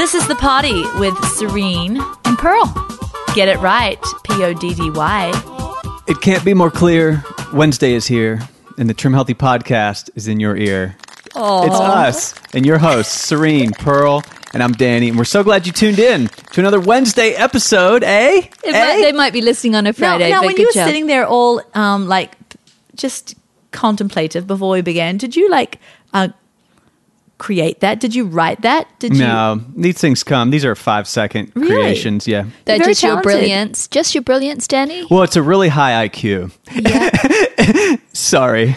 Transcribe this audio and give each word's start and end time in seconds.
This 0.00 0.14
is 0.14 0.26
the 0.28 0.34
Poddy 0.34 0.82
with 0.98 1.14
Serene. 1.36 2.00
And 2.24 2.38
Pearl. 2.38 2.64
Get 3.34 3.48
it 3.48 3.58
right. 3.58 4.02
P 4.24 4.42
O 4.42 4.54
D 4.54 4.72
D 4.72 4.90
Y. 4.90 6.02
It 6.08 6.22
can't 6.22 6.42
be 6.42 6.54
more 6.54 6.70
clear. 6.70 7.22
Wednesday 7.52 7.92
is 7.92 8.06
here, 8.06 8.40
and 8.78 8.88
the 8.88 8.94
Trim 8.94 9.12
Healthy 9.12 9.34
podcast 9.34 10.08
is 10.14 10.26
in 10.26 10.40
your 10.40 10.56
ear. 10.56 10.96
It's 11.26 11.34
us 11.36 12.34
and 12.54 12.64
your 12.64 12.78
hosts, 12.78 13.12
Serene, 13.12 13.72
Pearl, 13.72 14.22
and 14.54 14.62
I'm 14.62 14.72
Danny, 14.72 15.10
and 15.10 15.18
we're 15.18 15.24
so 15.24 15.44
glad 15.44 15.66
you 15.66 15.72
tuned 15.72 15.98
in 15.98 16.28
to 16.52 16.60
another 16.60 16.80
Wednesday 16.80 17.32
episode, 17.32 18.02
eh? 18.02 18.38
It 18.38 18.52
eh? 18.64 18.72
might, 18.72 19.02
they 19.02 19.12
might 19.12 19.34
be 19.34 19.42
listening 19.42 19.74
on 19.74 19.84
a 19.84 19.90
Now, 19.90 19.92
Friday. 19.92 20.30
now 20.30 20.40
but 20.40 20.46
when 20.46 20.56
good 20.56 20.62
you 20.62 20.68
were 20.68 20.72
job. 20.72 20.86
sitting 20.86 21.08
there 21.08 21.26
all 21.26 21.60
um, 21.74 22.08
like 22.08 22.38
just 22.94 23.34
contemplative 23.70 24.46
before 24.46 24.70
we 24.70 24.80
began, 24.80 25.18
did 25.18 25.36
you 25.36 25.50
like 25.50 25.78
uh, 26.14 26.28
create 27.40 27.80
that? 27.80 27.98
Did 27.98 28.14
you 28.14 28.26
write 28.26 28.60
that? 28.60 28.86
Did 29.00 29.16
you? 29.16 29.24
No, 29.24 29.60
these 29.74 29.98
things 29.98 30.22
come. 30.22 30.50
These 30.50 30.64
are 30.64 30.76
five 30.76 31.08
second 31.08 31.50
Really? 31.56 31.72
creations, 31.72 32.28
yeah. 32.28 32.44
They're 32.66 32.78
Very 32.78 32.92
just 32.92 33.02
your 33.02 33.20
brilliance. 33.22 33.88
Just 33.88 34.14
your 34.14 34.22
brilliance, 34.22 34.68
Danny. 34.68 35.04
Well, 35.10 35.22
it's 35.22 35.34
a 35.34 35.42
really 35.42 35.68
high 35.68 36.06
IQ. 36.06 36.52
Sorry. 38.12 38.76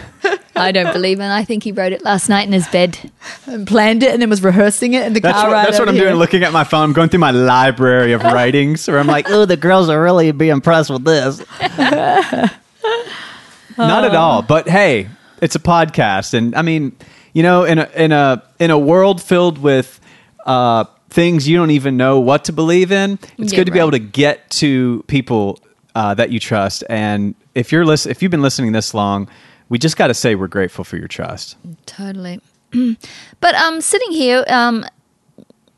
I 0.56 0.72
don't 0.72 0.92
believe 0.92 1.20
in. 1.20 1.30
I 1.30 1.44
think 1.44 1.62
he 1.62 1.72
wrote 1.72 1.92
it 1.92 2.02
last 2.02 2.28
night 2.28 2.46
in 2.46 2.52
his 2.52 2.66
bed. 2.68 2.98
And 3.46 3.66
planned 3.66 4.02
it 4.02 4.12
and 4.12 4.22
then 4.22 4.30
was 4.30 4.42
rehearsing 4.42 4.94
it 4.94 5.06
in 5.06 5.12
the 5.12 5.20
That's 5.20 5.36
car 5.36 5.48
what, 5.48 5.52
ride 5.52 5.66
that's 5.66 5.78
what 5.78 5.88
I'm 5.88 5.94
here. 5.94 6.04
doing, 6.04 6.16
looking 6.16 6.42
at 6.42 6.52
my 6.52 6.64
phone. 6.64 6.84
I'm 6.84 6.92
going 6.92 7.10
through 7.10 7.20
my 7.20 7.32
library 7.32 8.12
of 8.12 8.22
writings 8.24 8.88
where 8.88 8.98
I'm 8.98 9.06
like, 9.06 9.28
oh, 9.28 9.44
the 9.44 9.56
girls 9.56 9.88
will 9.88 9.98
really 9.98 10.32
be 10.32 10.48
impressed 10.48 10.90
with 10.90 11.04
this. 11.04 11.38
Not 13.76 14.04
at 14.04 14.14
uh. 14.14 14.18
all. 14.18 14.42
But 14.42 14.68
hey, 14.68 15.08
it's 15.42 15.54
a 15.54 15.60
podcast. 15.60 16.34
And 16.34 16.54
I 16.54 16.62
mean, 16.62 16.96
you 17.34 17.42
know, 17.42 17.64
in 17.64 17.78
a, 17.78 17.90
in 17.94 18.12
a, 18.12 18.42
in 18.58 18.70
a 18.70 18.78
world 18.78 19.20
filled 19.20 19.58
with 19.58 20.00
uh, 20.46 20.84
things 21.10 21.46
you 21.46 21.56
don't 21.58 21.70
even 21.70 21.98
know 21.98 22.18
what 22.18 22.44
to 22.46 22.52
believe 22.52 22.90
in, 22.90 23.18
it's 23.36 23.52
Yeah, 23.52 23.58
good 23.58 23.66
to 23.66 23.72
be 23.72 23.78
able 23.78 23.90
to 23.90 23.98
get 23.98 24.48
to 24.50 25.04
people 25.06 25.60
uh, 25.94 26.14
that 26.14 26.30
you 26.30 26.40
trust. 26.40 26.82
And 26.88 27.34
if 27.54 27.70
you're 27.70 27.84
listen, 27.84 28.10
if 28.10 28.22
you've 28.22 28.30
been 28.30 28.42
listening 28.42 28.72
this 28.72 28.94
long, 28.94 29.28
we 29.68 29.78
just 29.78 29.96
got 29.96 30.08
to 30.08 30.14
say 30.14 30.34
we're 30.34 30.48
grateful 30.48 30.84
for 30.84 30.96
your 30.96 31.08
trust. 31.08 31.56
Totally. 31.86 32.40
but 33.40 33.54
um, 33.54 33.80
sitting 33.80 34.12
here 34.12 34.44
um, 34.48 34.84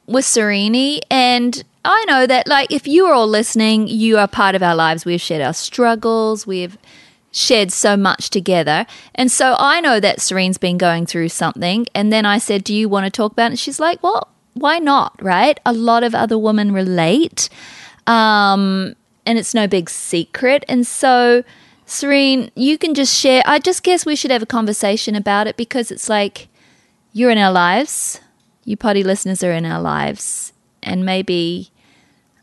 with 0.06 0.24
Serene, 0.24 1.00
and 1.10 1.62
I 1.84 2.04
know 2.06 2.26
that 2.26 2.46
like 2.46 2.70
if 2.70 2.86
you 2.86 3.06
are 3.06 3.14
all 3.14 3.28
listening, 3.28 3.88
you 3.88 4.18
are 4.18 4.26
part 4.26 4.54
of 4.54 4.62
our 4.62 4.74
lives. 4.74 5.04
We've 5.04 5.20
shared 5.20 5.42
our 5.42 5.54
struggles. 5.54 6.46
We've 6.46 6.76
shared 7.36 7.70
so 7.72 7.96
much 7.96 8.30
together, 8.30 8.86
and 9.14 9.30
so 9.30 9.56
I 9.58 9.80
know 9.80 10.00
that 10.00 10.20
Serene's 10.20 10.58
been 10.58 10.78
going 10.78 11.06
through 11.06 11.28
something. 11.28 11.86
And 11.94 12.12
then 12.12 12.24
I 12.24 12.38
said, 12.38 12.64
"Do 12.64 12.74
you 12.74 12.88
want 12.88 13.04
to 13.04 13.10
talk 13.10 13.32
about 13.32 13.46
it?" 13.46 13.50
And 13.52 13.58
she's 13.58 13.80
like, 13.80 14.02
"Well, 14.02 14.28
why 14.54 14.78
not? 14.78 15.22
Right? 15.22 15.58
A 15.66 15.72
lot 15.72 16.02
of 16.02 16.14
other 16.14 16.38
women 16.38 16.72
relate." 16.72 17.48
um, 18.06 18.94
and 19.24 19.38
it's 19.38 19.54
no 19.54 19.66
big 19.66 19.90
secret. 19.90 20.64
And 20.68 20.86
so, 20.86 21.42
Serene, 21.84 22.50
you 22.54 22.78
can 22.78 22.94
just 22.94 23.14
share. 23.16 23.42
I 23.44 23.58
just 23.58 23.82
guess 23.82 24.06
we 24.06 24.16
should 24.16 24.30
have 24.30 24.42
a 24.42 24.46
conversation 24.46 25.14
about 25.14 25.46
it 25.46 25.56
because 25.56 25.90
it's 25.90 26.08
like 26.08 26.48
you're 27.12 27.30
in 27.30 27.38
our 27.38 27.52
lives. 27.52 28.20
You 28.64 28.76
Poddy 28.76 29.02
listeners 29.02 29.42
are 29.42 29.52
in 29.52 29.64
our 29.64 29.80
lives, 29.80 30.52
and 30.82 31.04
maybe 31.04 31.70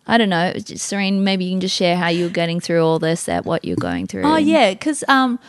I 0.05 0.17
don't 0.17 0.29
know, 0.29 0.53
Serene. 0.65 1.23
Maybe 1.23 1.45
you 1.45 1.51
can 1.51 1.61
just 1.61 1.75
share 1.75 1.95
how 1.95 2.09
you're 2.09 2.29
getting 2.29 2.59
through 2.59 2.85
all 2.85 2.99
this, 2.99 3.29
at 3.29 3.45
what 3.45 3.63
you're 3.63 3.77
going 3.77 4.07
through. 4.07 4.23
Oh 4.23 4.35
yeah, 4.37 4.71
because 4.71 5.03
um, 5.07 5.39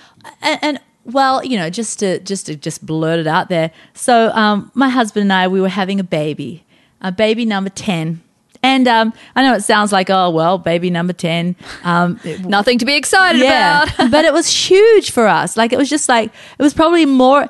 and, 0.42 0.58
and 0.62 0.80
well, 1.04 1.44
you 1.44 1.58
know, 1.58 1.70
just 1.70 1.98
to 2.00 2.20
just 2.20 2.46
to 2.46 2.56
just 2.56 2.84
blurt 2.84 3.18
it 3.18 3.26
out 3.26 3.48
there. 3.48 3.70
So 3.94 4.30
um, 4.30 4.70
my 4.74 4.88
husband 4.88 5.22
and 5.22 5.32
I, 5.32 5.48
we 5.48 5.60
were 5.60 5.68
having 5.68 5.98
a 6.00 6.04
baby, 6.04 6.64
a 7.00 7.10
baby 7.12 7.44
number 7.44 7.70
ten. 7.70 8.22
And 8.62 8.88
um, 8.88 9.12
I 9.36 9.42
know 9.42 9.52
it 9.52 9.60
sounds 9.60 9.92
like, 9.92 10.08
oh 10.08 10.30
well, 10.30 10.56
baby 10.56 10.88
number 10.88 11.12
ten. 11.12 11.56
Um, 11.82 12.18
it- 12.24 12.44
Nothing 12.44 12.78
to 12.78 12.84
be 12.86 12.94
excited 12.96 13.40
yeah, 13.42 13.82
about. 13.82 14.10
but 14.10 14.24
it 14.24 14.32
was 14.32 14.48
huge 14.48 15.10
for 15.10 15.26
us. 15.26 15.56
Like 15.56 15.72
it 15.72 15.78
was 15.78 15.90
just 15.90 16.08
like 16.08 16.32
it 16.58 16.62
was 16.62 16.74
probably 16.74 17.06
more. 17.06 17.48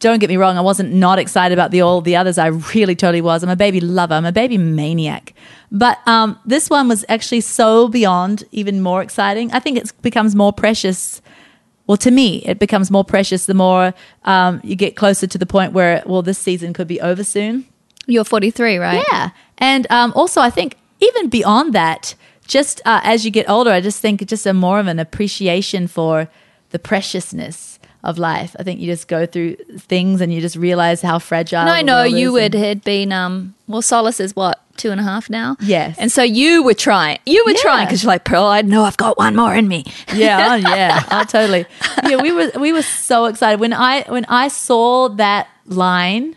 Don't 0.00 0.18
get 0.18 0.28
me 0.28 0.36
wrong, 0.36 0.58
I 0.58 0.60
wasn't 0.60 0.92
not 0.92 1.18
excited 1.18 1.56
about 1.56 1.70
the 1.70 1.80
all 1.80 2.00
the 2.00 2.16
others. 2.16 2.36
I 2.36 2.48
really 2.74 2.94
totally 2.94 3.20
was. 3.20 3.42
I'm 3.42 3.48
a 3.48 3.56
baby 3.56 3.80
lover. 3.80 4.14
I'm 4.14 4.24
a 4.24 4.32
baby 4.32 4.58
maniac. 4.58 5.34
But 5.70 5.98
um, 6.06 6.38
this 6.44 6.70
one 6.70 6.88
was 6.88 7.04
actually 7.08 7.40
so 7.40 7.88
beyond 7.88 8.44
even 8.52 8.80
more 8.80 9.02
exciting. 9.02 9.50
I 9.52 9.60
think 9.60 9.78
it 9.78 9.92
becomes 10.02 10.34
more 10.34 10.52
precious. 10.52 11.22
Well, 11.86 11.96
to 11.98 12.10
me, 12.10 12.38
it 12.44 12.58
becomes 12.58 12.90
more 12.90 13.04
precious 13.04 13.46
the 13.46 13.54
more 13.54 13.92
um, 14.24 14.60
you 14.64 14.76
get 14.76 14.96
closer 14.96 15.26
to 15.26 15.38
the 15.38 15.46
point 15.46 15.72
where, 15.72 16.02
well, 16.06 16.22
this 16.22 16.38
season 16.38 16.72
could 16.72 16.88
be 16.88 17.00
over 17.00 17.24
soon. 17.24 17.66
You're 18.06 18.24
43, 18.24 18.78
right? 18.78 19.04
Yeah. 19.10 19.30
And 19.58 19.86
um, 19.90 20.12
also, 20.14 20.40
I 20.40 20.50
think 20.50 20.76
even 21.00 21.28
beyond 21.28 21.72
that, 21.74 22.14
just 22.46 22.80
uh, 22.84 23.00
as 23.02 23.24
you 23.24 23.30
get 23.30 23.48
older, 23.48 23.70
I 23.70 23.80
just 23.80 24.00
think 24.00 24.24
just 24.26 24.46
a 24.46 24.52
more 24.52 24.78
of 24.78 24.86
an 24.86 24.98
appreciation 24.98 25.86
for 25.86 26.28
the 26.70 26.78
preciousness 26.78 27.73
of 28.04 28.18
life. 28.18 28.54
I 28.58 28.62
think 28.62 28.78
you 28.80 28.86
just 28.86 29.08
go 29.08 29.26
through 29.26 29.56
things 29.78 30.20
and 30.20 30.32
you 30.32 30.40
just 30.40 30.54
realize 30.56 31.02
how 31.02 31.18
fragile. 31.18 31.58
And 31.60 31.70
I 31.70 31.82
know 31.82 32.04
you 32.04 32.32
would 32.32 32.54
had 32.54 32.84
been 32.84 33.10
um 33.12 33.54
well 33.66 33.82
Solace 33.82 34.20
is 34.20 34.36
what 34.36 34.60
two 34.76 34.90
and 34.90 35.00
a 35.00 35.04
half 35.04 35.30
now 35.30 35.56
Yes. 35.60 35.96
and 35.98 36.10
so 36.12 36.22
you 36.22 36.62
were 36.62 36.74
trying 36.74 37.18
you 37.26 37.42
were 37.46 37.52
Yeah. 37.52 37.62
trying 37.62 37.86
because 37.86 38.02
you're 38.02 38.12
like 38.12 38.24
Pearl 38.24 38.44
I 38.44 38.60
know 38.62 38.84
I've 38.84 38.96
got 38.96 39.16
one 39.16 39.34
more 39.36 39.54
in 39.54 39.66
me 39.68 39.84
yeah, 40.12 40.48
oh, 40.52 40.54
yeah, 40.76 41.02
oh, 41.10 41.24
totally. 41.24 41.64
Yeah, 42.08 42.20
we 42.22 42.30
were 42.32 42.50
we 42.60 42.72
were 42.72 42.82
so 42.82 43.24
excited 43.26 43.58
when 43.60 43.72
I 43.72 44.02
when 44.08 44.24
I 44.26 44.48
saw 44.48 45.08
that 45.24 45.48
line 45.66 46.36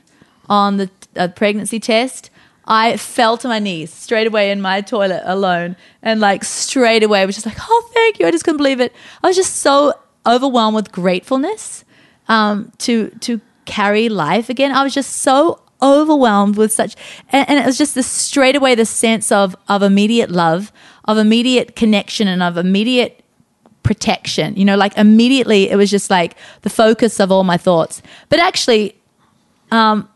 on 0.49 0.77
the 0.77 0.89
uh, 1.15 1.27
pregnancy 1.29 1.79
test. 1.79 2.29
I 2.69 2.97
fell 2.97 3.37
to 3.37 3.47
my 3.47 3.59
knees 3.59 3.93
straight 3.93 4.27
away 4.27 4.51
in 4.51 4.59
my 4.61 4.81
toilet 4.81 5.21
alone, 5.25 5.75
and 6.01 6.19
like 6.19 6.43
straight 6.43 7.01
away 7.01 7.25
was 7.25 7.35
just 7.35 7.45
like, 7.45 7.57
"Oh, 7.61 7.89
thank 7.93 8.19
you!" 8.19 8.27
I 8.27 8.31
just 8.31 8.43
couldn't 8.43 8.57
believe 8.57 8.81
it. 8.81 8.91
I 9.23 9.27
was 9.27 9.37
just 9.37 9.57
so 9.57 9.93
overwhelmed 10.27 10.75
with 10.75 10.91
gratefulness 10.91 11.85
um, 12.27 12.71
to 12.79 13.09
to 13.21 13.41
carry 13.65 14.09
life 14.09 14.49
again. 14.49 14.71
I 14.71 14.83
was 14.83 14.93
just 14.93 15.17
so 15.17 15.61
overwhelmed 15.81 16.57
with 16.57 16.71
such, 16.71 16.95
and, 17.29 17.47
and 17.49 17.59
it 17.59 17.65
was 17.65 17.77
just 17.77 17.95
this 17.95 18.07
straight 18.07 18.55
away 18.55 18.75
the 18.75 18.85
sense 18.85 19.31
of 19.31 19.55
of 19.67 19.83
immediate 19.83 20.31
love, 20.31 20.71
of 21.05 21.17
immediate 21.17 21.75
connection, 21.75 22.27
and 22.27 22.43
of 22.43 22.57
immediate 22.57 23.23
protection. 23.83 24.55
You 24.55 24.65
know, 24.65 24.75
like 24.75 24.97
immediately 24.97 25.69
it 25.69 25.75
was 25.75 25.89
just 25.89 26.09
like 26.09 26.35
the 26.61 26.69
focus 26.69 27.19
of 27.19 27.31
all 27.31 27.43
my 27.43 27.57
thoughts. 27.57 28.01
But 28.29 28.39
actually, 28.39 28.95
um, 29.71 30.09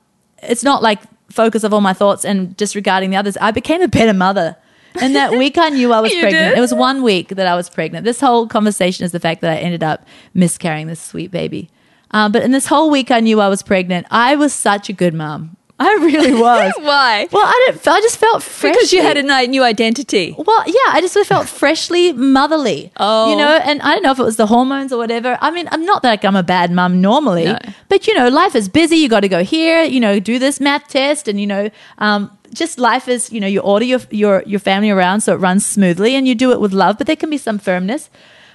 it's 0.43 0.63
not 0.63 0.83
like 0.83 0.99
focus 1.29 1.63
of 1.63 1.73
all 1.73 1.81
my 1.81 1.93
thoughts 1.93 2.25
and 2.25 2.55
disregarding 2.57 3.09
the 3.09 3.17
others. 3.17 3.38
I 3.39 3.51
became 3.51 3.81
a 3.81 3.88
better 3.88 4.13
mother. 4.13 4.57
And 4.96 5.16
that 5.16 5.31
week 5.31 5.57
I 5.57 5.69
knew 5.69 5.94
I 5.94 6.00
was 6.02 6.12
pregnant. 6.19 6.50
did? 6.52 6.57
It 6.57 6.62
was 6.62 6.74
one 6.74 7.02
week 7.03 7.29
that 7.29 7.47
I 7.47 7.56
was 7.56 7.69
pregnant. 7.69 8.03
This 8.06 8.19
whole 8.19 8.47
conversation 8.47 9.06
is 9.06 9.12
the 9.12 9.19
fact 9.19 9.41
that 9.41 9.52
I 9.52 9.57
ended 9.57 9.84
up 9.84 10.06
miscarrying 10.34 10.88
this 10.88 11.00
sweet 11.02 11.31
baby. 11.31 11.69
Um, 12.12 12.31
but 12.31 12.44
in 12.44 12.52
this 12.52 12.68
whole 12.68 12.90
week 12.91 13.09
I 13.12 13.19
knew 13.22 13.40
I 13.40 13.47
was 13.47 13.63
pregnant. 13.63 14.06
I 14.12 14.35
was 14.35 14.53
such 14.53 14.90
a 14.90 14.94
good 14.94 15.13
mom. 15.13 15.56
I 15.79 15.94
really 15.96 16.34
was. 16.40 16.74
why 16.78 17.28
well, 17.31 17.44
I 17.44 17.68
didn't. 17.72 17.88
I 17.88 18.00
just 18.02 18.18
felt 18.18 18.44
freshly. 18.44 18.75
because 18.78 18.94
you 18.94 19.02
had 19.02 19.18
a 19.18 19.47
new 19.47 19.63
identity 19.63 20.35
Well, 20.38 20.63
yeah, 20.68 20.74
I 20.90 21.00
just 21.02 21.18
felt 21.28 21.47
freshly 21.50 22.13
motherly. 22.13 22.91
Oh. 22.97 23.31
You 23.31 23.38
know, 23.38 23.47
and 23.63 23.81
I 23.81 23.94
don't 23.94 24.03
know 24.03 24.12
if 24.12 24.19
it 24.19 24.23
was 24.23 24.35
the 24.35 24.46
hormones 24.46 24.94
or 24.94 24.97
whatever. 24.97 25.40
I 25.41 25.50
mean, 25.50 25.68
I'm 25.72 25.84
not 25.84 26.03
that 26.03 26.09
like 26.09 26.25
I'm 26.25 26.35
a 26.35 26.44
bad 26.44 26.69
mum 26.72 27.02
normally, 27.02 27.46
No. 27.46 27.58
but 27.90 28.06
you 28.08 28.13
know, 28.13 28.28
life 28.28 28.56
is 28.56 28.69
busy. 28.69 28.97
You 28.97 29.09
got 29.09 29.22
to 29.22 29.29
go 29.29 29.44
here, 29.44 29.81
you 29.84 30.00
know, 30.00 30.19
do 30.19 30.38
this 30.38 30.59
math 30.59 30.88
test, 30.88 31.28
and 31.28 31.40
you 31.41 31.47
know, 31.47 31.72
um, 31.97 32.29
just 32.53 32.78
life 32.79 33.07
is, 33.07 33.31
you 33.31 33.39
know, 33.39 33.47
you 33.47 33.59
order 33.62 33.85
your 33.85 34.00
your 34.12 34.44
your 34.45 34.59
family 34.59 34.89
around 34.89 35.22
so 35.22 35.34
it 35.34 35.38
runs 35.38 35.66
smoothly, 35.66 36.16
and 36.16 36.28
you 36.28 36.35
do 36.35 36.51
it 36.51 36.59
with 36.62 36.73
love, 36.73 36.97
but 36.97 37.07
there 37.07 37.16
can 37.16 37.29
be 37.29 37.38
some 37.38 37.59
firmness. 37.59 38.09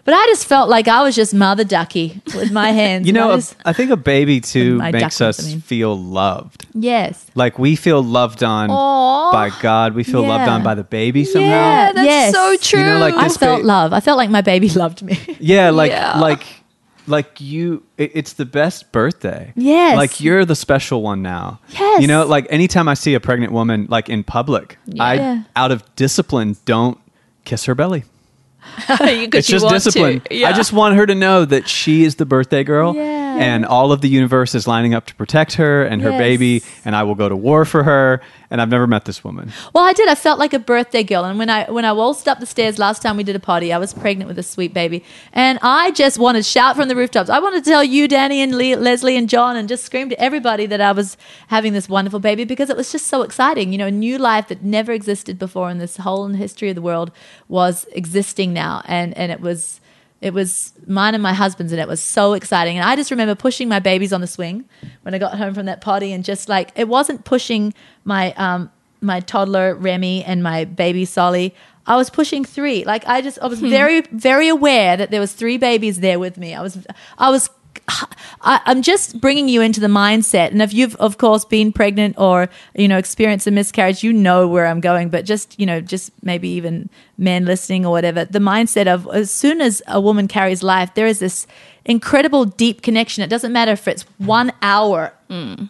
But 0.05 0.15
I 0.15 0.25
just 0.27 0.47
felt 0.47 0.69
like 0.69 0.87
I 0.87 1.03
was 1.03 1.17
just 1.17 1.35
mother 1.35 1.65
ducky 1.65 2.23
with 2.33 2.53
my 2.53 2.71
hands. 2.83 3.09
You 3.09 3.11
and 3.11 3.19
I 3.19 3.27
know, 3.29 3.37
just- 3.37 3.57
I 3.65 3.73
think 3.73 3.91
a 3.91 3.97
baby 3.97 4.41
too 4.53 4.79
makes 4.79 5.21
us 5.21 5.45
I 5.45 5.49
mean. 5.49 5.61
feel 5.61 5.99
loved. 5.99 6.65
yes. 6.75 7.27
Like 7.35 7.59
we 7.59 7.75
feel 7.75 8.03
loved 8.05 8.45
on 8.45 8.71
Aw. 8.71 9.33
by 9.33 9.51
God. 9.61 9.95
We 9.95 10.05
feel 10.05 10.23
loved 10.23 10.49
on 10.49 10.63
by 10.63 10.77
the 10.77 10.85
baby 10.85 11.25
somehow. 11.25 11.49
yeah 11.49 11.93
that's 11.93 12.07
Yes. 12.07 12.33
so 12.71 12.79
You 12.79 12.85
know, 12.87 12.99
like 13.01 13.15
I 13.15 13.29
felt 13.29 13.63
ba- 13.63 13.67
love. 13.67 13.93
I 13.93 13.99
felt 14.01 14.17
like 14.17 14.31
my 14.31 14.43
baby 14.43 14.69
loved 14.83 15.03
me. 15.03 15.19
Yeah, 15.41 15.71
like 15.71 15.91
Yeah. 15.91 16.21
like 16.21 16.45
like 17.07 17.41
you 17.41 17.83
it, 17.99 18.13
it's 18.15 18.35
the 18.35 18.45
best 18.45 18.91
birthday. 18.93 19.53
Yes. 19.57 19.97
Like 19.97 20.21
you're 20.21 20.45
the 20.45 20.57
special 20.57 21.03
one 21.03 21.23
now. 21.23 21.61
Yes. 21.71 22.01
You 22.03 22.09
know, 22.09 22.25
like 22.27 22.47
anytime 22.51 22.89
I 22.89 22.95
see 22.95 23.15
a 23.15 23.21
pregnant 23.21 23.53
woman 23.53 23.87
like 23.89 24.09
in 24.09 24.25
public, 24.25 24.79
Yeah. 24.87 25.05
I 25.05 25.45
out 25.61 25.71
of 25.73 25.83
discipline 25.97 26.57
don't 26.65 26.99
kiss 27.45 27.65
her 27.67 27.75
belly. 27.75 28.05
It's 28.89 29.47
just 29.47 29.69
discipline. 29.69 30.23
Yeah. 30.31 30.49
I 30.49 30.53
just 30.53 30.73
want 30.73 30.97
her 30.97 31.07
to 31.07 31.15
know 31.15 31.45
that 31.45 31.69
she 31.69 32.03
is 32.05 32.17
the 32.17 32.27
birthday 32.27 32.65
girl. 32.65 32.95
Yeah. 32.95 33.26
And 33.39 33.65
all 33.67 33.93
of 33.93 34.01
the 34.01 34.09
universe 34.09 34.55
is 34.55 34.67
lining 34.67 34.95
up 34.95 35.07
to 35.07 35.15
protect 35.15 35.55
her 35.55 35.85
and 35.85 36.03
her 36.03 36.11
Yes. 36.11 36.19
baby, 36.19 36.63
and 36.85 36.95
I 36.97 37.03
will 37.03 37.15
go 37.15 37.29
to 37.29 37.37
war 37.37 37.65
for 37.65 37.85
her. 37.85 38.21
And 38.49 38.61
I've 38.63 38.69
never 38.69 38.87
met 38.87 39.07
this 39.07 39.25
woman. 39.25 39.53
Well, 39.75 39.83
I 39.83 39.93
did. 39.93 40.09
I 40.09 40.15
felt 40.15 40.39
like 40.39 40.53
a 40.55 40.61
birthday 40.61 41.03
girl. 41.03 41.25
And 41.25 41.37
when 41.37 41.51
I 41.51 41.69
when 41.71 41.85
I 41.85 41.93
waltzed 41.93 42.29
up 42.29 42.39
the 42.39 42.47
stairs 42.47 42.79
last 42.79 43.03
time 43.03 43.17
we 43.17 43.25
did 43.25 43.35
a 43.35 43.41
party, 43.41 43.73
I 43.73 43.79
was 43.79 43.93
pregnant 43.93 44.29
with 44.29 44.39
a 44.39 44.43
sweet 44.45 44.73
baby, 44.73 45.03
and 45.33 45.59
I 45.63 45.91
just 45.91 46.17
wanted 46.19 46.39
to 46.39 46.43
shout 46.45 46.77
from 46.77 46.87
the 46.89 46.95
rooftops. 46.95 47.29
I 47.29 47.41
wanted 47.41 47.65
to 47.65 47.71
tell 47.71 47.83
you, 47.83 48.07
Danny, 48.07 48.41
and 48.41 48.55
Le- 48.57 48.77
Leslie, 48.77 49.17
and 49.17 49.29
John, 49.29 49.57
and 49.57 49.69
just 49.69 49.85
scream 49.85 50.09
to 50.11 50.21
everybody 50.21 50.65
that 50.67 50.81
I 50.81 50.93
was 50.93 51.17
having 51.49 51.73
this 51.73 51.89
wonderful 51.89 52.21
baby 52.21 52.45
because 52.45 52.71
it 52.71 52.77
was 52.77 52.93
just 52.93 53.09
so 53.09 53.23
exciting. 53.23 53.73
You 53.73 53.79
know, 53.79 53.87
a 53.89 53.91
new 53.91 54.17
life 54.17 54.47
that 54.49 54.63
never 54.63 54.93
existed 54.93 55.39
before 55.41 55.69
in 55.69 55.79
this 55.79 55.97
whole 55.97 56.29
history 56.29 56.69
of 56.69 56.77
the 56.77 56.83
world 56.83 57.11
was 57.49 57.85
existing 57.93 58.53
now, 58.53 58.83
and 58.87 59.13
and 59.19 59.33
it 59.33 59.41
was. 59.41 59.81
It 60.21 60.33
was 60.33 60.73
mine 60.87 61.15
and 61.15 61.23
my 61.23 61.35
husband's, 61.35 61.73
and 61.73 61.81
it 61.81 61.89
was 61.89 62.01
so 62.01 62.33
exciting. 62.33 62.79
And 62.79 62.89
I 62.89 62.97
just 62.97 63.11
remember 63.11 63.35
pushing 63.35 63.69
my 63.69 63.81
babies 63.81 64.13
on 64.13 64.21
the 64.21 64.27
swing 64.27 64.65
when 65.03 65.15
I 65.15 65.19
got 65.19 65.37
home 65.37 65.55
from 65.55 65.67
that 65.67 65.81
party, 65.81 66.13
and 66.13 66.25
just 66.25 66.49
like 66.49 66.73
it 66.75 66.89
wasn't 66.89 67.25
pushing 67.25 67.75
my 68.05 68.33
um, 68.35 68.71
my 69.01 69.21
toddler 69.21 69.75
Remy 69.75 70.25
and 70.25 70.43
my 70.43 70.65
baby 70.65 71.05
Solly. 71.05 71.55
I 71.87 71.97
was 71.97 72.11
pushing 72.11 72.45
three. 72.45 72.85
Like 72.85 73.07
I 73.07 73.21
just, 73.21 73.39
I 73.41 73.47
was 73.47 73.61
very, 73.61 74.01
very 74.11 74.49
aware 74.49 74.97
that 74.97 75.13
there 75.13 75.21
was 75.21 75.33
three 75.33 75.57
babies 75.57 76.01
there 76.01 76.19
with 76.19 76.37
me. 76.37 76.53
I 76.53 76.61
was, 76.61 76.85
I 77.17 77.31
was, 77.31 77.49
I, 77.89 78.61
I'm 78.65 78.83
just 78.83 79.21
bringing 79.21 79.49
you 79.49 79.61
into 79.61 79.81
the 79.81 79.87
mindset. 79.87 80.51
And 80.51 80.63
if 80.63 80.73
you've, 80.73 80.95
of 80.97 81.19
course, 81.19 81.45
been 81.45 81.73
pregnant 81.73 82.17
or 82.19 82.49
you 82.75 82.89
know 82.89 82.99
experienced 82.99 83.47
a 83.47 83.51
miscarriage, 83.51 84.03
you 84.03 84.13
know 84.13 84.47
where 84.47 84.67
I'm 84.67 84.81
going. 84.81 85.09
But 85.09 85.25
just 85.25 85.59
you 85.59 85.67
know, 85.67 85.81
just 85.81 86.13
maybe 86.23 86.49
even 86.51 86.91
men 87.19 87.45
listening 87.45 87.85
or 87.87 87.93
whatever, 87.93 88.25
the 88.25 88.39
mindset 88.39 88.87
of 88.87 89.09
as 89.13 89.31
soon 89.31 89.61
as 89.61 89.83
a 89.89 90.01
woman 90.01 90.29
carries 90.29 90.63
life, 90.63 90.95
there 90.95 91.07
is 91.07 91.19
this 91.19 91.47
incredible 91.85 92.45
deep 92.45 92.83
connection. 92.83 93.23
It 93.23 93.29
doesn't 93.29 93.53
matter 93.53 93.73
if 93.73 93.89
it's 93.89 94.03
one 94.19 94.53
hour 94.63 95.13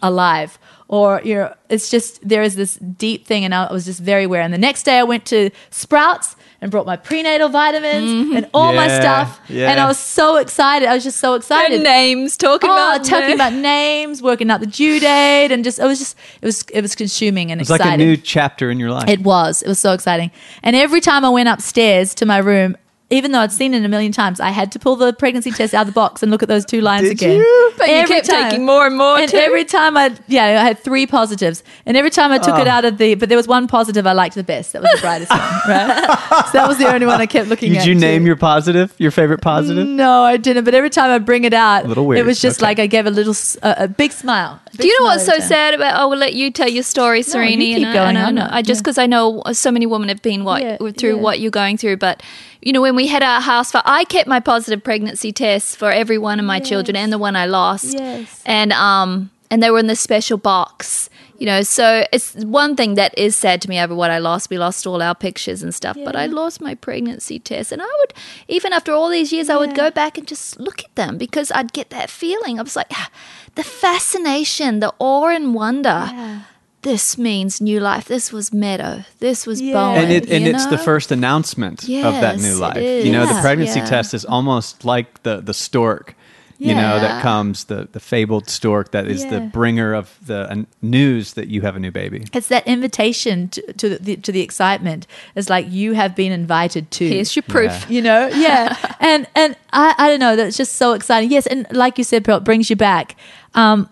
alive 0.02 0.58
or 0.88 1.20
you 1.24 1.34
know 1.34 1.54
it's 1.68 1.90
just 1.90 2.26
there 2.26 2.42
is 2.42 2.56
this 2.56 2.76
deep 2.76 3.26
thing 3.26 3.44
and 3.44 3.54
i 3.54 3.72
was 3.72 3.86
just 3.86 4.00
very 4.00 4.24
aware 4.24 4.42
and 4.42 4.52
the 4.52 4.58
next 4.58 4.82
day 4.82 4.98
i 4.98 5.02
went 5.02 5.24
to 5.24 5.50
sprouts 5.70 6.36
and 6.60 6.70
brought 6.70 6.86
my 6.86 6.96
prenatal 6.96 7.48
vitamins 7.48 8.10
and 8.10 8.44
mm-hmm. 8.44 8.50
all 8.54 8.72
my 8.72 8.88
stuff 8.88 9.40
yeah. 9.48 9.70
and 9.70 9.80
i 9.80 9.86
was 9.86 9.98
so 9.98 10.36
excited 10.36 10.88
i 10.88 10.94
was 10.94 11.04
just 11.04 11.18
so 11.18 11.34
excited 11.34 11.82
names 11.82 12.36
talking 12.36 12.70
Oh, 12.70 12.72
about 12.72 13.04
talking 13.04 13.34
about 13.34 13.52
names, 13.52 14.22
working 14.22 14.50
out 14.50 14.60
the 14.60 14.66
due 14.66 15.00
date, 15.00 15.52
and 15.52 15.64
just 15.64 15.78
it 15.78 15.84
was 15.84 15.98
just 15.98 16.16
it 16.42 16.46
was 16.46 16.62
it 16.72 16.82
was 16.82 16.94
consuming 16.94 17.50
and 17.50 17.60
It's 17.60 17.70
like 17.70 17.80
exciting. 17.80 18.06
a 18.06 18.10
new 18.10 18.16
chapter 18.16 18.70
in 18.70 18.78
your 18.78 18.90
life. 18.90 19.08
It 19.08 19.20
was. 19.20 19.62
It 19.62 19.68
was 19.68 19.78
so 19.78 19.92
exciting. 19.92 20.30
And 20.62 20.76
every 20.76 21.00
time 21.00 21.24
I 21.24 21.28
went 21.28 21.48
upstairs 21.48 22.14
to 22.16 22.26
my 22.26 22.38
room, 22.38 22.76
even 23.08 23.30
though 23.30 23.38
I'd 23.38 23.52
seen 23.52 23.72
it 23.72 23.84
a 23.84 23.88
million 23.88 24.10
times, 24.10 24.40
I 24.40 24.50
had 24.50 24.72
to 24.72 24.80
pull 24.80 24.96
the 24.96 25.12
pregnancy 25.12 25.52
test 25.52 25.72
out 25.74 25.82
of 25.82 25.86
the 25.86 25.92
box 25.92 26.22
and 26.24 26.32
look 26.32 26.42
at 26.42 26.48
those 26.48 26.64
two 26.64 26.80
lines 26.80 27.02
Did 27.04 27.12
again. 27.12 27.36
you? 27.38 27.72
But 27.78 27.88
you 27.88 28.04
kept 28.06 28.26
taking 28.26 28.64
more 28.66 28.84
and 28.86 28.96
more, 28.96 29.16
And 29.18 29.30
too. 29.30 29.36
every 29.36 29.64
time 29.64 29.96
I, 29.96 30.12
yeah, 30.26 30.44
I 30.60 30.64
had 30.64 30.78
three 30.80 31.06
positives. 31.06 31.62
And 31.84 31.96
every 31.96 32.10
time 32.10 32.32
I 32.32 32.38
took 32.38 32.56
Oh. 32.56 32.60
it 32.62 32.66
out 32.66 32.84
of 32.84 32.98
the, 32.98 33.14
but 33.14 33.28
there 33.28 33.36
was 33.36 33.46
one 33.46 33.68
positive 33.68 34.06
I 34.08 34.12
liked 34.12 34.34
the 34.34 34.42
best. 34.42 34.72
That 34.72 34.82
was 34.82 34.90
the 34.96 35.00
brightest 35.02 35.30
one, 35.30 35.38
right? 35.68 36.18
So 36.46 36.52
that 36.58 36.66
was 36.66 36.78
the 36.78 36.92
only 36.92 37.06
one 37.06 37.20
I 37.20 37.26
kept 37.26 37.48
looking 37.48 37.76
at. 37.76 37.80
Did 37.84 37.86
you 37.86 37.94
name 37.94 38.22
too. 38.22 38.26
your 38.26 38.36
positive, 38.36 38.92
your 38.98 39.12
favorite 39.12 39.40
positive? 39.40 39.86
No, 39.86 40.22
I 40.24 40.36
didn't. 40.36 40.64
But 40.64 40.74
every 40.74 40.90
time 40.90 41.10
I 41.10 41.18
bring 41.18 41.44
it 41.44 41.54
out, 41.54 41.84
A 41.84 41.88
little 41.88 42.06
weird. 42.06 42.18
It 42.18 42.26
was 42.26 42.40
just 42.40 42.58
Okay. 42.60 42.66
like 42.66 42.78
I 42.80 42.86
gave 42.88 43.06
a 43.06 43.10
little, 43.10 43.30
s- 43.34 43.56
a, 43.62 43.74
a 43.84 43.88
big 43.88 44.10
smile. 44.10 44.60
A 44.74 44.76
Do 44.78 44.86
you 44.88 44.98
know 45.00 45.06
what's 45.06 45.24
so 45.26 45.32
time. 45.38 45.42
sad 45.42 45.74
about? 45.74 45.94
Oh, 46.00 46.02
I 46.02 46.06
will 46.06 46.18
let 46.18 46.34
you 46.34 46.50
tell 46.50 46.68
your 46.68 46.82
story, 46.82 47.20
Sereni. 47.20 47.76
keep 47.76 47.86
and 47.86 48.18
I- 48.18 48.28
and 48.28 48.38
I, 48.40 48.46
I'm 48.46 48.54
I 48.54 48.62
just 48.62 48.78
yeah. 48.78 48.82
because 48.82 48.98
I 48.98 49.06
know 49.06 49.42
so 49.52 49.70
many 49.70 49.86
women 49.86 50.08
have 50.08 50.22
been 50.22 50.42
what 50.42 50.62
Yeah, 50.62 50.76
through 50.98 51.16
yeah. 51.16 51.22
what 51.22 51.38
you're 51.40 51.50
going 51.52 51.76
through. 51.76 51.98
But 51.98 52.22
you 52.66 52.72
know, 52.72 52.82
when 52.82 52.96
we 52.96 53.06
had 53.06 53.22
our 53.22 53.40
house 53.40 53.70
fire, 53.70 53.82
I 53.84 54.02
kept 54.02 54.26
my 54.28 54.40
positive 54.40 54.82
pregnancy 54.82 55.30
tests 55.30 55.76
for 55.76 55.92
every 55.92 56.18
one 56.18 56.40
of 56.40 56.44
my 56.44 56.58
children 56.58 56.96
and 56.96 57.12
the 57.12 57.18
one 57.18 57.36
I 57.36 57.46
lost. 57.46 57.94
Yes. 57.94 58.42
and 58.44 58.72
um, 58.72 59.30
and 59.52 59.62
they 59.62 59.70
were 59.70 59.78
in 59.78 59.86
this 59.86 60.00
special 60.00 60.36
box. 60.36 61.08
You 61.38 61.46
know, 61.46 61.62
so 61.62 62.04
it's 62.12 62.34
one 62.44 62.74
thing 62.74 62.96
that 62.96 63.16
is 63.16 63.36
sad 63.36 63.62
to 63.62 63.68
me 63.68 63.78
over 63.78 63.94
what 63.94 64.10
I 64.10 64.18
lost. 64.18 64.50
We 64.50 64.58
lost 64.58 64.84
all 64.84 65.00
our 65.00 65.14
pictures 65.14 65.62
and 65.62 65.72
stuff, 65.72 65.96
but 66.04 66.16
I 66.16 66.26
lost 66.26 66.60
my 66.60 66.74
pregnancy 66.74 67.38
test. 67.38 67.70
And 67.70 67.80
I 67.80 67.84
would, 68.00 68.14
even 68.48 68.72
after 68.72 68.92
all 68.92 69.10
these 69.10 69.32
years, 69.32 69.48
I 69.48 69.56
would 69.56 69.76
go 69.76 69.92
back 69.92 70.18
and 70.18 70.26
just 70.26 70.58
look 70.58 70.82
at 70.82 70.92
them 70.96 71.18
because 71.18 71.52
I'd 71.52 71.72
get 71.72 71.90
that 71.90 72.10
feeling. 72.10 72.58
I 72.58 72.62
was 72.62 72.74
like, 72.74 72.90
"Ah, 72.90 73.10
the 73.54 73.62
fascination, 73.62 74.80
the 74.80 74.92
awe 74.98 75.28
and 75.28 75.54
wonder. 75.54 76.08
Yeah. 76.10 76.40
This 76.86 77.18
means 77.18 77.60
new 77.60 77.80
life. 77.80 78.04
This 78.04 78.32
was 78.32 78.52
Meadow. 78.52 79.02
This 79.18 79.44
was 79.44 79.60
Yeah. 79.60 79.72
Bowen. 79.74 80.04
and 80.04 80.12
it 80.12 80.30
and 80.30 80.44
you 80.44 80.52
it's 80.52 80.66
the 80.66 80.78
first 80.78 81.10
announcement 81.10 81.82
of 81.82 82.14
that 82.20 82.38
new 82.38 82.54
life. 82.54 82.76
You 83.04 83.10
know, 83.10 83.26
the 83.26 83.40
pregnancy 83.40 83.80
Yeah. 83.80 83.86
test 83.86 84.14
is 84.14 84.24
almost 84.24 84.84
like 84.84 85.08
the 85.24 85.40
the 85.40 85.52
stork. 85.52 86.14
You 86.58 86.74
know 86.74 87.00
that 87.00 87.22
comes 87.22 87.64
the 87.64 87.88
the 87.90 87.98
fabled 87.98 88.48
stork 88.48 88.92
that 88.92 89.06
is 89.08 89.26
the 89.26 89.40
bringer 89.40 89.94
of 89.94 90.16
the 90.24 90.40
uh, 90.50 90.62
news 90.80 91.32
that 91.34 91.48
you 91.48 91.60
have 91.62 91.74
a 91.74 91.80
new 91.80 91.90
baby. 91.90 92.24
It's 92.32 92.46
that 92.54 92.64
invitation 92.68 93.48
to, 93.48 93.60
to 93.80 93.98
the 93.98 94.16
to 94.18 94.30
the 94.32 94.40
excitement. 94.40 95.08
It's 95.34 95.50
like 95.50 95.66
you 95.68 95.94
have 95.94 96.14
been 96.14 96.32
invited 96.32 96.90
to. 96.92 97.08
Here's 97.08 97.34
your 97.34 97.42
proof. 97.42 97.72
Yeah. 97.72 97.94
you 97.94 98.02
know, 98.02 98.26
yeah, 98.46 98.94
and 99.00 99.26
and 99.34 99.56
I, 99.72 99.94
I 99.98 100.08
don't 100.08 100.20
know. 100.20 100.36
That's 100.36 100.56
just 100.56 100.76
so 100.76 100.92
exciting. 100.92 101.30
Yes, 101.32 101.46
and 101.48 101.66
like 101.72 101.98
you 101.98 102.04
said, 102.04 102.24
Pearl, 102.24 102.36
it 102.38 102.44
brings 102.44 102.70
you 102.70 102.76
back. 102.76 103.16
Um, 103.54 103.88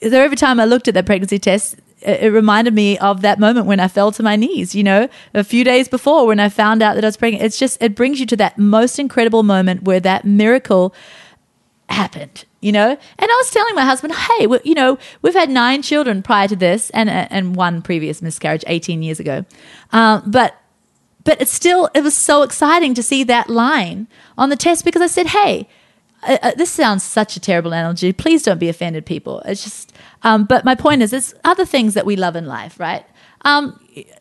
there 0.00 0.24
every 0.24 0.36
time 0.36 0.60
I 0.60 0.64
looked 0.64 0.88
at 0.88 0.94
that 0.94 1.06
pregnancy 1.06 1.38
test, 1.38 1.76
it, 2.00 2.32
reminded 2.32 2.74
me 2.74 2.98
of 2.98 3.22
that 3.22 3.38
moment 3.38 3.66
when 3.66 3.80
I 3.80 3.88
fell 3.88 4.12
to 4.12 4.22
my 4.22 4.36
knees. 4.36 4.74
You 4.74 4.84
know, 4.84 5.08
a 5.34 5.44
few 5.44 5.64
days 5.64 5.88
before 5.88 6.26
when 6.26 6.40
I 6.40 6.48
found 6.48 6.82
out 6.82 6.94
that 6.94 7.04
I 7.04 7.08
was 7.08 7.16
pregnant. 7.16 7.44
It's 7.44 7.58
just 7.58 7.82
it 7.82 7.94
brings 7.94 8.20
you 8.20 8.26
to 8.26 8.36
that 8.36 8.58
most 8.58 8.98
incredible 8.98 9.42
moment 9.42 9.82
where 9.84 10.00
that 10.00 10.24
miracle 10.24 10.94
happened 11.88 12.46
you 12.62 12.72
know 12.72 12.88
and 12.88 13.30
i 13.30 13.34
was 13.34 13.50
telling 13.50 13.74
my 13.74 13.84
husband 13.84 14.14
hey 14.14 14.46
you 14.64 14.74
know 14.74 14.98
we've 15.20 15.34
had 15.34 15.50
nine 15.50 15.82
children 15.82 16.22
prior 16.22 16.48
to 16.48 16.56
this 16.56 16.88
and 16.90 17.10
and 17.10 17.54
one 17.54 17.82
previous 17.82 18.22
miscarriage 18.22 18.64
18 18.66 19.02
years 19.02 19.20
ago 19.20 19.44
um, 19.92 20.22
but 20.26 20.56
but 21.24 21.40
it's 21.40 21.52
still 21.52 21.90
it 21.94 22.02
was 22.02 22.16
so 22.16 22.42
exciting 22.42 22.94
to 22.94 23.02
see 23.02 23.24
that 23.24 23.50
line 23.50 24.08
on 24.38 24.48
the 24.48 24.56
test 24.56 24.84
because 24.84 25.02
i 25.02 25.06
said 25.06 25.26
hey 25.26 25.68
uh, 26.22 26.38
uh, 26.42 26.52
this 26.56 26.70
sounds 26.70 27.02
such 27.02 27.36
a 27.36 27.40
terrible 27.40 27.72
analogy 27.72 28.12
please 28.12 28.42
don't 28.42 28.58
be 28.58 28.68
offended 28.68 29.04
people 29.06 29.40
it's 29.40 29.64
just 29.64 29.92
um, 30.22 30.44
but 30.44 30.64
my 30.64 30.74
point 30.74 31.02
is 31.02 31.10
there's 31.10 31.34
other 31.44 31.64
things 31.64 31.94
that 31.94 32.06
we 32.06 32.16
love 32.16 32.36
in 32.36 32.46
life 32.46 32.78
right 32.78 33.04
um, 33.42 33.78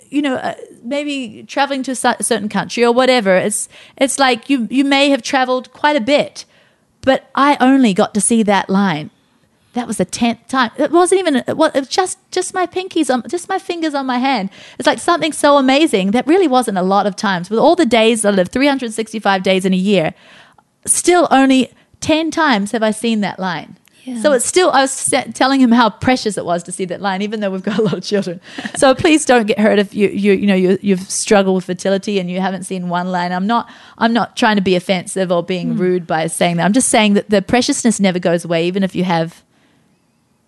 you 0.09 0.21
know 0.21 0.35
uh, 0.35 0.55
maybe 0.83 1.43
traveling 1.43 1.83
to 1.83 1.91
a 1.91 1.95
cer- 1.95 2.17
certain 2.21 2.49
country 2.49 2.83
or 2.83 2.91
whatever 2.91 3.35
it's 3.35 3.69
it's 3.97 4.19
like 4.19 4.49
you 4.49 4.67
you 4.71 4.83
may 4.83 5.09
have 5.09 5.21
traveled 5.21 5.71
quite 5.73 5.95
a 5.95 6.01
bit 6.01 6.45
but 7.01 7.29
I 7.35 7.57
only 7.59 7.93
got 7.93 8.13
to 8.13 8.21
see 8.21 8.43
that 8.43 8.69
line. 8.69 9.09
That 9.73 9.87
was 9.87 9.97
the 9.97 10.05
tenth 10.05 10.47
time. 10.47 10.71
It 10.77 10.91
wasn't 10.91 11.19
even. 11.19 11.35
It 11.37 11.55
was, 11.55 11.87
just 11.87 12.19
just 12.31 12.53
my 12.53 12.67
pinkies 12.67 13.13
on, 13.13 13.27
just 13.29 13.47
my 13.47 13.57
fingers 13.57 13.93
on 13.93 14.05
my 14.05 14.17
hand. 14.17 14.49
It's 14.77 14.85
like 14.85 14.99
something 14.99 15.31
so 15.31 15.57
amazing 15.57 16.11
that 16.11 16.27
really 16.27 16.47
wasn't 16.47 16.77
a 16.77 16.81
lot 16.81 17.07
of 17.07 17.15
times. 17.15 17.49
With 17.49 17.57
all 17.57 17.75
the 17.75 17.85
days 17.85 18.25
I 18.25 18.31
live, 18.31 18.49
three 18.49 18.67
hundred 18.67 18.91
sixty-five 18.91 19.43
days 19.43 19.63
in 19.63 19.73
a 19.73 19.77
year, 19.77 20.13
still 20.85 21.27
only 21.31 21.71
ten 22.01 22.29
times 22.31 22.71
have 22.73 22.83
I 22.83 22.91
seen 22.91 23.21
that 23.21 23.39
line. 23.39 23.77
Yeah. 24.03 24.19
So 24.23 24.31
it's 24.33 24.45
still. 24.47 24.71
I 24.71 24.81
was 24.81 25.13
telling 25.35 25.61
him 25.61 25.71
how 25.71 25.91
precious 25.91 26.35
it 26.35 26.43
was 26.43 26.63
to 26.63 26.71
see 26.71 26.85
that 26.85 27.01
line, 27.01 27.21
even 27.21 27.39
though 27.39 27.51
we've 27.51 27.61
got 27.61 27.77
a 27.77 27.83
lot 27.83 27.93
of 27.93 28.03
children. 28.03 28.41
So 28.75 28.95
please 28.95 29.25
don't 29.25 29.45
get 29.45 29.59
hurt 29.59 29.77
if 29.77 29.93
you 29.93 30.07
you 30.09 30.33
you 30.33 30.47
know 30.47 30.55
you 30.55 30.79
you've 30.81 31.01
struggled 31.01 31.55
with 31.55 31.65
fertility 31.65 32.19
and 32.19 32.27
you 32.29 32.41
haven't 32.41 32.63
seen 32.63 32.89
one 32.89 33.11
line. 33.11 33.31
I'm 33.31 33.45
not 33.45 33.69
I'm 33.99 34.11
not 34.11 34.35
trying 34.35 34.55
to 34.55 34.61
be 34.63 34.75
offensive 34.75 35.31
or 35.31 35.43
being 35.43 35.77
rude 35.77 36.07
by 36.07 36.25
saying 36.27 36.57
that. 36.57 36.65
I'm 36.65 36.73
just 36.73 36.89
saying 36.89 37.13
that 37.13 37.29
the 37.29 37.43
preciousness 37.43 37.99
never 37.99 38.17
goes 38.17 38.43
away, 38.43 38.65
even 38.65 38.81
if 38.83 38.95
you 38.95 39.03
have 39.03 39.43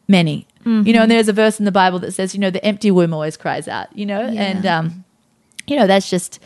many. 0.08 0.48
You 0.66 0.94
know, 0.94 1.02
and 1.02 1.12
there's 1.12 1.28
a 1.28 1.34
verse 1.34 1.60
in 1.60 1.66
the 1.66 1.74
Bible 1.74 2.00
that 2.00 2.14
says, 2.14 2.34
you 2.34 2.40
know, 2.40 2.50
the 2.50 2.64
empty 2.64 2.90
womb 2.90 3.14
always 3.14 3.36
cries 3.36 3.68
out. 3.68 3.94
You 3.96 4.06
know, 4.06 4.30
Yeah. 4.30 4.42
and 4.44 4.66
um, 4.66 5.04
you 5.68 5.76
know 5.76 5.86
that's 5.88 6.10
just 6.10 6.40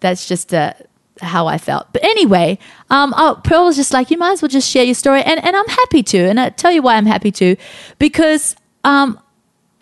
that's 0.00 0.28
just 0.28 0.54
uh, 0.54 0.74
how 1.20 1.46
I 1.46 1.58
felt. 1.58 1.92
But 1.92 2.04
anyway, 2.04 2.58
um, 2.90 3.14
oh, 3.16 3.40
Pearl 3.44 3.64
was 3.64 3.76
just 3.76 3.92
like, 3.92 4.10
you 4.10 4.18
might 4.18 4.32
as 4.32 4.42
well 4.42 4.48
just 4.48 4.70
share 4.70 4.84
your 4.84 4.94
story, 4.94 5.22
and 5.22 5.42
and 5.44 5.56
I'm 5.56 5.68
happy 5.68 6.02
to, 6.02 6.18
and 6.18 6.40
I 6.40 6.50
tell 6.50 6.72
you 6.72 6.82
why 6.82 6.96
I'm 6.96 7.06
happy 7.06 7.30
to, 7.32 7.56
because 7.98 8.56
um, 8.82 9.20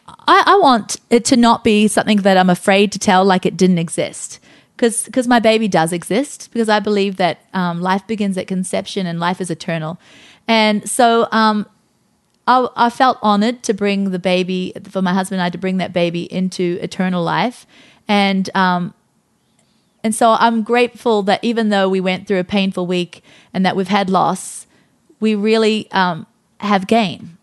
I, 0.07 0.43
I 0.47 0.59
want 0.61 0.97
it 1.11 1.25
to 1.27 1.37
not 1.37 1.65
be 1.65 1.89
something 1.89 2.19
that 2.19 2.37
I'm 2.37 2.51
afraid 2.51 2.93
to 2.93 2.99
tell, 2.99 3.25
like 3.25 3.47
it 3.47 3.57
didn't 3.57 3.79
exist. 3.79 4.39
Because 4.77 5.29
my 5.29 5.39
baby 5.39 5.69
does 5.69 5.93
exist, 5.93 6.51
because 6.53 6.69
I 6.69 6.81
believe 6.81 7.17
that 7.19 7.39
um, 7.55 7.81
life 7.81 8.05
begins 8.09 8.37
at 8.37 8.49
conception 8.49 9.07
and 9.07 9.21
life 9.21 9.41
is 9.41 9.49
eternal. 9.49 9.97
And 10.49 10.91
so 10.91 11.29
um, 11.31 11.69
I, 12.49 12.67
I 12.75 12.91
felt 12.91 13.19
honored 13.23 13.63
to 13.65 13.75
bring 13.75 14.11
the 14.11 14.19
baby, 14.19 14.73
for 14.91 15.01
my 15.01 15.15
husband 15.15 15.41
and 15.41 15.47
I 15.47 15.51
to 15.51 15.59
bring 15.59 15.77
that 15.77 15.93
baby 15.93 16.25
into 16.33 16.79
eternal 16.83 17.23
life. 17.23 17.65
And 18.09 18.51
um, 18.57 18.93
and 20.05 20.15
so 20.15 20.33
I'm 20.33 20.63
grateful 20.63 21.23
that 21.25 21.43
even 21.43 21.69
though 21.69 21.89
we 21.89 22.01
went 22.01 22.27
through 22.27 22.41
a 22.41 22.45
painful 22.45 22.87
week 22.87 23.23
and 23.55 23.65
that 23.65 23.77
we've 23.77 23.89
had 23.89 24.11
loss, 24.11 24.67
we 25.21 25.35
really 25.35 25.91
um, 25.93 26.27
have 26.59 26.87
gain. 26.87 27.39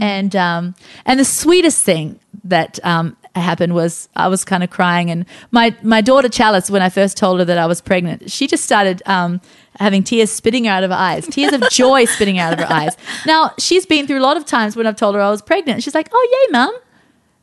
And 0.00 0.34
um, 0.34 0.74
and 1.04 1.20
the 1.20 1.26
sweetest 1.26 1.84
thing 1.84 2.18
that 2.42 2.78
um, 2.84 3.18
happened 3.34 3.74
was 3.74 4.08
I 4.16 4.28
was 4.28 4.42
kind 4.42 4.64
of 4.64 4.70
crying, 4.70 5.10
and 5.10 5.26
my 5.50 5.76
my 5.82 6.00
daughter 6.00 6.30
Chalice, 6.30 6.70
when 6.70 6.80
I 6.80 6.88
first 6.88 7.18
told 7.18 7.40
her 7.40 7.44
that 7.44 7.58
I 7.58 7.66
was 7.66 7.82
pregnant, 7.82 8.30
she 8.30 8.46
just 8.46 8.64
started 8.64 9.02
um, 9.04 9.42
having 9.78 10.02
tears 10.02 10.30
spitting 10.30 10.66
out 10.66 10.84
of 10.84 10.90
her 10.90 10.96
eyes, 10.96 11.26
tears 11.26 11.52
of 11.52 11.68
joy 11.68 12.06
spitting 12.06 12.38
out 12.38 12.54
of 12.54 12.60
her 12.60 12.72
eyes. 12.72 12.96
Now 13.26 13.52
she's 13.58 13.84
been 13.84 14.06
through 14.06 14.20
a 14.20 14.24
lot 14.24 14.38
of 14.38 14.46
times 14.46 14.74
when 14.74 14.86
I've 14.86 14.96
told 14.96 15.16
her 15.16 15.20
I 15.20 15.28
was 15.28 15.42
pregnant. 15.42 15.82
She's 15.82 15.94
like, 15.94 16.08
"Oh 16.10 16.28
yay, 16.32 16.52
mum." 16.52 16.74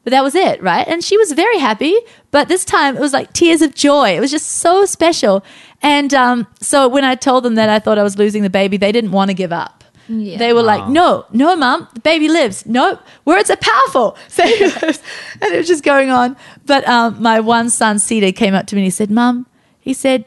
But 0.03 0.11
that 0.11 0.23
was 0.23 0.33
it, 0.33 0.61
right? 0.63 0.87
And 0.87 1.03
she 1.03 1.17
was 1.17 1.31
very 1.31 1.59
happy. 1.59 1.95
But 2.31 2.47
this 2.47 2.65
time 2.65 2.95
it 2.97 2.99
was 2.99 3.13
like 3.13 3.33
tears 3.33 3.61
of 3.61 3.75
joy. 3.75 4.15
It 4.15 4.19
was 4.19 4.31
just 4.31 4.47
so 4.47 4.85
special. 4.85 5.43
And 5.81 6.13
um, 6.13 6.47
so 6.59 6.87
when 6.87 7.03
I 7.03 7.15
told 7.15 7.43
them 7.43 7.55
that 7.55 7.69
I 7.69 7.79
thought 7.79 7.99
I 7.99 8.03
was 8.03 8.17
losing 8.17 8.43
the 8.43 8.49
baby, 8.49 8.77
they 8.77 8.91
didn't 8.91 9.11
want 9.11 9.29
to 9.29 9.33
give 9.35 9.51
up. 9.51 9.83
Yeah. 10.07 10.37
They 10.37 10.53
were 10.53 10.63
like, 10.63 10.87
no, 10.89 11.25
no, 11.31 11.55
mum, 11.55 11.87
the 11.93 11.99
baby 12.01 12.27
lives. 12.27 12.65
No, 12.65 12.99
words 13.25 13.49
are 13.49 13.57
powerful. 13.57 14.17
So, 14.27 14.43
and 14.43 15.53
it 15.53 15.57
was 15.57 15.67
just 15.67 15.83
going 15.83 16.09
on. 16.09 16.35
But 16.65 16.87
um, 16.87 17.21
my 17.21 17.39
one 17.39 17.69
son, 17.69 17.99
Cedar, 17.99 18.31
came 18.31 18.53
up 18.53 18.67
to 18.67 18.75
me 18.75 18.81
and 18.81 18.85
he 18.85 18.89
said, 18.89 19.11
Mum, 19.11 19.45
he 19.79 19.93
said, 19.93 20.25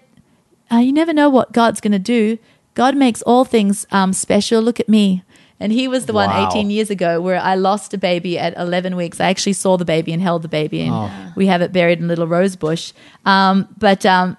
uh, 0.70 0.76
you 0.76 0.92
never 0.92 1.12
know 1.12 1.28
what 1.28 1.52
God's 1.52 1.80
going 1.80 1.92
to 1.92 1.98
do. 1.98 2.38
God 2.74 2.96
makes 2.96 3.22
all 3.22 3.44
things 3.44 3.86
um, 3.90 4.12
special. 4.12 4.62
Look 4.62 4.80
at 4.80 4.88
me. 4.88 5.22
And 5.64 5.72
he 5.72 5.88
was 5.88 6.04
the 6.04 6.12
one 6.12 6.28
Wow. 6.28 6.48
18 6.50 6.68
years 6.70 6.90
ago 6.90 7.22
where 7.22 7.40
I 7.40 7.54
lost 7.54 7.94
a 7.94 7.98
baby 7.98 8.38
at 8.38 8.52
11 8.58 8.96
weeks. 8.96 9.18
I 9.18 9.30
actually 9.30 9.54
saw 9.54 9.78
the 9.78 9.86
baby 9.86 10.12
and 10.12 10.20
held 10.20 10.42
the 10.42 10.48
baby, 10.60 10.82
and 10.82 10.92
Oh. 10.94 11.10
we 11.36 11.46
have 11.46 11.62
it 11.62 11.72
buried 11.72 11.98
in 12.00 12.04
a 12.04 12.08
little 12.08 12.26
rose 12.26 12.54
bush. 12.54 12.92
Um, 13.24 13.66
but 13.78 14.04
um, 14.04 14.36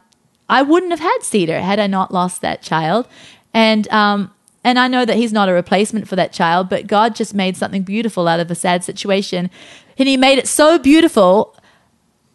I 0.48 0.62
wouldn't 0.62 0.92
have 0.92 1.00
had 1.00 1.20
Cedar 1.24 1.60
had 1.62 1.80
I 1.80 1.88
not 1.88 2.14
lost 2.14 2.42
that 2.42 2.62
child. 2.62 3.08
And 3.56 3.88
um, 3.90 4.30
and 4.64 4.78
I 4.78 4.88
know 4.88 5.04
that 5.04 5.16
he's 5.18 5.34
not 5.34 5.50
a 5.50 5.54
replacement 5.54 6.08
for 6.08 6.16
that 6.16 6.32
child, 6.32 6.70
but 6.70 6.86
God 6.86 7.16
just 7.16 7.34
made 7.34 7.58
something 7.58 7.82
beautiful 7.84 8.28
out 8.28 8.40
of 8.40 8.52
a 8.52 8.56
sad 8.56 8.84
situation, 8.84 9.50
and 9.98 10.08
He 10.08 10.18
made 10.18 10.38
it 10.38 10.48
so 10.48 10.78
beautiful, 10.78 11.56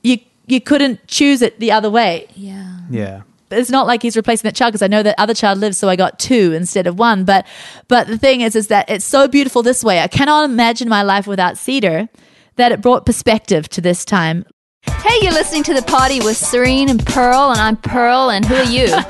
you 0.02 0.18
you 0.48 0.60
couldn't 0.60 1.06
choose 1.06 1.42
it 1.42 1.60
the 1.60 1.70
other 1.70 1.90
way 1.90 2.26
Yeah. 2.34 2.78
Yeah. 2.90 3.20
It's 3.50 3.70
not 3.70 3.86
like 3.86 4.02
he's 4.02 4.16
replacing 4.16 4.46
that 4.48 4.54
child 4.54 4.72
because 4.72 4.82
I 4.82 4.86
know 4.86 5.02
that 5.02 5.18
other 5.18 5.34
child 5.34 5.58
lives, 5.58 5.76
so 5.76 5.88
I 5.88 5.96
got 5.96 6.18
two 6.18 6.52
instead 6.52 6.86
of 6.86 6.98
one. 6.98 7.24
But 7.24 7.46
but 7.88 8.06
the 8.06 8.18
thing 8.18 8.40
is, 8.42 8.54
is 8.54 8.68
that 8.68 8.88
it's 8.88 9.04
so 9.04 9.26
beautiful 9.28 9.62
this 9.62 9.82
way. 9.82 10.00
I 10.00 10.08
cannot 10.08 10.44
imagine 10.44 10.88
my 10.88 11.02
life 11.02 11.26
without 11.26 11.58
Cedar. 11.58 12.08
That 12.56 12.72
it 12.72 12.82
brought 12.82 13.06
perspective 13.06 13.68
to 13.70 13.80
this 13.80 14.04
time. 14.04 14.44
Hey, 14.84 15.16
you're 15.22 15.32
listening 15.32 15.62
to 15.64 15.74
the 15.74 15.82
Poddy 15.82 16.20
with 16.20 16.36
Serene 16.36 16.90
and 16.90 17.04
Pearl, 17.06 17.50
and 17.50 17.60
I'm 17.60 17.76
Pearl, 17.76 18.30
and 18.30 18.44
who 18.44 18.54
are 18.54 18.64
you? 18.64 18.88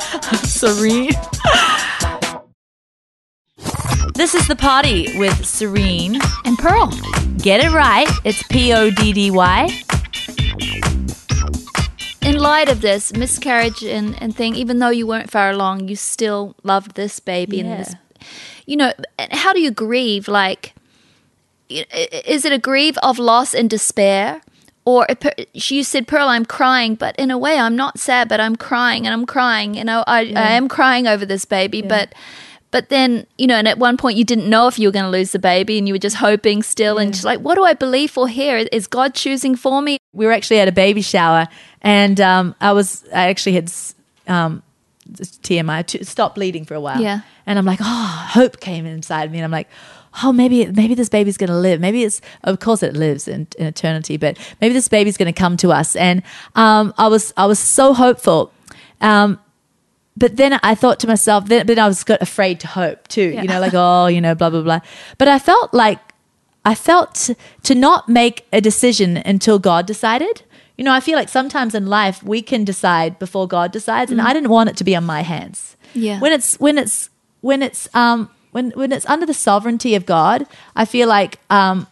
Serene. 0.44 1.10
this 4.14 4.34
is 4.34 4.46
the 4.46 4.56
Poddy 4.56 5.18
with 5.18 5.44
Serene. 5.44 6.20
and 6.44 6.58
Pearl. 6.58 6.88
Get 7.38 7.64
it 7.64 7.72
right. 7.72 8.08
It's 8.24 8.42
P 8.44 8.72
O 8.72 8.90
D 8.90 9.12
D 9.12 9.30
Y. 9.30 9.68
Light 12.40 12.70
of 12.70 12.80
this 12.80 13.12
miscarriage 13.12 13.84
and, 13.84 14.20
and 14.20 14.34
thing, 14.34 14.54
even 14.54 14.78
though 14.78 14.88
you 14.88 15.06
weren't 15.06 15.30
far 15.30 15.50
along, 15.50 15.88
you 15.88 15.94
still 15.94 16.56
loved 16.62 16.94
this 16.94 17.20
baby 17.20 17.60
and 17.60 17.70
this. 17.70 17.94
You 18.64 18.76
know, 18.78 18.92
how 19.30 19.52
do 19.52 19.60
you 19.60 19.70
grieve? 19.70 20.26
Like, 20.26 20.74
is 21.68 22.44
it 22.46 22.52
a 22.52 22.58
grieve 22.58 22.96
of 23.02 23.18
loss 23.18 23.54
and 23.54 23.68
despair? 23.68 24.40
Or 24.86 25.06
you 25.52 25.84
said, 25.84 26.08
Pearl, 26.08 26.28
I'm 26.28 26.46
crying, 26.46 26.94
but 26.94 27.14
in 27.16 27.30
a 27.30 27.36
way, 27.36 27.58
I'm 27.58 27.76
not 27.76 27.98
sad, 28.00 28.28
but 28.28 28.40
I'm 28.40 28.56
crying 28.56 29.06
and 29.06 29.12
I'm 29.12 29.26
crying, 29.26 29.78
and 29.78 29.90
I, 29.90 30.02
I, 30.06 30.20
I 30.34 30.52
am 30.52 30.66
crying 30.66 31.06
over 31.06 31.26
this 31.26 31.44
baby. 31.44 31.82
But, 31.82 32.14
but 32.70 32.88
then 32.88 33.26
you 33.38 33.46
know, 33.46 33.56
and 33.56 33.68
at 33.68 33.78
one 33.78 33.96
point, 33.96 34.16
you 34.16 34.24
didn't 34.24 34.48
know 34.48 34.66
if 34.66 34.78
you 34.78 34.88
were 34.88 34.92
going 34.92 35.04
to 35.04 35.10
lose 35.10 35.32
the 35.32 35.38
baby, 35.38 35.78
and 35.78 35.86
you 35.88 35.94
were 35.94 35.98
just 35.98 36.16
hoping 36.16 36.62
still, 36.62 36.98
and 36.98 37.14
she's 37.14 37.24
like, 37.24 37.40
what 37.40 37.54
do 37.54 37.64
I 37.64 37.74
believe 37.74 38.10
for 38.10 38.28
here? 38.28 38.56
Is 38.72 38.86
God 38.86 39.14
choosing 39.14 39.56
for 39.56 39.82
me? 39.82 40.00
we 40.12 40.26
were 40.26 40.32
actually 40.32 40.60
at 40.60 40.68
a 40.68 40.72
baby 40.72 41.02
shower, 41.02 41.48
and 41.82 42.20
um, 42.20 42.54
I 42.60 42.72
was 42.72 43.04
I 43.14 43.28
actually 43.28 43.52
had 43.52 43.72
um, 44.26 44.62
TMI 45.12 45.86
to 45.86 46.04
stop 46.04 46.34
bleeding 46.34 46.64
for 46.64 46.74
a 46.74 46.80
while. 46.80 47.00
Yeah. 47.00 47.20
and 47.46 47.58
I'm 47.58 47.64
like, 47.64 47.78
oh, 47.82 48.28
hope 48.30 48.60
came 48.60 48.86
inside 48.86 49.30
me, 49.30 49.38
and 49.38 49.44
I'm 49.44 49.50
like, 49.50 49.68
oh, 50.22 50.32
maybe 50.32 50.66
maybe 50.66 50.94
this 50.94 51.08
baby's 51.08 51.36
gonna 51.36 51.58
live. 51.58 51.80
Maybe 51.80 52.04
it's 52.04 52.20
of 52.44 52.60
course 52.60 52.82
it 52.82 52.94
lives 52.94 53.28
in, 53.28 53.46
in 53.58 53.66
eternity, 53.66 54.16
but 54.16 54.36
maybe 54.60 54.74
this 54.74 54.88
baby's 54.88 55.16
gonna 55.16 55.32
come 55.32 55.56
to 55.58 55.72
us. 55.72 55.94
And 55.96 56.22
um, 56.56 56.92
I 56.98 57.08
was 57.08 57.32
I 57.36 57.46
was 57.46 57.58
so 57.58 57.94
hopeful. 57.94 58.52
Um, 59.00 59.38
but 60.16 60.36
then 60.36 60.58
I 60.62 60.74
thought 60.74 61.00
to 61.00 61.06
myself, 61.06 61.46
then, 61.46 61.66
then 61.66 61.78
I 61.78 61.86
was 61.86 62.04
got 62.04 62.20
afraid 62.20 62.60
to 62.60 62.66
hope 62.66 63.08
too, 63.08 63.30
Yeah. 63.30 63.42
you 63.42 63.48
know, 63.48 63.60
like, 63.60 63.72
oh, 63.74 64.06
you 64.06 64.20
know, 64.20 64.34
blah, 64.34 64.50
blah, 64.50 64.62
blah. 64.62 64.80
But 65.18 65.28
I 65.28 65.38
felt 65.38 65.72
like, 65.72 65.98
I 66.64 66.74
felt 66.74 67.30
to, 67.62 67.74
not 67.74 68.08
make 68.08 68.46
a 68.52 68.60
decision 68.60 69.16
until 69.16 69.58
God 69.58 69.86
decided. 69.86 70.42
You 70.76 70.84
know, 70.84 70.92
I 70.92 71.00
feel 71.00 71.16
like 71.16 71.28
sometimes 71.30 71.74
in 71.74 71.86
life 71.86 72.22
we 72.22 72.42
can 72.42 72.64
decide 72.64 73.18
before 73.18 73.48
God 73.48 73.72
decides, 73.72 74.10
and 74.10 74.20
I 74.20 74.34
didn't 74.34 74.50
want 74.50 74.68
it 74.68 74.76
to 74.78 74.84
be 74.84 74.94
on 74.94 75.04
my 75.04 75.22
hands. 75.22 75.76
Yeah. 75.94 76.20
When 76.20 76.32
it's, 76.32 76.60
when 76.60 76.76
it's, 76.76 77.08
when 77.40 77.62
it's, 77.62 77.88
um, 77.94 78.28
when, 78.52 78.70
when 78.72 78.92
it's 78.92 79.06
under 79.06 79.24
the 79.24 79.32
sovereignty 79.34 79.94
of 79.94 80.04
God, 80.04 80.46
I 80.76 80.84
feel 80.84 81.08
like, 81.08 81.38
um, 81.48 81.86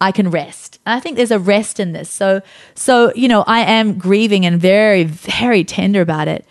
I 0.00 0.12
can 0.12 0.30
rest. 0.30 0.78
And 0.84 0.94
I 0.94 1.00
think 1.00 1.16
there's 1.16 1.30
a 1.30 1.38
rest 1.38 1.80
in 1.80 1.92
this. 1.92 2.10
So, 2.10 2.42
so 2.74 3.12
you 3.14 3.28
know, 3.28 3.44
I 3.46 3.60
am 3.60 3.96
grieving 3.98 4.44
and 4.44 4.60
very, 4.60 5.04
very 5.04 5.64
tender 5.64 6.02
about 6.02 6.28
it. 6.28 6.44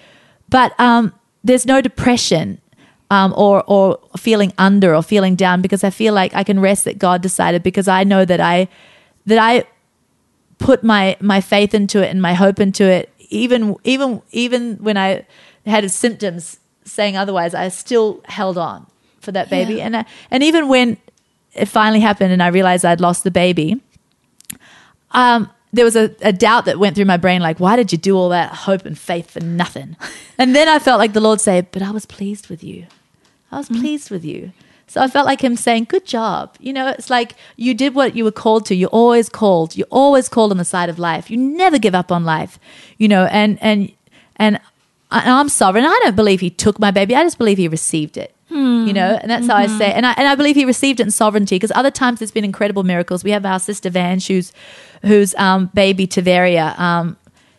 But 0.49 0.79
um, 0.79 1.13
there's 1.43 1.65
no 1.65 1.81
depression 1.81 2.59
um, 3.11 3.33
or 3.37 3.63
or 3.67 3.99
feeling 4.17 4.53
under 4.57 4.95
or 4.95 5.03
feeling 5.03 5.35
down 5.35 5.61
because 5.61 5.83
I 5.83 5.89
feel 5.89 6.13
like 6.13 6.33
I 6.33 6.43
can 6.43 6.59
rest 6.59 6.85
that 6.85 6.97
God 6.99 7.21
decided 7.21 7.63
because 7.63 7.87
I 7.87 8.03
know 8.03 8.25
that 8.25 8.39
I 8.39 8.67
that 9.25 9.37
I 9.37 9.63
put 10.57 10.83
my 10.83 11.17
my 11.19 11.41
faith 11.41 11.73
into 11.73 12.01
it 12.01 12.09
and 12.09 12.21
my 12.21 12.33
hope 12.33 12.59
into 12.59 12.83
it 12.85 13.09
even 13.29 13.75
even 13.83 14.21
even 14.31 14.77
when 14.77 14.97
I 14.97 15.25
had 15.65 15.89
symptoms 15.91 16.59
saying 16.83 17.17
otherwise 17.17 17.53
I 17.53 17.67
still 17.69 18.21
held 18.25 18.57
on 18.57 18.85
for 19.19 19.31
that 19.31 19.49
baby 19.49 19.75
Yeah. 19.75 19.85
and 19.85 19.97
I, 19.97 20.05
and 20.31 20.43
even 20.43 20.67
when 20.67 20.97
it 21.53 21.65
finally 21.67 21.99
happened 21.99 22.31
and 22.31 22.41
I 22.43 22.47
realized 22.47 22.85
I'd 22.85 23.01
lost 23.01 23.23
the 23.23 23.31
baby 23.31 23.81
um 25.11 25.49
there 25.75 25.85
was 25.85 25.95
a, 25.95 26.15
a 26.21 26.33
doubt 26.33 26.65
that 26.65 26.79
went 26.79 26.95
through 26.95 27.05
my 27.05 27.17
brain 27.17 27.41
like 27.41 27.59
why 27.59 27.75
did 27.75 27.91
you 27.91 27.97
do 27.97 28.15
all 28.17 28.29
that 28.29 28.53
hope 28.53 28.85
and 28.85 28.97
faith 28.97 29.31
for 29.31 29.41
nothing 29.41 29.95
and 30.37 30.55
then 30.55 30.67
I 30.67 30.79
felt 30.79 30.99
like 30.99 31.13
the 31.13 31.21
Lord 31.21 31.41
say 31.41 31.61
but 31.61 31.81
I 31.81 31.91
was 31.91 32.05
pleased 32.05 32.49
with 32.49 32.63
you 32.63 32.87
I 33.55 33.57
was 33.57 33.69
mm. 33.69 33.79
pleased 33.79 34.11
with 34.11 34.25
you. 34.25 34.51
So 34.87 35.01
I 35.01 35.07
felt 35.07 35.25
like 35.25 35.41
him 35.41 35.55
saying, 35.55 35.85
Good 35.85 36.05
job. 36.05 36.55
You 36.59 36.73
know, 36.73 36.89
it's 36.89 37.09
like 37.09 37.35
you 37.55 37.73
did 37.73 37.95
what 37.95 38.15
you 38.15 38.23
were 38.23 38.31
called 38.31 38.65
to. 38.67 38.75
You're 38.75 38.89
always 38.89 39.29
called. 39.29 39.75
You're 39.75 39.87
always 39.89 40.29
called 40.29 40.51
on 40.51 40.57
the 40.57 40.65
side 40.65 40.89
of 40.89 40.99
life. 40.99 41.31
You 41.31 41.37
never 41.37 41.79
give 41.79 41.95
up 41.95 42.11
on 42.11 42.25
life. 42.25 42.59
You 42.97 43.07
know, 43.07 43.25
and 43.25 43.57
and 43.61 43.91
and 44.35 44.59
I- 45.09 45.39
I'm 45.39 45.49
sovereign. 45.49 45.85
I 45.85 45.99
don't 46.03 46.15
believe 46.15 46.41
he 46.41 46.49
took 46.49 46.79
my 46.79 46.91
baby. 46.91 47.15
I 47.15 47.23
just 47.23 47.37
believe 47.37 47.57
he 47.57 47.67
received 47.67 48.17
it. 48.17 48.34
You 48.49 48.93
know, 48.93 49.17
and 49.21 49.29
that's 49.29 49.47
how 49.47 49.55
I 49.55 49.67
say. 49.67 49.91
And 49.91 50.05
I 50.05 50.13
and 50.13 50.27
I 50.27 50.35
believe 50.35 50.55
he 50.55 50.65
received 50.65 50.99
it 50.99 51.03
in 51.03 51.11
sovereignty 51.11 51.55
because 51.55 51.71
other 51.73 51.89
times 51.91 52.19
there's 52.19 52.31
been 52.31 52.45
incredible 52.45 52.83
miracles. 52.83 53.23
We 53.23 53.31
have 53.31 53.45
our 53.45 53.59
sister 53.59 53.89
Van, 53.89 54.19
who's 54.19 54.53
whose 55.01 55.33
um, 55.35 55.71
baby 55.73 56.07
Tiveria. 56.07 56.77
Um, 56.79 57.17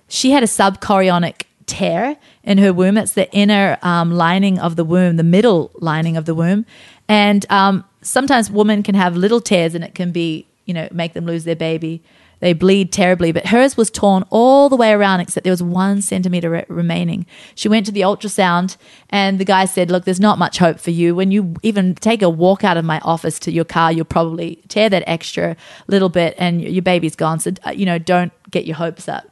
she 0.08 0.30
had 0.30 0.42
a 0.42 0.46
subchorionic 0.46 1.42
tear 1.66 2.16
in 2.44 2.58
her 2.58 2.72
womb. 2.72 2.96
It's 2.96 3.12
the 3.12 3.30
inner 3.32 3.78
um, 3.82 4.12
lining 4.12 4.58
of 4.58 4.76
the 4.76 4.84
womb, 4.84 5.16
the 5.16 5.24
middle 5.24 5.70
lining 5.80 6.16
of 6.16 6.24
the 6.24 6.34
womb. 6.34 6.64
And 7.08 7.44
um, 7.50 7.84
sometimes 8.02 8.50
women 8.50 8.82
can 8.82 8.94
have 8.94 9.16
little 9.16 9.40
tears 9.40 9.74
and 9.74 9.84
it 9.84 9.94
can 9.94 10.12
be, 10.12 10.46
you 10.64 10.74
know, 10.74 10.88
make 10.92 11.12
them 11.12 11.26
lose 11.26 11.44
their 11.44 11.56
baby. 11.56 12.02
They 12.40 12.52
bleed 12.52 12.92
terribly, 12.92 13.32
but 13.32 13.46
hers 13.46 13.76
was 13.76 13.90
torn 13.90 14.24
all 14.30 14.68
the 14.68 14.76
way 14.76 14.92
around 14.92 15.20
except 15.20 15.44
there 15.44 15.52
was 15.52 15.62
one 15.62 16.02
centimeter 16.02 16.50
re- 16.50 16.64
remaining. 16.68 17.26
She 17.54 17.68
went 17.68 17.86
to 17.86 17.92
the 17.92 18.02
ultrasound 18.02 18.76
and 19.08 19.38
the 19.38 19.44
guy 19.44 19.64
said, 19.64 19.90
Look, 19.90 20.04
there's 20.04 20.20
not 20.20 20.38
much 20.38 20.58
hope 20.58 20.78
for 20.78 20.90
you. 20.90 21.14
When 21.14 21.30
you 21.30 21.54
even 21.62 21.94
take 21.94 22.22
a 22.22 22.28
walk 22.28 22.62
out 22.62 22.76
of 22.76 22.84
my 22.84 23.00
office 23.00 23.38
to 23.40 23.52
your 23.52 23.64
car, 23.64 23.90
you'll 23.90 24.04
probably 24.04 24.62
tear 24.68 24.90
that 24.90 25.04
extra 25.06 25.56
little 25.86 26.10
bit 26.10 26.34
and 26.38 26.60
your 26.60 26.82
baby's 26.82 27.16
gone. 27.16 27.40
So, 27.40 27.52
uh, 27.66 27.70
you 27.70 27.86
know, 27.86 27.98
don't 27.98 28.32
get 28.50 28.66
your 28.66 28.76
hopes 28.76 29.08
up 29.08 29.30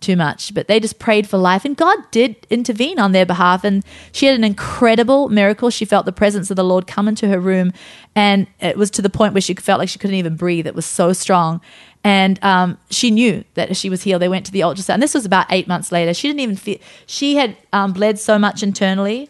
too 0.00 0.16
much, 0.16 0.52
but 0.54 0.68
they 0.68 0.78
just 0.78 0.98
prayed 0.98 1.26
for 1.28 1.38
life 1.38 1.64
and 1.64 1.76
God 1.76 1.98
did 2.10 2.46
intervene 2.50 2.98
on 2.98 3.12
their 3.12 3.26
behalf. 3.26 3.64
And 3.64 3.84
she 4.12 4.26
had 4.26 4.34
an 4.34 4.44
incredible 4.44 5.28
miracle. 5.28 5.70
She 5.70 5.84
felt 5.84 6.06
the 6.06 6.12
presence 6.12 6.50
of 6.50 6.56
the 6.56 6.64
Lord 6.64 6.86
come 6.86 7.08
into 7.08 7.28
her 7.28 7.40
room, 7.40 7.72
and 8.14 8.46
it 8.60 8.76
was 8.76 8.90
to 8.92 9.02
the 9.02 9.10
point 9.10 9.34
where 9.34 9.40
she 9.40 9.54
felt 9.54 9.78
like 9.78 9.88
she 9.88 9.98
couldn't 9.98 10.16
even 10.16 10.36
breathe. 10.36 10.66
It 10.66 10.74
was 10.74 10.86
so 10.86 11.12
strong. 11.12 11.60
And 12.06 12.42
um, 12.44 12.78
she 12.90 13.10
knew 13.10 13.44
that 13.54 13.76
she 13.76 13.90
was 13.90 14.02
healed. 14.02 14.22
They 14.22 14.28
went 14.28 14.46
to 14.46 14.52
the 14.52 14.60
ultrasound. 14.60 15.00
This 15.00 15.14
was 15.14 15.24
about 15.24 15.46
eight 15.50 15.66
months 15.66 15.90
later. 15.90 16.14
She 16.14 16.28
didn't 16.28 16.40
even 16.40 16.56
feel, 16.56 16.78
she 17.06 17.36
had 17.36 17.56
um, 17.72 17.92
bled 17.92 18.18
so 18.18 18.38
much 18.38 18.62
internally 18.62 19.28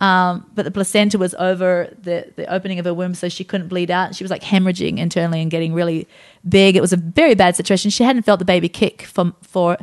um, 0.00 0.50
but 0.54 0.64
the 0.64 0.70
placenta 0.70 1.18
was 1.18 1.34
over 1.34 1.94
the, 2.02 2.30
the 2.36 2.52
opening 2.52 2.78
of 2.78 2.84
her 2.84 2.92
womb, 2.92 3.14
so 3.14 3.28
she 3.28 3.44
couldn't 3.44 3.68
bleed 3.68 3.90
out. 3.90 4.14
She 4.14 4.24
was 4.24 4.30
like 4.30 4.42
hemorrhaging 4.42 4.98
internally 4.98 5.40
and 5.40 5.50
getting 5.50 5.72
really 5.72 6.06
big. 6.46 6.76
It 6.76 6.80
was 6.80 6.92
a 6.92 6.98
very 6.98 7.34
bad 7.34 7.56
situation. 7.56 7.90
She 7.90 8.04
hadn't 8.04 8.22
felt 8.22 8.38
the 8.38 8.44
baby 8.44 8.68
kick 8.68 9.02
for, 9.02 9.32
for 9.42 9.78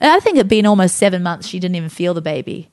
I 0.00 0.20
think 0.20 0.36
it'd 0.36 0.48
been 0.48 0.66
almost 0.66 0.96
seven 0.96 1.22
months. 1.22 1.46
She 1.46 1.60
didn't 1.60 1.76
even 1.76 1.88
feel 1.88 2.14
the 2.14 2.20
baby. 2.20 2.68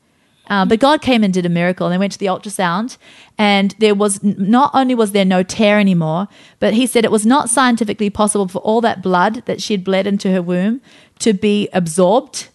Um, 0.52 0.68
but 0.68 0.82
God 0.82 1.02
came 1.02 1.24
and 1.24 1.34
did 1.34 1.46
a 1.46 1.50
miracle. 1.50 1.88
And 1.88 1.94
they 1.94 1.98
went 1.98 2.12
to 2.12 2.20
the 2.20 2.26
ultrasound, 2.26 2.98
and 3.38 3.74
there 3.80 3.96
was 3.96 4.22
not 4.22 4.70
only 4.74 4.94
was 4.94 5.14
there 5.14 5.26
no 5.26 5.44
tear 5.44 5.80
anymore, 5.80 6.28
but 6.60 6.74
he 6.74 6.86
said 6.86 7.06
it 7.06 7.12
was 7.12 7.26
not 7.26 7.50
scientifically 7.50 8.10
possible 8.10 8.48
for 8.50 8.60
all 8.60 8.82
that 8.82 9.02
blood 9.02 9.44
that 9.46 9.62
she 9.62 9.74
had 9.74 9.84
bled 9.84 10.06
into 10.06 10.30
her 10.30 10.42
womb 10.42 10.82
to 11.20 11.32
be 11.32 11.70
absorbed 11.72 12.50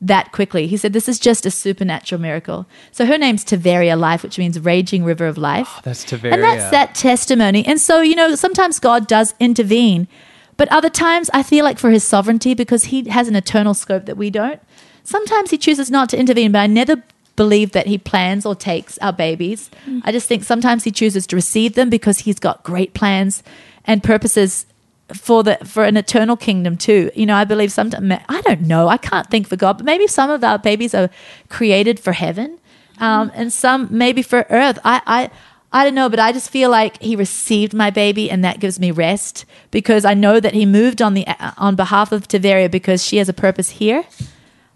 that 0.00 0.32
quickly. 0.32 0.66
He 0.66 0.76
said 0.76 0.92
this 0.92 1.08
is 1.08 1.20
just 1.20 1.46
a 1.46 1.50
supernatural 1.50 2.20
miracle. 2.20 2.66
So 2.90 3.06
her 3.06 3.16
name's 3.16 3.44
Taveria 3.44 3.96
Life, 3.96 4.24
which 4.24 4.38
means 4.38 4.58
raging 4.58 5.04
river 5.04 5.26
of 5.26 5.38
life. 5.38 5.68
Oh, 5.76 5.80
that's 5.84 6.04
Taveria. 6.04 6.32
And 6.32 6.42
that's 6.42 6.70
that 6.70 6.94
testimony. 6.94 7.64
And 7.64 7.80
so, 7.80 8.00
you 8.00 8.16
know, 8.16 8.34
sometimes 8.34 8.80
God 8.80 9.06
does 9.06 9.34
intervene, 9.38 10.08
but 10.56 10.68
other 10.72 10.90
times 10.90 11.30
I 11.32 11.44
feel 11.44 11.64
like 11.64 11.78
for 11.78 11.90
his 11.90 12.02
sovereignty, 12.02 12.54
because 12.54 12.84
he 12.86 13.08
has 13.10 13.28
an 13.28 13.36
eternal 13.36 13.74
scope 13.74 14.06
that 14.06 14.16
we 14.16 14.30
don't, 14.30 14.60
sometimes 15.04 15.50
he 15.50 15.58
chooses 15.58 15.90
not 15.90 16.08
to 16.08 16.18
intervene, 16.18 16.52
but 16.52 16.60
I 16.60 16.66
never 16.66 17.04
believe 17.36 17.72
that 17.72 17.86
he 17.86 17.98
plans 17.98 18.44
or 18.44 18.54
takes 18.54 18.98
our 18.98 19.12
babies. 19.12 19.70
I 20.04 20.12
just 20.12 20.28
think 20.28 20.44
sometimes 20.44 20.84
he 20.84 20.90
chooses 20.90 21.26
to 21.28 21.36
receive 21.36 21.74
them 21.74 21.90
because 21.90 22.20
he's 22.20 22.38
got 22.38 22.62
great 22.62 22.94
plans 22.94 23.42
and 23.84 24.02
purposes 24.02 24.66
for 25.14 25.42
the 25.42 25.56
for 25.64 25.84
an 25.84 25.96
eternal 25.96 26.36
kingdom 26.36 26.76
too. 26.76 27.10
You 27.14 27.26
know, 27.26 27.34
I 27.34 27.44
believe 27.44 27.72
sometimes 27.72 28.12
I 28.28 28.40
don't 28.42 28.62
know. 28.62 28.88
I 28.88 28.96
can't 28.96 29.28
think 29.30 29.48
for 29.48 29.56
God, 29.56 29.78
but 29.78 29.86
maybe 29.86 30.06
some 30.06 30.30
of 30.30 30.42
our 30.44 30.58
babies 30.58 30.94
are 30.94 31.10
created 31.48 31.98
for 31.98 32.12
heaven, 32.12 32.58
um, 32.98 33.30
and 33.34 33.52
some 33.52 33.88
maybe 33.90 34.22
for 34.22 34.46
earth. 34.50 34.78
I, 34.84 35.02
I 35.06 35.30
I 35.72 35.84
don't 35.84 35.94
know, 35.94 36.08
but 36.08 36.18
I 36.18 36.32
just 36.32 36.50
feel 36.50 36.70
like 36.70 37.00
He 37.02 37.16
received 37.16 37.74
my 37.74 37.90
baby, 37.90 38.30
and 38.30 38.44
that 38.44 38.60
gives 38.60 38.78
me 38.78 38.90
rest 38.90 39.44
because 39.70 40.04
I 40.04 40.14
know 40.14 40.40
that 40.40 40.54
He 40.54 40.66
moved 40.66 41.02
on 41.02 41.14
the 41.14 41.26
on 41.56 41.76
behalf 41.76 42.12
of 42.12 42.28
Taveria 42.28 42.70
because 42.70 43.04
she 43.04 43.16
has 43.18 43.28
a 43.28 43.34
purpose 43.34 43.70
here. 43.70 44.04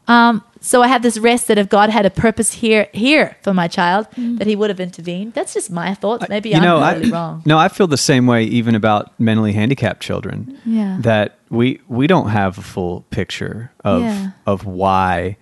Um, 0.07 0.45
so 0.65 0.83
I 0.83 0.89
have 0.89 1.03
this 1.03 1.19
rest 1.19 1.49
that 1.49 1.59
if 1.59 1.69
God 1.69 1.91
had 1.91 2.07
a 2.07 2.11
purpose 2.11 2.55
here 2.55 2.89
here 2.93 3.37
for 3.43 3.53
my 3.55 3.69
child, 3.69 4.07
that 4.39 4.47
He 4.47 4.57
would 4.57 4.71
have 4.71 4.81
intervened. 4.81 5.35
That's 5.35 5.53
just 5.55 5.71
my 5.71 5.95
thoughts. 5.95 6.27
Maybe 6.29 6.49
you 6.51 6.57
I'm 6.57 6.63
know, 6.63 6.81
totally 6.81 7.13
I, 7.13 7.15
wrong. 7.15 7.43
No, 7.45 7.59
I 7.59 7.69
feel 7.69 7.87
the 7.87 7.97
same 7.97 8.27
way 8.27 8.45
even 8.45 8.75
about 8.75 9.13
mentally 9.21 9.53
handicapped 9.53 10.03
children. 10.03 10.59
Yeah. 10.65 10.97
That 11.01 11.39
we 11.51 11.81
we 11.89 12.07
don't 12.07 12.31
have 12.31 12.59
a 12.59 12.63
full 12.63 13.05
picture 13.11 13.71
of 13.85 14.01
Yeah. 14.03 14.31
of 14.47 14.65
why 14.65 15.37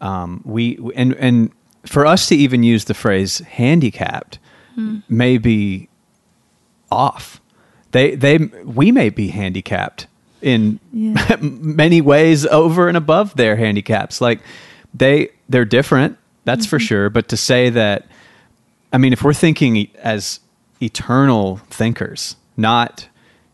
um, 0.00 0.42
we 0.44 0.78
and 0.94 1.14
and 1.14 1.50
for 1.86 2.04
us 2.06 2.26
to 2.28 2.34
even 2.36 2.62
use 2.62 2.84
the 2.84 2.94
phrase 2.94 3.38
handicapped 3.40 4.38
Hmm. 4.76 4.98
may 5.08 5.36
be 5.38 5.88
off. 6.92 7.40
They 7.92 8.14
they 8.14 8.38
we 8.64 8.92
may 8.92 9.10
be 9.10 9.28
handicapped 9.28 10.06
in 10.42 10.80
Yeah. 10.92 11.36
many 11.40 12.00
ways 12.00 12.46
over 12.46 12.88
and 12.88 12.96
above 12.96 13.34
their 13.36 13.56
handicaps. 13.56 14.20
Like 14.20 14.40
they 14.94 15.30
they're 15.48 15.64
different, 15.64 16.18
that's 16.44 16.64
Mm-hmm. 16.66 16.70
for 16.70 16.78
sure. 16.78 17.10
But 17.10 17.28
to 17.28 17.36
say 17.36 17.70
that, 17.70 18.06
I 18.92 18.98
mean, 18.98 19.12
if 19.12 19.22
we're 19.22 19.34
thinking 19.34 19.88
as 20.02 20.40
eternal 20.82 21.58
thinkers, 21.70 22.36
not 22.56 23.08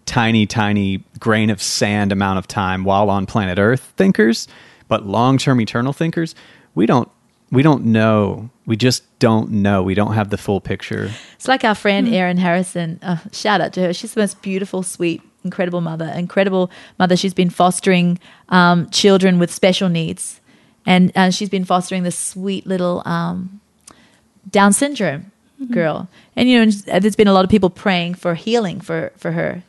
tiny, 0.06 0.46
tiny 0.46 1.02
grain 1.18 1.50
of 1.50 1.60
sand 1.60 2.12
amount 2.12 2.38
of 2.38 2.46
time 2.46 2.84
while 2.84 3.10
on 3.10 3.26
planet 3.26 3.58
Earth 3.58 3.92
thinkers, 3.96 4.46
but 4.88 5.04
long 5.06 5.36
term 5.38 5.60
eternal 5.60 5.92
thinkers, 5.92 6.34
we 6.74 6.86
don't 6.86 7.08
we 7.50 7.62
don't 7.62 7.84
know. 7.86 8.50
We 8.66 8.76
just 8.76 9.04
don't 9.20 9.50
know. 9.50 9.82
We 9.84 9.94
don't 9.94 10.14
have 10.14 10.30
the 10.30 10.36
full 10.36 10.60
picture. 10.60 11.10
It's 11.36 11.46
like 11.46 11.64
our 11.64 11.76
friend 11.76 12.08
Erin 12.08 12.38
Harrison. 12.38 12.98
Uh, 13.02 13.18
shout 13.32 13.60
out 13.60 13.72
to 13.74 13.82
her. 13.82 13.92
She's 13.92 14.14
the 14.14 14.20
most 14.20 14.42
beautiful, 14.42 14.82
sweet, 14.82 15.22
incredible 15.46 15.80
mother. 15.80 16.06
Incredible 16.14 16.70
mother. 16.98 17.16
She's 17.16 17.34
been 17.34 17.50
fostering 17.50 18.18
um, 18.48 18.90
children 18.90 19.38
with 19.38 19.50
special 19.50 19.88
needs, 19.88 20.40
and 20.84 21.10
uh, 21.16 21.30
she's 21.30 21.48
been 21.48 21.64
fostering 21.64 22.02
this 22.02 22.18
sweet 22.18 22.66
little 22.66 23.02
um, 23.06 23.60
Down 24.50 24.72
syndrome 24.72 25.32
girl. 25.70 26.08
And 26.36 26.48
you 26.48 26.58
know, 26.58 26.62
and 26.62 27.02
there's 27.02 27.16
been 27.16 27.28
a 27.28 27.32
lot 27.32 27.44
of 27.44 27.50
people 27.50 27.70
praying 27.70 28.14
for 28.14 28.34
healing 28.34 28.80
for 28.80 29.12
for 29.16 29.32
her. 29.32 29.62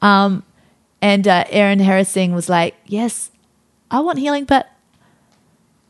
Um, 0.00 0.42
and 1.02 1.26
uh, 1.26 1.44
Erin 1.50 1.80
Harrison 1.80 2.34
was 2.34 2.48
like, 2.48 2.74
"Yes, 2.86 3.30
I 3.90 4.00
want 4.00 4.18
healing, 4.18 4.44
but 4.44 4.70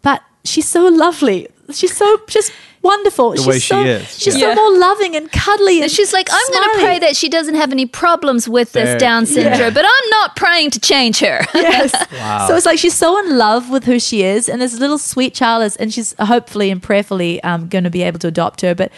but 0.03 0.23
she's 0.45 0.69
so 0.69 0.87
lovely. 0.89 1.49
She's 1.73 1.97
so 1.97 2.21
just 2.29 2.53
wonderful. 2.85 3.31
The 3.31 3.39
she's 3.39 3.47
way 3.47 3.59
she 3.59 3.69
so, 3.75 3.83
is, 3.83 4.19
She's 4.19 4.37
yeah. 4.37 4.55
so 4.55 4.61
more 4.63 4.79
loving 4.79 5.17
and 5.17 5.33
cuddly. 5.33 5.77
And 5.79 5.85
And 5.85 5.91
she's 5.93 6.13
like, 6.13 6.29
I'm 6.31 6.53
going 6.53 6.69
to 6.75 6.79
pray 6.85 6.99
that 7.01 7.17
she 7.17 7.29
doesn't 7.29 7.57
have 7.57 7.73
any 7.73 7.87
problems 7.87 8.49
with 8.49 8.73
There- 8.73 8.85
this 8.85 9.01
Down 9.01 9.27
syndrome, 9.27 9.75
but 9.75 9.85
I'm 9.85 10.11
not 10.11 10.37
praying 10.37 10.71
to 10.73 10.81
change 10.81 11.19
her. 11.21 11.45
Yes. 11.55 11.93
Wow. 12.13 12.47
So 12.47 12.57
it's 12.57 12.67
like 12.67 12.79
she's 12.79 12.95
so 12.95 13.19
in 13.19 13.37
love 13.39 13.71
with 13.71 13.85
who 13.85 13.99
she 13.99 14.23
is, 14.23 14.49
and 14.49 14.61
this 14.63 14.79
little 14.79 14.99
sweet 14.99 15.35
child 15.35 15.65
is, 15.65 15.75
and 15.77 15.93
she's 15.93 16.15
hopefully 16.19 16.71
and 16.71 16.83
prayerfully 16.83 17.43
um, 17.43 17.69
going 17.69 17.85
to 17.85 17.91
be 17.91 18.03
able 18.03 18.19
to 18.21 18.29
adopt 18.29 18.61
her. 18.61 18.75
But 18.75 18.93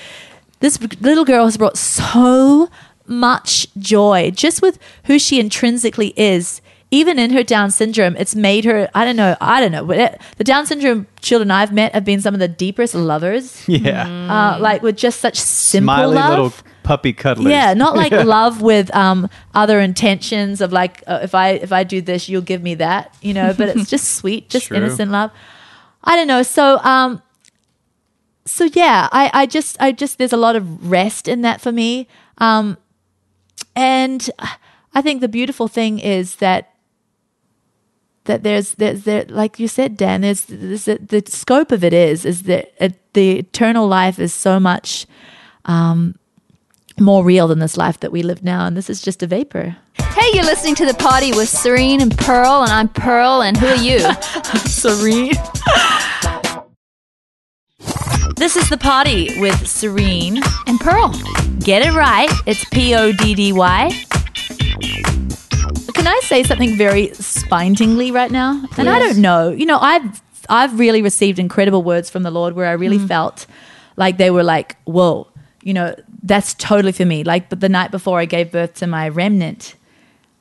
this 0.61 0.79
little 1.01 1.25
girl 1.25 1.45
has 1.47 1.57
brought 1.57 1.79
so 1.79 2.69
much 3.07 3.67
joy 3.79 4.31
just 4.33 4.61
with 4.63 4.79
who 5.05 5.19
she 5.19 5.39
intrinsically 5.41 6.13
is. 6.17 6.61
Even 6.93 7.19
in 7.19 7.31
her 7.31 7.43
Down 7.43 7.73
syndrome, 7.73 8.17
it's 8.17 8.37
made 8.37 8.65
her. 8.65 8.89
I 8.95 9.05
don't 9.05 9.17
know. 9.17 9.37
I 9.41 9.61
don't 9.61 9.73
know. 9.73 9.85
But 9.85 9.99
it, 9.99 10.21
the 10.37 10.45
Down 10.45 10.67
syndrome 10.67 11.09
children 11.21 11.51
I've 11.51 11.73
met 11.73 11.93
have 11.95 12.05
been 12.05 12.21
some 12.21 12.33
of 12.33 12.39
the 12.39 12.49
deepest 12.49 12.95
lovers. 12.95 13.69
Yeah. 13.69 14.07
Uh, 14.07 14.61
like 14.61 14.83
with 14.83 14.97
just 14.97 15.21
such 15.21 15.37
simple 15.37 15.95
Smiley 15.95 16.15
love. 16.15 16.31
little 16.31 16.53
puppy 16.85 17.13
cuddlers. 17.13 17.51
Yeah, 17.51 17.75
not 17.75 17.97
like 17.97 18.13
love 18.25 18.63
with 18.63 18.95
um, 18.95 19.29
other 19.55 19.81
intentions 19.81 20.61
of 20.61 20.73
like 20.73 21.03
uh, 21.09 21.19
if 21.23 21.35
I 21.35 21.51
if 21.51 21.73
I 21.73 21.83
do 21.83 22.01
this, 22.01 22.29
you'll 22.29 22.43
give 22.43 22.63
me 22.63 22.77
that, 22.77 23.15
you 23.21 23.35
know. 23.35 23.53
But 23.53 23.71
it's 23.77 23.91
just 23.91 24.15
sweet, 24.17 24.49
just 24.49 24.69
True. 24.69 24.77
innocent 24.77 25.11
love. 25.11 25.33
I 26.05 26.15
don't 26.15 26.29
know. 26.29 26.45
So 26.45 26.79
um, 26.79 27.21
so 28.45 28.69
yeah, 28.73 29.09
I 29.11 29.31
I 29.35 29.47
just 29.47 29.77
I 29.81 29.91
just 29.91 30.19
there's 30.19 30.33
a 30.33 30.39
lot 30.39 30.55
of 30.55 30.89
rest 30.89 31.27
in 31.27 31.43
that 31.43 31.61
for 31.61 31.73
me. 31.73 32.07
Um, 32.39 32.79
and 33.75 34.31
I 34.95 35.03
think 35.03 35.21
the 35.21 35.29
beautiful 35.29 35.69
thing 35.69 35.99
is 35.99 36.37
that 36.37 36.73
that 38.27 38.43
there's 38.43 38.75
there's 38.75 39.05
there 39.05 39.25
like 39.29 39.59
you 39.59 39.67
said 39.67 39.97
Dan 39.97 40.21
there's, 40.21 40.45
there's 40.45 40.85
the, 40.85 40.99
the 40.99 41.23
scope 41.27 41.73
of 41.73 41.83
it 41.83 41.93
is 41.93 42.25
is 42.25 42.43
that 42.45 42.73
uh, 42.81 42.91
the 43.15 43.39
eternal 43.39 43.89
life 43.89 44.19
is 44.19 44.33
so 44.35 44.61
much 44.61 45.07
um, 45.65 46.15
more 46.99 47.25
real 47.25 47.49
than 47.49 47.59
this 47.59 47.77
life 47.77 48.01
that 48.01 48.13
we 48.13 48.23
live 48.23 48.43
now. 48.43 48.67
And 48.67 48.77
this 48.77 48.89
is 48.89 49.03
just 49.03 49.23
a 49.23 49.27
vapor. 49.27 49.77
Hey, 49.99 50.31
you're 50.33 50.45
listening 50.45 50.75
to 50.77 50.87
The 50.87 50.95
Poddy 50.95 51.33
with 51.33 51.49
Serene 51.49 52.01
and 52.01 52.17
Pearl, 52.17 52.63
and 52.63 52.73
I'm 52.73 52.89
Pearl, 52.89 53.43
and 53.43 53.57
who 53.57 53.67
are 53.67 53.77
you? 53.77 53.99
serene. 54.65 55.35
This 58.37 58.57
is 58.57 58.69
the 58.69 58.79
Poddy 58.79 59.41
with 59.41 59.67
serene 59.67 60.43
and 60.67 60.79
Pearl. 60.81 61.13
get 61.61 61.83
it 61.83 61.93
right. 61.93 62.31
It's 62.47 62.65
p-o-d-d-y 62.67 63.91
can 65.97 66.07
i 66.07 66.21
say 66.23 66.43
something 66.43 66.77
very 66.77 67.13
spine-tingly 67.15 68.11
right 68.11 68.31
now? 68.31 68.63
And 68.77 68.89
i 68.89 68.99
don't 68.99 69.19
know. 69.19 69.51
You 69.51 69.67
know 69.67 69.79
i've 69.81 70.23
i've 70.49 70.79
really 70.79 71.03
received 71.03 71.39
incredible 71.39 71.83
words 71.83 72.09
from 72.09 72.23
the 72.23 72.31
lord 72.31 72.55
where 72.55 72.67
i 72.67 72.73
really 72.73 72.99
mm. 72.99 73.09
felt 73.09 73.47
like 73.97 74.17
they 74.17 74.31
were 74.31 74.45
like 74.45 74.77
whoa 74.85 75.27
you 75.63 75.75
know 75.75 75.95
that's 76.23 76.55
totally 76.55 76.93
for 76.93 77.05
me. 77.05 77.25
Like 77.25 77.49
but 77.49 77.61
the 77.61 77.69
night 77.69 77.91
before 77.91 78.21
i 78.21 78.25
gave 78.25 78.53
birth 78.53 78.75
to 78.75 78.87
my 78.87 79.09
remnant 79.09 79.75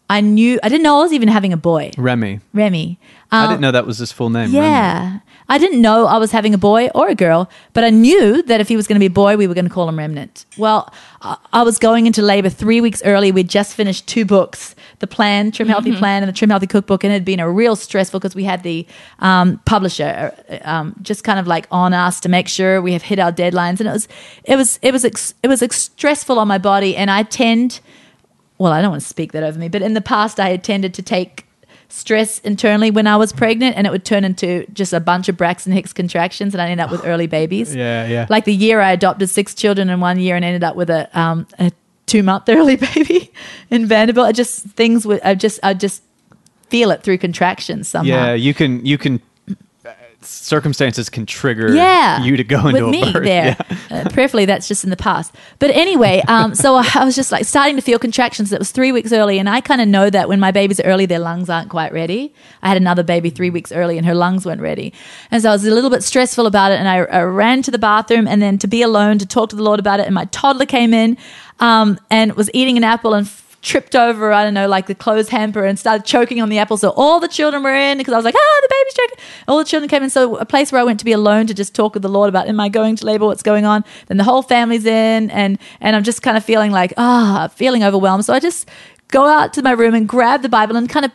i 0.10 0.22
knew 0.22 0.60
i 0.64 0.70
didn't 0.70 0.84
know 0.84 1.00
i 1.00 1.02
was 1.04 1.14
even 1.14 1.28
having 1.30 1.52
a 1.54 1.58
boy 1.58 1.92
Remy. 1.98 2.40
remy 2.54 3.00
I 3.32 3.44
Um, 3.46 3.50
didn't 3.50 3.62
know 3.62 3.72
that 3.72 3.88
was 3.88 3.98
his 3.98 4.12
full 4.12 4.30
name. 4.30 4.54
Remy. 4.54 4.58
yeah. 4.68 5.20
I 5.50 5.58
didn't 5.58 5.82
know 5.82 6.06
I 6.06 6.18
was 6.18 6.32
having 6.32 6.54
a 6.54 6.60
boy 6.60 6.90
or 6.94 7.08
a 7.10 7.16
girl, 7.16 7.50
but 7.74 7.84
I 7.84 7.90
knew 7.90 8.44
that 8.44 8.62
if 8.62 8.68
he 8.68 8.76
was 8.78 8.88
going 8.88 8.96
to 8.98 9.00
be 9.00 9.08
a 9.08 9.18
boy, 9.26 9.36
we 9.36 9.48
were 9.48 9.56
going 9.56 9.66
to 9.68 9.74
call 9.74 9.90
him 9.90 9.98
Remnant. 9.98 10.46
Well, 10.60 10.94
I, 11.24 11.36
I 11.52 11.64
was 11.64 11.80
going 11.80 12.06
into 12.06 12.22
labor 12.22 12.50
three 12.50 12.82
weeks 12.82 13.02
early. 13.04 13.32
We'd 13.32 13.50
just 13.50 13.74
finished 13.74 14.06
two 14.08 14.26
books 14.26 14.76
the 15.00 15.08
Plan, 15.08 15.52
Trim 15.52 15.68
Healthy 15.68 15.96
Plan, 15.98 16.22
and 16.22 16.30
the 16.30 16.34
Trim 16.38 16.52
Healthy 16.52 16.68
Cookbook. 16.68 17.04
And 17.04 17.12
it 17.12 17.16
had 17.16 17.26
been 17.26 17.40
a 17.40 17.50
real 17.50 17.76
stressful 17.76 18.20
because 18.20 18.36
we 18.36 18.44
had 18.44 18.62
the 18.62 18.86
um, 19.20 19.60
publisher 19.66 20.32
uh, 20.50 20.58
um, 20.64 20.96
just 21.02 21.24
kind 21.24 21.40
of 21.40 21.48
like 21.48 21.68
on 21.72 21.94
us 21.94 22.20
to 22.22 22.30
make 22.30 22.48
sure 22.48 22.80
we 22.80 22.94
have 22.94 23.02
hit 23.02 23.18
our 23.20 23.32
deadlines. 23.32 23.80
And 23.80 23.90
it 23.90 23.94
was, 23.94 24.08
it 24.46 24.56
was, 24.56 24.80
it 24.84 24.92
was, 24.94 25.04
ex- 25.04 25.34
it 25.44 25.48
was 25.48 25.62
ex- 25.64 25.90
stressful 25.98 26.38
on 26.40 26.48
my 26.48 26.60
body. 26.60 26.96
And 26.96 27.10
I 27.10 27.24
tend, 27.24 27.82
well, 28.58 28.72
I 28.72 28.82
don't 28.82 28.92
want 28.92 29.02
to 29.02 29.08
speak 29.08 29.32
that 29.34 29.44
over 29.44 29.60
me, 29.60 29.70
but 29.70 29.82
in 29.82 29.94
the 29.94 30.02
past, 30.02 30.40
I 30.40 30.50
had 30.50 30.64
tended 30.64 30.94
to 30.96 31.02
take 31.02 31.46
stress 31.90 32.40
internally 32.40 32.92
when 32.92 33.08
I 33.08 33.18
was 33.18 33.32
pregnant, 33.32 33.78
and 33.78 33.86
it 33.86 33.90
would 33.90 34.06
turn 34.06 34.24
into 34.24 34.66
just 34.74 34.94
a 34.94 35.00
bunch 35.00 35.30
of 35.30 35.38
Braxton 35.38 35.74
Hicks 35.74 35.94
contractions, 35.94 36.54
and 36.54 36.62
I 36.62 36.70
ended 36.70 36.86
up 36.86 36.92
with 36.92 37.06
early 37.06 37.28
babies. 37.28 37.76
Yeah, 37.86 38.08
yeah. 38.08 38.26
Like 38.30 38.46
the 38.46 38.54
year 38.54 38.80
I 38.80 38.92
adopted 38.92 39.30
six 39.30 39.54
children 39.54 39.90
in 39.90 40.00
one 40.00 40.20
year, 40.20 40.36
and 40.36 40.46
ended 40.46 40.64
up 40.64 40.76
with 40.76 40.90
a 40.90 41.10
um, 41.18 41.48
a 41.60 41.72
two 42.06 42.24
month 42.24 42.46
early 42.50 42.76
baby 42.78 43.32
in 43.70 43.86
Vanderbilt. 43.86 44.28
I 44.28 44.32
just 44.32 44.64
things 44.64 45.06
would 45.06 45.22
I 45.22 45.36
just 45.36 45.60
I 45.62 45.74
just 45.74 46.04
feel 46.70 46.92
it 46.92 47.04
through 47.04 47.18
contractions 47.18 47.88
somehow. 47.88 48.28
Yeah, 48.28 48.34
you 48.34 48.54
can 48.54 48.86
you 48.86 48.98
can 48.98 49.22
circumstances 50.26 51.10
can 51.10 51.26
trigger 51.26 51.74
yeah, 51.74 52.22
you 52.24 52.38
to 52.38 52.44
go 52.44 52.64
with 52.66 52.76
into 52.76 52.88
a 52.88 52.92
me 52.92 53.14
birth. 53.14 53.24
there. 53.24 53.58
Yeah. 53.60 53.78
Uh, 53.90 54.10
prayerfully, 54.10 54.46
that's 54.46 54.68
just 54.68 54.84
in 54.84 54.90
the 54.90 54.98
past. 54.98 55.34
But 55.60 55.72
anyway, 55.72 56.22
um, 56.28 56.56
so 56.56 56.76
I 56.76 57.06
was 57.06 57.16
just 57.16 57.32
like 57.32 57.46
starting 57.46 57.76
to 57.76 57.82
feel 57.82 58.00
contractions. 58.00 58.52
It 58.52 58.60
was 58.60 58.72
three 58.72 58.92
weeks 58.92 59.12
early, 59.12 59.40
and 59.40 59.50
I 59.50 59.62
kind 59.62 59.82
of 59.82 59.88
know 59.88 60.10
that 60.10 60.28
when 60.28 60.40
my 60.40 60.52
babies 60.52 60.80
are 60.80 60.84
early, 60.84 61.06
their 61.06 61.20
lungs 61.20 61.50
aren't 61.50 61.70
quite 61.70 61.94
ready. 61.94 62.34
I 62.62 62.68
had 62.68 62.78
another 62.78 63.04
baby 63.04 63.30
three 63.30 63.50
weeks 63.50 63.72
early, 63.72 63.98
and 63.98 64.06
her 64.06 64.16
lungs 64.16 64.46
weren't 64.46 64.62
ready, 64.62 64.94
and 65.32 65.42
so 65.42 65.50
I 65.50 65.54
was 65.54 65.66
a 65.66 65.72
little 65.72 65.90
bit 65.90 66.04
stressful 66.04 66.46
about 66.46 66.72
it. 66.72 66.80
And 66.80 66.88
I, 66.88 66.98
I 66.98 67.22
ran 67.24 67.62
to 67.64 67.72
the 67.72 67.80
bathroom, 67.80 68.28
and 68.28 68.42
then 68.42 68.58
to 68.60 68.68
be 68.68 68.82
alone 68.82 69.18
to 69.20 69.26
talk 69.26 69.50
to 69.50 69.56
the 69.56 69.64
Lord 69.64 69.80
about 69.80 70.00
it. 70.00 70.06
And 70.06 70.16
my 70.16 70.26
toddler 70.26 70.66
came 70.66 70.94
in 70.94 71.18
um, 71.60 72.00
and 72.10 72.34
was 72.34 72.50
eating 72.54 72.78
an 72.78 72.84
apple 72.84 73.14
and 73.14 73.28
tripped 73.66 73.96
over, 73.96 74.32
I 74.32 74.44
don't 74.44 74.54
know, 74.54 74.68
like 74.68 74.86
the 74.86 74.94
clothes 74.94 75.30
hamper 75.30 75.66
and 75.66 75.78
started 75.78 76.06
choking 76.06 76.40
on 76.40 76.50
the 76.50 76.60
apple. 76.60 76.78
So 76.78 76.92
all 76.92 77.20
the 77.20 77.28
children 77.28 77.64
were 77.64 77.74
in 77.74 77.98
because 77.98 78.14
I 78.14 78.18
was 78.18 78.24
like, 78.24 78.36
ah, 78.38 78.60
the 78.62 78.70
baby's 78.70 78.94
choking. 78.94 79.26
All 79.48 79.58
the 79.58 79.66
children 79.66 79.90
came 79.90 80.04
in. 80.04 80.10
So 80.12 80.38
a 80.38 80.46
place 80.46 80.72
where 80.72 80.80
I 80.80 80.84
went 80.84 81.00
to 81.00 81.06
be 81.06 81.12
alone 81.12 81.48
to 81.48 81.54
just 81.54 81.74
talk 81.74 81.96
with 81.96 82.04
the 82.04 82.10
Lord 82.10 82.30
about, 82.30 82.48
am 82.48 82.60
I 82.60 82.70
going 82.70 82.96
to 82.98 83.06
labor? 83.06 83.26
What's 83.26 83.42
going 83.42 83.66
on? 83.66 83.84
Then 84.06 84.18
the 84.18 84.24
whole 84.24 84.44
family's 84.44 84.86
in 84.86 85.32
and, 85.32 85.58
and 85.82 85.96
I'm 85.96 86.04
just 86.04 86.22
kind 86.22 86.38
of 86.38 86.46
feeling 86.46 86.72
like, 86.72 86.94
ah, 86.98 87.50
feeling 87.56 87.84
overwhelmed. 87.84 88.24
So 88.24 88.34
I 88.34 88.40
just 88.40 88.70
go 89.08 89.26
out 89.26 89.52
to 89.54 89.64
my 89.64 89.72
room 89.72 89.96
and 89.96 90.08
grab 90.08 90.44
the 90.44 90.50
Bible 90.50 90.76
and 90.76 90.88
kind 90.88 91.06
of 91.06 91.12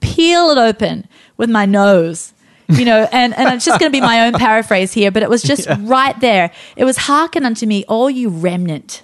peel 0.00 0.50
it 0.50 0.58
open 0.58 1.06
with 1.36 1.50
my 1.50 1.66
nose. 1.66 2.32
You 2.68 2.86
know, 2.86 3.08
and, 3.12 3.36
and 3.36 3.54
it's 3.54 3.66
just 3.66 3.78
going 3.78 3.92
to 3.92 3.96
be 3.96 4.00
my 4.00 4.26
own 4.26 4.32
paraphrase 4.32 4.94
here, 4.94 5.10
but 5.10 5.22
it 5.22 5.28
was 5.28 5.42
just 5.42 5.68
right 5.80 6.18
there. 6.20 6.50
It 6.76 6.84
was 6.84 6.96
hearken 6.96 7.44
unto 7.44 7.66
me, 7.66 7.84
all 7.88 8.08
you 8.08 8.30
remnant 8.30 9.02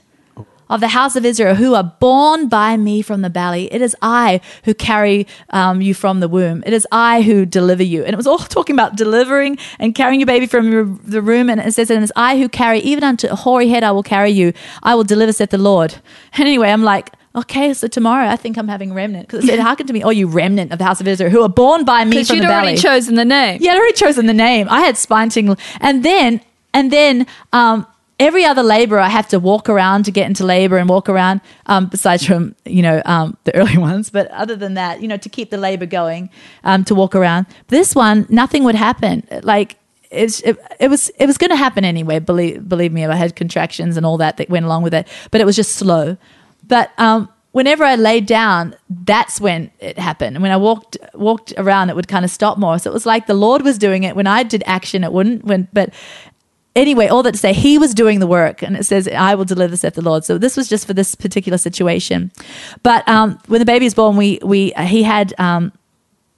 of 0.69 0.81
the 0.81 0.89
house 0.89 1.17
of 1.17 1.25
Israel 1.25 1.55
who 1.55 1.75
are 1.75 1.85
born 2.01 2.49
by 2.49 2.77
me 2.77 3.03
from 3.03 3.23
the 3.23 3.31
belly. 3.31 3.73
It 3.73 3.83
is 3.83 3.97
I 4.03 4.41
who 4.65 4.75
carry 4.75 5.27
um, 5.51 5.81
you 5.81 5.95
from 5.95 6.21
the 6.21 6.29
womb. 6.29 6.63
It 6.67 6.73
is 6.73 6.87
I 6.91 7.23
who 7.23 7.47
deliver 7.47 7.83
you. 7.83 8.05
And 8.05 8.13
it 8.13 8.17
was 8.17 8.27
all 8.27 8.39
talking 8.57 8.75
about 8.75 8.97
delivering 8.97 9.59
and 9.79 9.95
carrying 9.95 10.21
your 10.21 10.27
baby 10.27 10.47
from 10.47 10.71
your, 10.71 10.85
the 10.85 11.23
room. 11.23 11.49
And 11.49 11.61
it 11.61 11.73
says, 11.75 11.91
and 11.91 12.03
it's 12.03 12.13
I 12.17 12.39
who 12.39 12.49
carry, 12.49 12.81
even 12.81 13.05
unto 13.05 13.29
a 13.29 13.37
hoary 13.37 13.69
head 13.69 13.85
I 13.85 13.93
will 13.93 14.03
carry 14.03 14.31
you. 14.31 14.53
I 14.83 14.95
will 14.95 15.05
deliver, 15.05 15.33
saith 15.33 15.51
the 15.51 15.59
Lord. 15.59 15.95
And 16.39 16.47
anyway, 16.47 16.69
I'm 16.69 16.83
like, 16.83 17.13
okay, 17.35 17.73
so 17.73 17.89
tomorrow 17.89 18.29
I 18.29 18.37
think 18.37 18.59
I'm 18.59 18.69
having 18.69 18.93
remnant. 18.93 19.27
Because 19.27 19.45
it 19.45 19.49
said, 19.49 19.59
hearken 19.69 19.87
to 19.87 19.93
me, 19.93 20.03
oh, 20.03 20.11
you 20.11 20.27
remnant 20.27 20.71
of 20.71 20.79
the 20.79 20.85
house 20.85 21.01
of 21.01 21.09
Israel 21.09 21.31
who 21.31 21.43
are 21.43 21.49
born 21.49 21.85
by 21.85 22.05
me 22.05 22.25
from 22.25 22.39
the 22.39 22.47
valley." 22.47 22.73
Because 22.73 22.83
you'd 22.83 22.91
already 22.91 23.01
chosen 23.01 23.15
the 23.15 23.25
name. 23.25 23.59
Yeah, 23.63 23.73
I'd 23.73 23.79
already 23.79 23.95
chosen 23.95 24.27
the 24.27 24.35
name. 24.35 24.67
I 24.69 24.81
had 24.81 24.99
spine 24.99 25.31
tingling, 25.31 25.59
And 25.81 26.05
then, 26.05 26.43
and 26.75 26.93
then, 26.93 27.27
um, 27.55 27.87
every 28.19 28.45
other 28.45 28.63
labor 28.63 28.99
I 28.99 29.09
have 29.09 29.29
to 29.29 29.39
walk 29.39 29.69
around 29.69 30.05
to 30.05 30.11
get 30.11 30.27
into 30.27 30.45
labor 30.45 30.79
and 30.79 30.89
walk 30.89 31.09
around, 31.09 31.41
um, 31.67 31.87
besides 31.87 32.25
from, 32.25 32.55
you 32.65 32.83
know, 32.83 33.03
um, 33.05 33.37
the 33.45 33.55
early 33.57 33.79
ones. 33.79 34.11
But 34.11 34.31
other 34.31 34.57
than 34.57 34.75
that, 34.75 35.01
you 35.03 35.09
know, 35.09 35.17
to 35.17 35.29
keep 35.29 35.51
the 35.51 35.57
labor 35.57 35.87
going, 35.87 36.31
um, 36.65 36.85
to 36.85 36.95
walk 36.95 37.15
around. 37.15 37.47
This 37.69 37.95
one, 37.95 38.27
nothing 38.29 38.65
would 38.65 38.75
happen. 38.75 39.27
Like, 39.43 39.77
it's, 40.11 40.41
it, 40.43 40.57
it 40.79 40.89
was 40.89 41.11
it 41.19 41.27
was 41.27 41.37
going 41.37 41.51
to 41.51 41.57
happen 41.57 41.85
anyway. 41.85 42.21
Believe 42.21 42.69
believe 42.69 42.93
me, 42.93 43.05
I 43.05 43.17
had 43.17 43.35
contractions 43.35 43.97
and 43.97 44.07
all 44.07 44.17
that 44.19 44.37
that 44.37 44.49
went 44.49 44.65
along 44.65 44.85
with 44.85 44.95
it, 44.95 45.09
but 45.33 45.41
it 45.41 45.45
was 45.45 45.57
just 45.57 45.73
slow. 45.73 46.17
But 46.67 46.93
um, 46.97 47.29
whenever 47.51 47.85
I 47.85 47.97
laid 47.97 48.27
down, 48.27 48.77
that's 48.89 49.41
when 49.41 49.71
it 49.81 49.99
happened. 49.99 50.37
And 50.37 50.43
when 50.43 50.53
I 50.53 50.57
walked 50.57 50.97
walked 51.15 51.55
around, 51.57 51.91
it 51.91 51.97
would 51.97 52.07
kind 52.07 52.25
of 52.25 52.31
stop 52.31 52.57
more. 52.57 52.79
So 52.79 52.89
it 52.89 52.93
was 52.95 53.05
like 53.05 53.27
the 53.27 53.35
Lord 53.35 53.63
was 53.63 53.79
doing 53.79 54.05
it. 54.05 54.15
When 54.15 54.29
I 54.29 54.45
did 54.45 54.63
action, 54.65 55.03
it 55.03 55.13
wouldn't. 55.13 55.45
When 55.45 55.67
but 55.73 55.93
anyway, 56.77 57.09
all 57.09 57.25
that 57.25 57.33
to 57.33 57.39
say, 57.39 57.53
He 57.53 57.79
was 57.79 57.95
doing 57.95 58.21
the 58.21 58.27
work, 58.27 58.63
and 58.63 58.77
it 58.77 58.85
says, 58.85 59.09
"I 59.09 59.35
will 59.35 59.45
deliver," 59.45 59.77
saith 59.77 59.95
the 59.95 60.03
Lord. 60.03 60.25
So 60.25 60.39
this 60.39 60.57
was 60.57 60.69
just 60.69 60.87
for 60.87 60.95
this 60.95 61.17
particular 61.17 61.59
situation. 61.59 62.31
But 62.85 63.09
um, 63.09 63.39
when 63.49 63.59
the 63.59 63.65
baby 63.65 63.87
was 63.87 63.95
born, 63.95 64.17
we 64.17 64.39
we 64.45 64.73
he 64.87 65.03
had. 65.03 65.35
Um, 65.39 65.73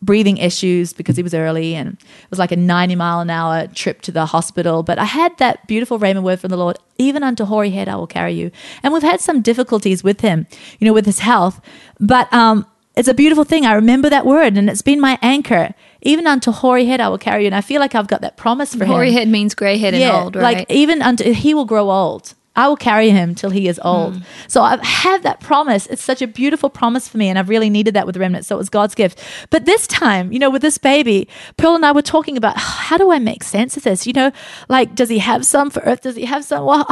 breathing 0.01 0.37
issues 0.37 0.93
because 0.93 1.17
he 1.17 1.23
was 1.23 1.35
early 1.35 1.75
and 1.75 1.95
it 1.95 2.31
was 2.31 2.39
like 2.39 2.53
a 2.53 2.57
90 2.57 2.95
mile 2.95 3.21
an 3.21 3.31
hour 3.31 3.67
trip 3.67 4.01
to 4.03 4.13
the 4.13 4.27
hospital. 4.27 4.83
But 4.83 4.99
I 4.99 5.05
had 5.05 5.37
that 5.39 5.67
beautiful 5.67 5.99
Rhema 5.99 6.23
word 6.23 6.41
from 6.41 6.51
the 6.51 6.57
Lord, 6.57 6.79
even 6.99 7.23
unto 7.23 7.45
hoary 7.45 7.71
head 7.71 7.89
I 7.89 7.97
will 7.97 8.07
carry 8.07 8.33
you. 8.35 8.51
And 8.83 8.93
we've 8.93 9.03
had 9.03 9.21
some 9.21 9.43
difficulties 9.43 10.05
with 10.05 10.21
him, 10.21 10.47
you 10.79 10.87
know, 10.87 10.93
with 10.93 11.07
his 11.07 11.19
health. 11.19 11.61
But 11.99 12.33
um, 12.33 12.67
it's 12.95 13.09
a 13.09 13.15
beautiful 13.15 13.45
thing. 13.45 13.67
I 13.67 13.75
remember 13.75 14.09
that 14.09 14.27
word 14.27 14.57
and 14.57 14.71
it's 14.71 14.83
been 14.83 15.01
my 15.01 15.19
anchor. 15.21 15.75
Even 16.03 16.27
unto 16.27 16.53
hoary 16.53 16.87
head 16.87 17.01
I 17.01 17.09
will 17.09 17.19
carry 17.19 17.43
you. 17.43 17.47
And 17.47 17.55
I 17.55 17.61
feel 17.61 17.81
like 17.81 17.95
I've 17.95 18.09
got 18.09 18.21
that 18.21 18.37
promise 18.37 18.75
for 18.75 18.85
Hoary 18.85 18.89
him. 18.89 18.95
Hoary 18.95 19.13
head 19.13 19.29
means 19.29 19.55
grey 19.55 19.79
head 19.79 19.95
and 19.95 20.03
old, 20.05 20.37
right? 20.37 20.59
Like 20.59 20.71
even 20.71 21.03
until 21.03 21.33
he 21.33 21.55
will 21.55 21.65
grow 21.65 21.91
old. 21.91 22.35
I 22.59 22.67
will 22.67 22.77
carry 22.77 23.11
him 23.11 23.37
till 23.37 23.51
he 23.51 23.69
is 23.69 23.81
old. 23.85 24.17
Hmm. 24.17 24.23
So 24.49 24.63
I 24.63 24.71
have 24.71 24.83
had 24.83 25.23
that 25.23 25.39
promise. 25.39 25.87
It's 25.87 26.03
such 26.03 26.21
a 26.21 26.27
beautiful 26.27 26.69
promise 26.69 27.07
for 27.07 27.17
me, 27.17 27.29
and 27.29 27.39
I've 27.39 27.49
really 27.49 27.71
needed 27.71 27.95
that 27.95 28.05
with 28.05 28.17
Remnant. 28.17 28.45
So 28.45 28.57
it 28.57 28.59
was 28.59 28.69
God's 28.69 28.97
gift. 28.97 29.23
But 29.51 29.65
this 29.65 29.87
time, 29.87 30.33
you 30.33 30.41
know, 30.41 30.51
with 30.51 30.63
this 30.63 30.77
baby, 30.77 31.29
Pearl 31.57 31.77
and 31.77 31.87
I 31.87 31.93
were 31.93 32.03
talking 32.03 32.37
about 32.37 32.57
how 32.57 32.97
do 32.97 33.13
I 33.13 33.21
make 33.21 33.45
sense 33.45 33.77
of 33.77 33.85
this? 33.85 34.09
You 34.09 34.13
know, 34.13 34.33
like 34.69 34.97
does 34.97 35.09
he 35.09 35.19
have 35.19 35.47
some 35.47 35.71
for 35.71 35.81
Earth? 35.81 36.01
Does 36.01 36.17
he 36.17 36.25
have 36.25 36.45
some? 36.45 36.65
Well, 36.65 36.85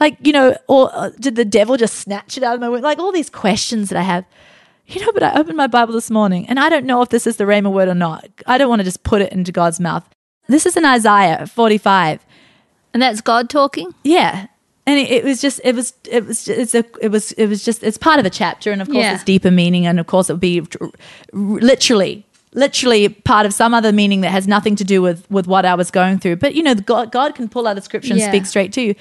like 0.00 0.16
you 0.26 0.32
know, 0.32 0.56
or 0.68 0.90
uh, 0.94 1.10
did 1.20 1.36
the 1.36 1.44
devil 1.44 1.76
just 1.76 1.96
snatch 1.96 2.38
it 2.38 2.42
out 2.42 2.54
of 2.54 2.60
my 2.62 2.70
womb? 2.70 2.80
Like 2.80 2.98
all 2.98 3.12
these 3.12 3.30
questions 3.30 3.90
that 3.90 3.98
I 3.98 4.02
have. 4.02 4.24
You 4.90 5.00
know, 5.06 5.12
but 5.12 5.22
I 5.22 5.38
opened 5.38 5.56
my 5.56 5.68
Bible 5.68 5.94
this 5.94 6.10
morning, 6.10 6.46
and 6.48 6.58
I 6.58 6.68
don't 6.68 6.84
know 6.84 7.00
if 7.00 7.10
this 7.10 7.26
is 7.26 7.36
the 7.36 7.44
Rhema 7.44 7.72
word 7.72 7.88
or 7.88 7.94
not. 7.94 8.28
I 8.46 8.58
don't 8.58 8.68
want 8.68 8.80
to 8.80 8.84
just 8.84 9.02
put 9.04 9.22
it 9.22 9.32
into 9.32 9.52
God's 9.52 9.78
mouth. 9.78 10.04
This 10.48 10.66
is 10.66 10.76
in 10.76 10.84
Isaiah 10.84 11.46
45. 11.46 12.24
and 12.92 13.00
that's 13.00 13.20
God 13.20 13.48
talking? 13.48 13.94
Yeah. 14.02 14.48
And 14.86 14.98
it, 14.98 15.08
it 15.10 15.24
was 15.24 15.40
just, 15.40 15.60
it 15.62 15.76
was, 15.76 15.92
it 16.10 16.26
was, 16.26 16.48
it's 16.48 16.74
a, 16.74 16.84
it 17.00 17.08
was, 17.12 17.30
it 17.32 17.46
was 17.46 17.64
just, 17.64 17.84
it's 17.84 17.98
part 17.98 18.18
of 18.18 18.26
a 18.26 18.30
chapter, 18.30 18.72
and 18.72 18.82
of 18.82 18.88
course, 18.88 18.98
Yeah. 19.04 19.14
it's 19.14 19.22
deeper 19.22 19.52
meaning, 19.52 19.86
and 19.86 20.00
of 20.00 20.08
course, 20.08 20.28
it 20.28 20.32
would 20.32 20.40
be 20.40 20.60
literally, 21.32 22.24
literally 22.54 23.08
part 23.08 23.46
of 23.46 23.54
some 23.54 23.74
other 23.74 23.92
meaning 23.92 24.22
that 24.22 24.30
has 24.30 24.48
nothing 24.48 24.74
to 24.76 24.84
do 24.84 25.00
with 25.02 25.30
with 25.30 25.46
what 25.46 25.64
I 25.64 25.74
was 25.74 25.90
going 25.92 26.18
through. 26.18 26.36
But 26.36 26.54
you 26.54 26.62
know, 26.64 26.74
God, 26.74 27.12
God 27.12 27.34
can 27.36 27.48
pull 27.48 27.68
out 27.68 27.78
a 27.78 27.80
scripture 27.80 28.12
and 28.12 28.20
Yeah. 28.20 28.28
speak 28.28 28.46
straight 28.46 28.72
to 28.72 28.80
you. 28.80 28.94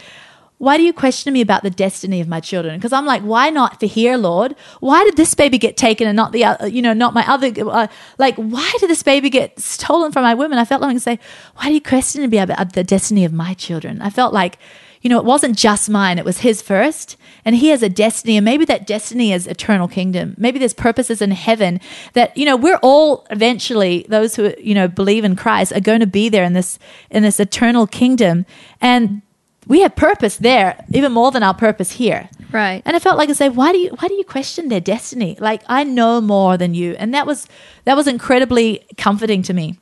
Why 0.60 0.76
do 0.76 0.84
you 0.84 0.92
question 0.92 1.32
me 1.32 1.40
about 1.40 1.64
the 1.64 1.70
destiny 1.70 2.20
of 2.20 2.28
my 2.28 2.42
children? 2.42 2.78
Because 2.78 2.92
I'm 2.92 3.06
like, 3.06 3.22
why 3.22 3.50
not 3.50 3.80
for 3.80 3.86
here, 3.86 4.18
Lord? 4.18 4.56
Why 4.82 5.06
did 5.06 5.16
this 5.16 5.34
baby 5.34 5.58
get 5.58 5.78
taken 5.78 6.06
and 6.06 6.18
not 6.18 6.34
the, 6.34 6.44
other, 6.44 6.68
you 6.68 6.82
know, 6.82 6.92
not 6.92 7.14
my 7.14 7.26
other? 7.28 7.54
Uh, 7.58 7.88
like, 8.18 8.36
why 8.36 8.70
did 8.78 8.90
this 8.90 9.02
baby 9.02 9.30
get 9.30 9.58
stolen 9.58 10.12
from 10.12 10.24
my 10.24 10.34
women? 10.34 10.60
I 10.60 10.66
felt 10.66 10.82
like 10.82 10.94
to 10.94 11.00
say, 11.00 11.18
why 11.56 11.68
do 11.70 11.74
you 11.74 11.82
question 11.82 12.30
me 12.30 12.38
about 12.40 12.74
the 12.74 12.84
destiny 12.84 13.24
of 13.24 13.32
my 13.32 13.54
children? 13.54 14.02
I 14.02 14.10
felt 14.10 14.34
like, 14.34 14.60
you 15.02 15.10
know, 15.10 15.18
it 15.18 15.24
wasn't 15.24 15.58
just 15.58 15.90
mine; 15.90 16.20
it 16.20 16.26
was 16.26 16.40
His 16.40 16.62
first, 16.62 17.16
and 17.46 17.56
He 17.56 17.70
has 17.70 17.82
a 17.82 17.88
destiny, 17.88 18.36
and 18.36 18.44
maybe 18.44 18.66
that 18.66 18.86
destiny 18.86 19.32
is 19.32 19.48
eternal 19.48 19.88
kingdom. 19.88 20.36
Maybe 20.38 20.60
there's 20.60 20.74
purposes 20.74 21.22
in 21.22 21.32
heaven 21.32 21.80
that 22.16 22.36
you 22.36 22.44
know 22.44 22.58
we're 22.58 22.80
all 22.82 23.26
eventually 23.32 24.06
those 24.10 24.36
who 24.36 24.54
you 24.60 24.76
know 24.76 24.90
believe 24.90 25.24
in 25.24 25.38
Christ 25.38 25.72
are 25.72 25.80
going 25.80 26.02
to 26.02 26.06
be 26.06 26.28
there 26.28 26.44
in 26.44 26.52
this 26.52 26.80
in 27.10 27.24
this 27.24 27.40
eternal 27.40 27.88
kingdom, 27.88 28.46
and 28.82 29.22
we 29.68 29.82
have 29.82 29.96
purpose 29.96 30.38
there 30.38 30.84
even 30.94 31.12
more 31.12 31.32
than 31.32 31.44
our 31.44 31.54
purpose 31.54 31.92
here. 31.92 32.30
Right. 32.52 32.82
And 32.86 32.96
I 32.96 33.00
felt 33.00 33.18
like 33.18 33.30
I 33.30 33.34
say, 33.34 33.50
why 33.50 33.72
do 33.72 33.78
you 33.78 33.90
why 33.92 34.08
do 34.08 34.16
you 34.16 34.24
question 34.24 34.70
their 34.70 34.80
destiny? 34.80 35.38
Like 35.40 35.62
I 35.68 35.84
know 35.84 36.20
more 36.22 36.58
than 36.58 36.74
you, 36.74 36.96
and 36.98 37.14
that 37.14 37.28
was 37.28 37.48
that 37.86 37.96
was 37.96 38.08
incredibly 38.08 38.86
comforting 38.98 39.44
to 39.44 39.54
me. 39.54 39.78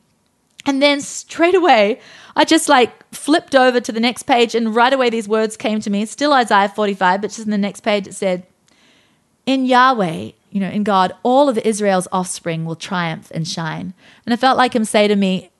And 0.66 0.82
then 0.82 1.00
straight 1.00 1.54
away, 1.54 2.00
I 2.36 2.44
just 2.44 2.68
like 2.68 2.92
flipped 3.14 3.54
over 3.54 3.80
to 3.80 3.92
the 3.92 4.00
next 4.00 4.24
page, 4.24 4.54
and 4.54 4.74
right 4.74 4.92
away 4.92 5.08
these 5.08 5.28
words 5.28 5.56
came 5.56 5.80
to 5.80 5.90
me. 5.90 6.02
It's 6.02 6.12
still 6.12 6.32
Isaiah 6.32 6.68
45, 6.68 7.22
but 7.22 7.28
just 7.28 7.40
in 7.40 7.50
the 7.50 7.56
next 7.56 7.80
page 7.80 8.06
it 8.06 8.14
said, 8.14 8.46
In 9.46 9.64
Yahweh, 9.64 10.32
you 10.50 10.60
know, 10.60 10.68
in 10.68 10.84
God, 10.84 11.14
all 11.22 11.48
of 11.48 11.56
Israel's 11.58 12.08
offspring 12.12 12.66
will 12.66 12.76
triumph 12.76 13.30
and 13.30 13.48
shine. 13.48 13.94
And 14.26 14.34
I 14.34 14.36
felt 14.36 14.58
like 14.58 14.74
him 14.74 14.84
say 14.84 15.08
to 15.08 15.16
me, 15.16 15.50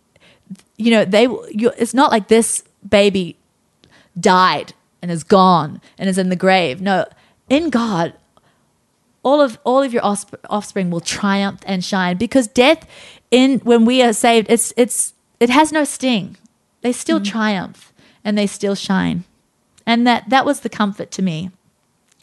you 0.77 0.91
know, 0.91 1.05
they 1.05 1.23
you, 1.23 1.73
it's 1.79 1.95
not 1.95 2.11
like 2.11 2.29
this 2.29 2.63
baby 2.87 3.39
died 4.19 4.73
and 5.03 5.11
is 5.11 5.25
gone 5.25 5.81
and 5.99 6.09
is 6.09 6.19
in 6.19 6.29
the 6.29 6.37
grave. 6.37 6.81
No, 6.81 7.07
in 7.49 7.71
God, 7.71 8.15
all 9.23 9.41
of 9.41 9.59
all 9.65 9.83
of 9.83 9.93
your 9.93 10.03
offspring 10.05 10.91
will 10.91 11.01
triumph 11.01 11.61
and 11.67 11.85
shine 11.85 12.17
because 12.17 12.47
death 12.47 12.87
in 13.31 13.59
when 13.61 13.85
we 13.85 14.03
are 14.03 14.13
saved 14.13 14.47
it's 14.49 14.73
it's 14.77 15.13
it 15.41 15.51
has 15.51 15.71
no 15.73 15.85
sting 15.85 16.37
they 16.81 16.93
still 16.93 17.21
triumph 17.21 17.93
and 18.25 18.39
they 18.39 18.47
still 18.47 18.75
shine 18.75 19.25
and 19.85 20.07
that 20.07 20.25
that 20.31 20.47
was 20.47 20.61
the 20.61 20.69
comfort 20.69 21.11
to 21.11 21.21
me 21.21 21.51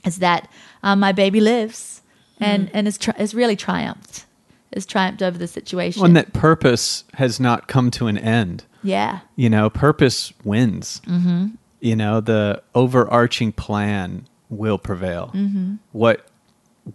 is 0.06 0.18
that 0.20 0.50
um, 0.84 1.00
my 1.00 1.12
baby 1.12 1.40
lives 1.42 2.02
and 2.40 2.72
and 2.74 2.88
is 2.88 2.98
tri- 2.98 3.14
is 3.20 3.36
really 3.36 3.56
triumphed 3.58 4.26
is 4.72 4.86
triumphed 4.86 5.22
over 5.22 5.38
the 5.38 5.48
situation 5.48 6.02
One 6.02 6.14
that 6.14 6.34
purpose 6.34 7.04
has 7.16 7.40
not 7.40 7.68
come 7.68 7.92
to 7.92 8.08
an 8.08 8.18
end. 8.18 8.64
yeah 8.84 9.20
You 9.36 9.50
know, 9.50 9.70
purpose 9.70 10.34
wins. 10.44 11.02
Mm-hmm. 11.06 11.48
You 11.86 11.96
know, 11.96 12.20
the 12.20 12.64
overarching 12.74 13.52
plan 13.52 14.28
will 14.50 14.80
prevail. 14.80 15.32
Mm-hmm. 15.36 15.76
What 15.92 16.26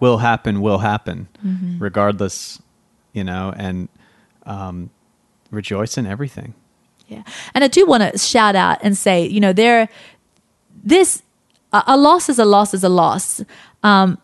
will 0.00 0.18
happen 0.18 0.60
will 0.60 0.78
happen, 0.78 1.28
regardless. 1.78 2.60
You 3.12 3.24
know, 3.24 3.52
and 3.56 3.88
um, 4.46 4.90
rejoice 5.50 5.96
in 5.96 6.06
everything. 6.06 6.54
Yeah. 7.06 7.22
And 7.54 7.64
I 7.64 7.68
do 7.68 7.86
want 7.86 8.02
to 8.02 8.18
shout 8.18 8.56
out 8.56 8.78
and 8.82 8.96
say, 8.96 9.26
you 9.26 9.40
know, 9.40 9.52
there, 9.52 9.88
this, 10.82 11.22
a, 11.72 11.82
a 11.88 11.96
loss 11.96 12.28
is 12.28 12.38
a 12.38 12.44
loss 12.44 12.72
is 12.72 12.84
a 12.84 12.88
loss. 12.88 13.42
Um, 13.82 14.18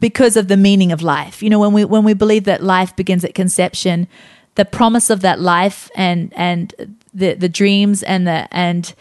because 0.00 0.36
of 0.36 0.48
the 0.48 0.56
meaning 0.56 0.92
of 0.92 1.00
life. 1.00 1.42
You 1.42 1.48
know, 1.48 1.60
when 1.60 1.72
we 1.72 1.84
when 1.84 2.04
we 2.04 2.12
believe 2.12 2.44
that 2.44 2.62
life 2.62 2.96
begins 2.96 3.24
at 3.24 3.34
conception, 3.34 4.08
the 4.56 4.64
promise 4.64 5.10
of 5.10 5.20
that 5.20 5.40
life 5.40 5.90
and 5.94 6.32
and 6.34 6.96
the 7.14 7.34
the 7.34 7.48
dreams 7.48 8.02
and 8.02 8.26
the 8.26 8.48
and 8.50 8.94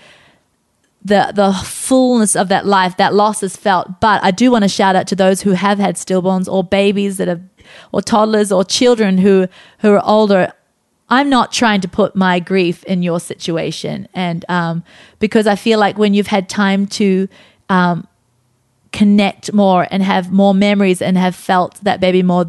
the 1.03 1.31
the 1.33 1.53
fullness 1.63 2.35
of 2.35 2.47
that 2.49 2.65
life 2.65 2.97
that 2.97 3.13
loss 3.13 3.43
is 3.43 3.55
felt. 3.55 3.99
But 3.99 4.23
i 4.23 4.31
do 4.31 4.51
want 4.51 4.63
to 4.63 4.69
shout 4.69 4.95
out 4.95 5.07
to 5.07 5.15
those 5.15 5.41
who 5.41 5.51
have 5.51 5.79
had 5.79 5.95
stillborns 5.95 6.51
or 6.51 6.63
babies 6.63 7.17
that 7.17 7.27
have 7.27 7.41
or 7.91 8.01
toddlers 8.01 8.51
or 8.51 8.63
children 8.63 9.17
who 9.17 9.47
who 9.79 9.93
are 9.93 10.05
older. 10.05 10.53
I'm 11.09 11.29
not 11.29 11.51
trying 11.51 11.81
to 11.81 11.89
put 11.89 12.15
my 12.15 12.39
grief 12.39 12.85
in 12.85 13.03
your 13.03 13.19
situation. 13.19 14.07
And 14.13 14.45
um, 14.47 14.83
because 15.19 15.47
i 15.47 15.55
feel 15.55 15.79
like 15.79 15.97
when 15.97 16.13
you've 16.13 16.27
had 16.27 16.47
time 16.47 16.85
to 16.87 17.27
um, 17.69 18.07
connect 18.91 19.53
more 19.53 19.87
and 19.89 20.03
have 20.03 20.31
more 20.31 20.53
memories 20.53 21.01
and 21.01 21.17
have 21.17 21.35
felt 21.35 21.75
that 21.83 21.99
baby 21.99 22.21
more 22.21 22.45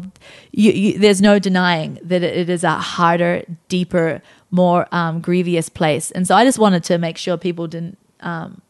you, 0.51 0.71
you, 0.71 0.99
there's 0.99 1.21
no 1.21 1.39
denying 1.39 1.97
that 2.03 2.21
it, 2.21 2.49
is 2.49 2.63
a 2.63 2.71
harder 2.71 3.43
deeper 3.69 4.21
more 4.51 4.87
um, 4.91 5.19
grievous 5.19 5.69
place. 5.69 6.11
And 6.11 6.27
so 6.27 6.35
i 6.35 6.43
just 6.43 6.59
wanted 6.59 6.83
to 6.85 6.97
make 6.97 7.17
sure 7.17 7.37
people 7.37 7.67
didn't 7.67 7.97
um, 8.23 8.61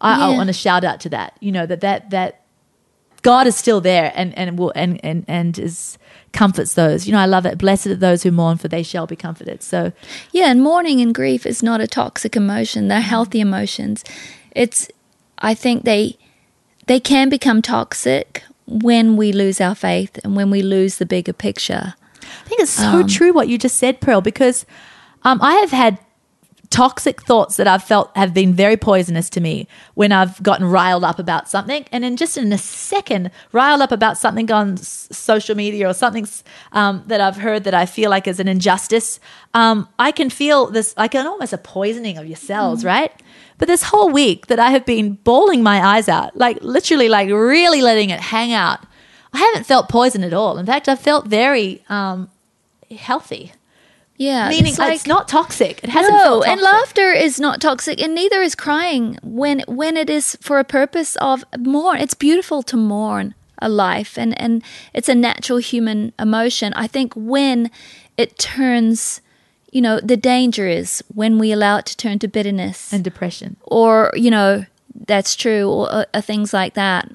I, 0.00 0.32
I 0.32 0.36
want 0.36 0.48
to 0.48 0.52
shout 0.52 0.84
out 0.84 1.00
to 1.00 1.08
that 1.10 1.36
you 1.40 1.50
know 1.52 1.66
that 1.66 1.80
that 1.80 2.10
that 2.10 2.40
god 3.22 3.46
is 3.46 3.56
still 3.56 3.80
there 3.80 4.12
and 4.14 4.36
and 4.38 4.58
will 4.58 4.72
and 4.74 5.00
and 5.04 5.24
and 5.28 5.58
is 5.58 5.96
comforts 6.32 6.74
those 6.74 7.06
you 7.06 7.12
know 7.12 7.18
i 7.20 7.24
love 7.26 7.46
it 7.46 7.56
blessed 7.56 7.86
are 7.86 7.94
those 7.94 8.22
who 8.24 8.30
mourn 8.30 8.58
for 8.58 8.68
they 8.68 8.82
shall 8.82 9.06
be 9.06 9.16
comforted 9.16 9.62
so 9.62 9.92
Yeah, 10.32 10.50
and 10.50 10.62
mourning 10.62 11.00
and 11.00 11.14
grief 11.14 11.46
is 11.46 11.62
not 11.62 11.80
a 11.80 11.86
toxic 11.86 12.36
emotion. 12.36 12.88
They're 12.88 13.00
healthy 13.00 13.40
emotions. 13.40 14.04
It's 14.50 14.88
I 15.38 15.54
think 15.54 15.84
they 15.84 16.18
they 16.86 17.00
can 17.00 17.28
become 17.30 17.62
toxic 17.62 18.42
when 18.66 19.16
we 19.16 19.32
lose 19.32 19.60
our 19.60 19.74
faith 19.74 20.18
and 20.24 20.36
when 20.36 20.50
we 20.50 20.60
lose 20.62 20.96
the 20.98 21.06
bigger 21.06 21.32
picture. 21.32 21.94
I 22.44 22.48
think 22.48 22.60
it's 22.60 22.70
so 22.72 23.00
Um, 23.00 23.06
true 23.06 23.32
what 23.32 23.48
you 23.48 23.56
just 23.58 23.76
said, 23.76 24.00
Pearl, 24.00 24.20
because 24.20 24.66
um, 25.22 25.38
I 25.40 25.54
have 25.62 25.70
had 25.70 25.98
toxic 26.74 27.22
thoughts 27.22 27.56
that 27.56 27.68
I've 27.68 27.84
felt 27.84 28.10
have 28.16 28.34
been 28.34 28.52
very 28.52 28.76
poisonous 28.76 29.30
to 29.30 29.40
me 29.40 29.68
when 29.94 30.10
I've 30.10 30.42
gotten 30.42 30.66
riled 30.66 31.04
up 31.04 31.20
about 31.20 31.48
something. 31.48 31.86
And 31.92 32.04
in 32.04 32.16
just 32.16 32.36
in 32.36 32.52
a 32.52 32.58
second, 32.58 33.30
riled 33.52 33.80
up 33.80 33.92
about 33.92 34.18
something 34.18 34.50
on 34.50 34.72
s- 34.72 35.08
social 35.12 35.54
media 35.54 35.88
or 35.88 35.94
something 35.94 36.26
um, 36.72 37.04
that 37.06 37.20
I've 37.20 37.36
heard 37.36 37.62
that 37.62 37.74
I 37.74 37.86
feel 37.86 38.10
like 38.10 38.26
is 38.26 38.40
an 38.40 38.48
injustice, 38.48 39.20
um, 39.54 39.88
I 40.00 40.10
can 40.10 40.30
feel 40.30 40.66
this, 40.66 40.96
like 40.96 41.14
an 41.14 41.28
almost 41.28 41.52
a 41.52 41.58
poisoning 41.58 42.18
of 42.18 42.26
your 42.26 42.36
cells, 42.36 42.84
right? 42.84 43.12
But 43.58 43.68
this 43.68 43.84
whole 43.84 44.10
week 44.10 44.48
that 44.48 44.58
I 44.58 44.70
have 44.70 44.84
been 44.84 45.12
bawling 45.12 45.62
my 45.62 45.78
eyes 45.80 46.08
out, 46.08 46.36
like 46.36 46.58
literally, 46.60 47.08
like 47.08 47.28
really 47.30 47.82
letting 47.82 48.10
it 48.10 48.18
hang 48.18 48.52
out, 48.52 48.80
I 49.32 49.38
haven't 49.38 49.64
felt 49.64 49.88
poison 49.88 50.24
at 50.24 50.34
all. 50.34 50.58
In 50.58 50.66
fact, 50.66 50.88
I've 50.88 50.98
felt 50.98 51.28
very 51.28 51.84
um, 51.88 52.30
healthy. 52.90 53.52
Yeah, 54.16 54.48
Meaning 54.48 54.70
it's 54.70 54.78
like 54.78 54.94
it's 54.94 55.06
not 55.06 55.26
toxic. 55.26 55.82
It 55.82 55.90
hasn't 55.90 56.14
no, 56.14 56.42
and 56.42 56.60
laughter 56.60 57.10
is 57.12 57.40
not 57.40 57.60
toxic, 57.60 58.00
and 58.00 58.14
neither 58.14 58.42
is 58.42 58.54
crying 58.54 59.18
when 59.22 59.62
when 59.66 59.96
it 59.96 60.08
is 60.08 60.36
for 60.40 60.58
a 60.60 60.64
purpose 60.64 61.16
of 61.16 61.44
mourn. 61.58 61.98
It's 61.98 62.14
beautiful 62.14 62.62
to 62.64 62.76
mourn 62.76 63.34
a 63.60 63.68
life, 63.68 64.16
and 64.16 64.40
and 64.40 64.62
it's 64.92 65.08
a 65.08 65.14
natural 65.16 65.58
human 65.58 66.12
emotion. 66.18 66.72
I 66.74 66.86
think 66.86 67.12
when 67.16 67.70
it 68.16 68.38
turns, 68.38 69.20
you 69.72 69.80
know, 69.80 69.98
the 69.98 70.16
danger 70.16 70.68
is 70.68 71.02
when 71.12 71.38
we 71.38 71.50
allow 71.50 71.78
it 71.78 71.86
to 71.86 71.96
turn 71.96 72.20
to 72.20 72.28
bitterness 72.28 72.92
and 72.92 73.02
depression. 73.02 73.56
or 73.62 74.12
you 74.14 74.30
know 74.30 74.64
that's 75.06 75.34
true 75.34 75.68
or, 75.68 75.90
uh, 75.92 76.04
uh, 76.14 76.20
things 76.20 76.54
like 76.54 76.74
that 76.74 77.10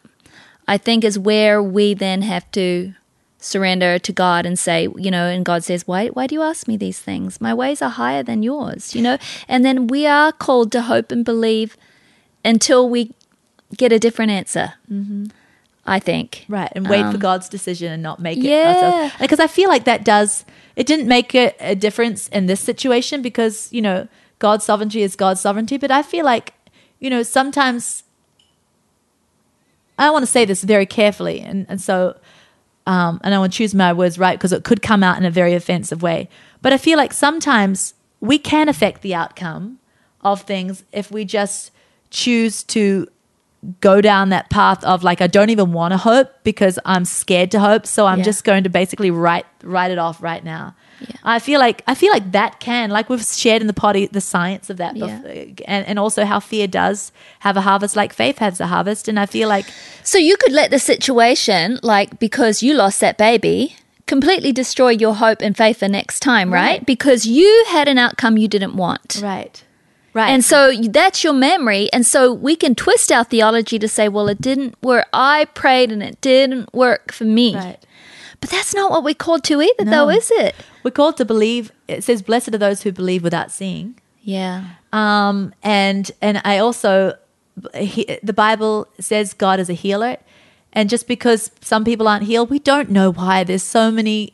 i 0.68 0.78
think 0.78 1.06
is 1.06 1.18
where 1.18 1.64
we 1.64 1.94
then 1.94 2.22
have 2.22 2.44
to 2.52 2.94
surrender 3.42 3.98
to 3.98 4.12
god 4.12 4.46
and 4.46 4.60
say 4.60 4.88
you 4.98 5.10
know 5.10 5.26
and 5.28 5.46
god 5.46 5.64
says 5.64 5.88
why 5.88 6.08
why 6.10 6.28
do 6.28 6.36
you 6.36 6.42
ask 6.42 6.68
me 6.68 6.76
these 6.76 7.00
things 7.00 7.40
my 7.40 7.54
ways 7.54 7.82
are 7.82 7.90
higher 7.90 8.22
than 8.22 8.44
yours 8.44 8.94
you 8.94 9.02
know 9.02 9.18
and 9.48 9.64
then 9.64 9.88
we 9.88 10.06
are 10.06 10.32
called 10.34 10.72
to 10.74 10.82
hope 10.82 11.10
and 11.12 11.24
believe 11.24 11.78
until 12.44 12.90
we 12.90 13.14
get 13.78 13.92
a 13.94 14.00
different 14.00 14.30
answer 14.32 14.74
i 15.86 16.00
think 16.00 16.46
Right. 16.50 16.72
And 16.76 16.90
wait 16.90 17.06
for 17.06 17.14
Um, 17.14 17.20
God's 17.20 17.48
decision 17.48 17.92
and 17.94 18.04
not 18.04 18.20
make 18.20 18.38
it 18.40 18.44
Yeah. 18.44 18.68
ourselves. 18.70 19.14
Because 19.20 19.40
I 19.40 19.48
feel 19.48 19.70
like 19.70 19.86
that 19.86 20.04
does, 20.04 20.44
it 20.76 20.86
didn't 20.88 21.08
make 21.08 21.34
a, 21.36 21.54
a 21.60 21.76
difference 21.76 22.28
in 22.30 22.48
this 22.48 22.60
situation 22.60 23.22
because, 23.22 23.72
you 23.72 23.82
know, 23.82 24.08
God's 24.40 24.66
sovereignty 24.66 25.02
is 25.04 25.16
God's 25.16 25.42
sovereignty. 25.42 25.78
But 25.78 25.92
I 25.92 26.02
feel 26.02 26.26
like, 26.26 26.54
you 27.00 27.10
know, 27.10 27.22
sometimes 27.24 28.04
I 29.98 30.10
want 30.10 30.24
to 30.24 30.32
say 30.32 30.44
this 30.46 30.64
very 30.64 30.86
carefully. 30.86 31.40
And, 31.42 31.66
and 31.70 31.80
so, 31.82 32.16
um, 32.90 33.22
and 33.24 33.36
I 33.36 33.38
want 33.40 33.54
to 33.54 33.58
choose 33.58 33.76
my 33.76 33.94
words 33.94 34.18
right 34.18 34.36
because 34.38 34.52
it 34.52 34.64
could 34.64 34.82
come 34.82 35.04
out 35.04 35.16
in 35.20 35.24
a 35.24 35.30
very 35.30 35.54
offensive 35.54 36.02
way. 36.02 36.28
But 36.64 36.74
I 36.74 36.78
feel 36.80 36.98
like 36.98 37.14
sometimes 37.14 37.94
we 38.20 38.40
can 38.40 38.68
affect 38.68 39.04
the 39.04 39.14
outcome 39.14 39.78
of 40.22 40.42
things 40.42 40.84
if 40.92 41.12
we 41.12 41.24
just 41.24 41.72
choose 42.10 42.64
to 42.64 43.08
go 43.82 44.02
down 44.02 44.30
that 44.30 44.50
path 44.50 44.84
of 44.86 45.04
like 45.04 45.22
I 45.22 45.28
don't 45.28 45.52
even 45.52 45.72
want 45.72 45.92
to 45.92 45.98
hope 45.98 46.30
because 46.44 46.80
I'm 46.84 47.06
scared 47.06 47.52
to 47.52 47.60
hope, 47.60 47.86
so 47.86 48.08
I'm 48.08 48.20
Yeah. 48.20 48.24
just 48.26 48.44
going 48.44 48.64
to 48.64 48.70
basically 48.70 49.12
write 49.12 49.46
write 49.64 49.92
it 49.92 50.00
off 50.00 50.24
right 50.24 50.44
now. 50.44 50.76
Yeah. 51.02 51.16
I 51.24 51.40
feel 51.40 51.60
like 51.60 51.82
I 51.88 51.96
feel 51.96 52.12
like 52.12 52.32
that 52.34 52.60
can 52.60 52.90
like 52.90 53.10
we've 53.10 53.24
shared 53.24 53.62
in 53.62 53.68
the 53.68 53.74
Poddy 53.74 54.08
the 54.08 54.22
science 54.22 54.70
of 54.70 54.78
that 54.78 54.96
Yeah. 54.96 55.22
bef- 55.24 55.62
and 55.68 55.86
and 55.88 55.98
also 56.00 56.26
how 56.26 56.40
fear 56.40 56.68
does 56.68 57.12
have 57.40 57.56
a 57.58 57.62
harvest 57.62 57.96
like 57.96 58.14
faith 58.14 58.40
has 58.40 58.60
a 58.60 58.68
harvest 58.68 59.08
and 59.08 59.20
I 59.20 59.26
feel 59.26 59.48
like 59.50 59.66
So 60.04 60.18
you 60.18 60.36
could 60.38 60.52
let 60.52 60.72
the 60.72 60.80
situation, 60.80 61.80
like 61.84 62.20
because 62.20 62.62
you 62.64 62.74
lost 62.74 63.00
that 63.02 63.18
baby, 63.18 63.76
completely 64.08 64.52
destroy 64.52 64.90
your 64.90 65.16
hope 65.16 65.42
and 65.42 65.56
faith 65.56 65.78
for 65.80 65.88
next 65.88 66.20
time, 66.20 66.54
right? 66.54 66.80
Right. 66.80 66.86
Because 66.86 67.26
you 67.26 67.66
had 67.70 67.88
an 67.88 67.98
outcome 67.98 68.38
you 68.38 68.48
didn't 68.48 68.76
want. 68.76 69.20
right 69.24 69.64
right 70.16 70.30
And 70.32 70.44
so 70.44 70.72
that's 70.90 71.24
your 71.24 71.34
memory. 71.34 71.88
And 71.94 72.04
so 72.06 72.34
we 72.34 72.56
can 72.56 72.74
twist 72.74 73.12
our 73.12 73.24
theology 73.24 73.78
to 73.80 73.88
say, 73.88 74.10
well, 74.10 74.28
it 74.28 74.42
didn't 74.42 74.76
work. 74.82 75.06
I 75.14 75.46
prayed 75.54 75.92
and 75.92 76.02
it 76.02 76.20
didn't 76.22 76.74
work 76.74 77.12
for 77.14 77.26
me. 77.26 77.56
right 77.56 77.78
But 78.42 78.50
that's 78.50 78.74
not 78.74 78.90
what 78.90 79.04
we're 79.04 79.14
called 79.26 79.44
to 79.46 79.62
either, 79.62 79.86
No. 79.86 79.92
though, 79.92 80.10
is 80.10 80.32
it? 80.32 80.56
We're 80.84 80.92
called 80.92 81.18
to 81.18 81.26
believe 81.26 81.72
it 81.88 82.04
says 82.04 82.22
blessed 82.22 82.54
are 82.54 82.58
those 82.58 82.84
who 82.84 82.92
believe 82.92 83.24
without 83.24 83.52
seeing 83.52 83.96
Yeah. 84.22 84.66
um, 84.94 85.54
and 85.64 86.12
and 86.22 86.42
I 86.46 86.58
also 86.60 87.16
he, 87.76 88.18
the 88.24 88.34
Bible 88.34 88.88
says 89.00 89.34
God 89.34 89.60
is 89.60 89.70
a 89.70 89.74
healer, 89.74 90.16
and 90.72 90.90
just 90.90 91.08
because 91.08 91.52
some 91.62 91.84
people 91.84 92.08
aren't 92.08 92.24
healed, 92.24 92.50
we 92.50 92.60
don't 92.60 92.90
know 92.90 93.12
why. 93.12 93.44
There's 93.44 93.64
so 93.64 93.92
many. 93.92 94.34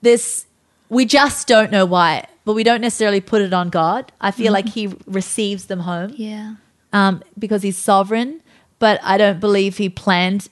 This 0.00 0.46
we 0.88 1.04
just 1.04 1.46
don't 1.46 1.70
know 1.70 1.84
why, 1.84 2.26
but 2.46 2.54
we 2.54 2.64
don't 2.64 2.80
necessarily 2.80 3.20
put 3.20 3.42
it 3.42 3.52
on 3.52 3.68
God. 3.68 4.10
I 4.22 4.30
feel 4.30 4.52
like 4.54 4.70
He 4.70 4.88
receives 5.06 5.66
them 5.66 5.80
home 5.80 6.14
Yeah. 6.16 6.54
um, 6.94 7.22
because 7.38 7.62
He's 7.62 7.76
sovereign, 7.76 8.40
but 8.78 8.98
I 9.02 9.18
don't 9.18 9.38
believe 9.38 9.76
He 9.76 9.88
planned 9.90 10.48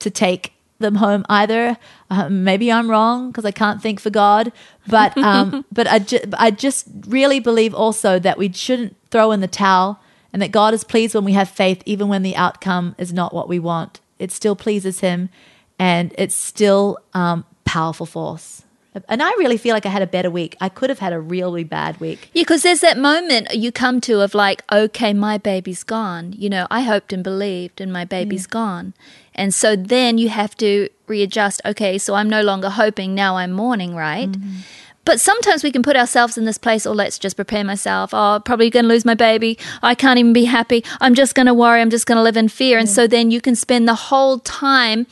to 0.00 0.10
take 0.10 0.52
them 0.78 0.96
home 0.96 1.24
either. 1.28 1.76
Um, 2.10 2.44
maybe 2.44 2.70
I'm 2.70 2.90
wrong 2.90 3.30
because 3.30 3.44
I 3.44 3.50
can't 3.50 3.82
think 3.82 4.00
for 4.00 4.10
God, 4.10 4.52
but 4.86 5.16
um, 5.18 5.64
but 5.72 5.86
I, 5.86 5.98
ju- 5.98 6.20
I 6.38 6.50
just 6.50 6.86
really 7.06 7.40
believe 7.40 7.74
also 7.74 8.18
that 8.18 8.38
we 8.38 8.52
shouldn't 8.52 8.96
throw 9.10 9.32
in 9.32 9.40
the 9.40 9.48
towel 9.48 10.00
and 10.32 10.40
that 10.42 10.52
God 10.52 10.74
is 10.74 10.84
pleased 10.84 11.14
when 11.14 11.24
we 11.24 11.32
have 11.32 11.48
faith, 11.48 11.82
even 11.86 12.08
when 12.08 12.22
the 12.22 12.36
outcome 12.36 12.94
is 12.98 13.12
not 13.12 13.34
what 13.34 13.48
we 13.48 13.58
want. 13.58 14.00
It 14.18 14.30
still 14.30 14.56
pleases 14.56 15.00
Him, 15.00 15.30
and 15.78 16.14
it's 16.18 16.34
still 16.34 16.98
um, 17.14 17.44
powerful 17.64 18.06
force. 18.06 18.62
And 19.08 19.22
I 19.22 19.30
really 19.32 19.56
feel 19.56 19.74
like 19.74 19.86
I 19.86 19.90
had 19.90 20.02
a 20.02 20.06
better 20.06 20.30
week. 20.30 20.56
I 20.60 20.68
could 20.68 20.90
have 20.90 20.98
had 20.98 21.12
a 21.12 21.20
really 21.20 21.64
bad 21.64 22.00
week. 22.00 22.30
Yeah, 22.32 22.42
because 22.42 22.62
there's 22.62 22.80
that 22.80 22.98
moment 22.98 23.54
you 23.54 23.72
come 23.72 24.00
to 24.02 24.20
of 24.20 24.34
like, 24.34 24.62
okay, 24.72 25.12
my 25.12 25.38
baby's 25.38 25.84
gone. 25.84 26.32
You 26.32 26.48
know, 26.48 26.66
I 26.70 26.82
hoped 26.82 27.12
and 27.12 27.22
believed, 27.22 27.80
and 27.80 27.92
my 27.92 28.04
baby's 28.04 28.46
mm. 28.46 28.50
gone. 28.50 28.94
And 29.34 29.54
so 29.54 29.76
then 29.76 30.18
you 30.18 30.28
have 30.30 30.56
to 30.56 30.88
readjust. 31.06 31.60
Okay, 31.64 31.98
so 31.98 32.14
I'm 32.14 32.28
no 32.28 32.42
longer 32.42 32.70
hoping, 32.70 33.14
now 33.14 33.36
I'm 33.36 33.52
mourning, 33.52 33.94
right? 33.94 34.30
Mm-hmm. 34.30 34.60
But 35.04 35.20
sometimes 35.20 35.64
we 35.64 35.72
can 35.72 35.82
put 35.82 35.96
ourselves 35.96 36.36
in 36.36 36.44
this 36.44 36.58
place, 36.58 36.86
or 36.86 36.94
let's 36.94 37.18
just 37.18 37.36
prepare 37.36 37.64
myself. 37.64 38.10
Oh, 38.12 38.42
probably 38.44 38.68
going 38.68 38.84
to 38.84 38.90
lose 38.90 39.06
my 39.06 39.14
baby. 39.14 39.56
I 39.82 39.94
can't 39.94 40.18
even 40.18 40.34
be 40.34 40.44
happy. 40.44 40.84
I'm 41.00 41.14
just 41.14 41.34
going 41.34 41.46
to 41.46 41.54
worry. 41.54 41.80
I'm 41.80 41.88
just 41.88 42.04
going 42.04 42.16
to 42.16 42.22
live 42.22 42.36
in 42.36 42.48
fear. 42.48 42.78
And 42.78 42.88
so 42.88 43.06
then 43.06 43.30
you 43.30 43.40
can 43.40 43.54
spend 43.54 43.88
the 43.88 43.94
whole 43.94 44.38
time 44.40 45.06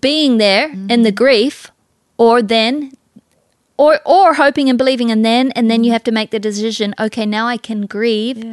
being 0.00 0.38
there 0.38 0.70
in 0.70 1.02
the 1.02 1.10
mm-hmm. 1.10 1.14
grief, 1.16 1.72
or 2.20 2.42
then 2.42 2.92
or 3.78 3.98
or 4.04 4.34
hoping 4.34 4.68
and 4.68 4.76
believing 4.78 5.10
and 5.10 5.24
then 5.24 5.50
and 5.52 5.70
then 5.70 5.82
you 5.82 5.90
have 5.90 6.04
to 6.04 6.12
make 6.12 6.30
the 6.30 6.38
decision 6.38 6.94
okay 7.00 7.24
now 7.24 7.46
i 7.46 7.56
can 7.56 7.86
grieve 7.86 8.44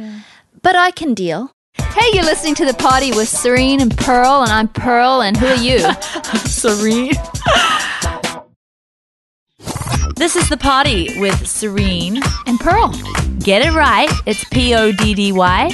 but 0.62 0.74
i 0.74 0.90
can 0.90 1.12
deal 1.12 1.52
hey 1.78 2.08
you're 2.14 2.24
listening 2.24 2.54
to 2.54 2.64
the 2.64 2.74
Poddy 2.74 3.12
with 3.12 3.28
serene 3.28 3.80
and 3.80 3.96
pearl 3.96 4.42
and 4.42 4.50
i'm 4.50 4.68
pearl 4.68 5.20
and 5.20 5.36
who 5.36 5.46
are 5.46 5.54
you 5.54 5.78
Serene. 6.48 7.12
this 10.16 10.34
is 10.34 10.48
the 10.48 10.56
Poddy 10.56 11.20
with 11.20 11.46
Serene. 11.46 12.20
and 12.46 12.58
pearl 12.58 12.92
Get 13.40 13.64
it 13.64 13.72
right. 13.72 14.10
It's 14.26 14.44
P 14.50 14.74
O 14.74 14.90
D 14.92 15.14
D 15.14 15.32
Y. 15.32 15.70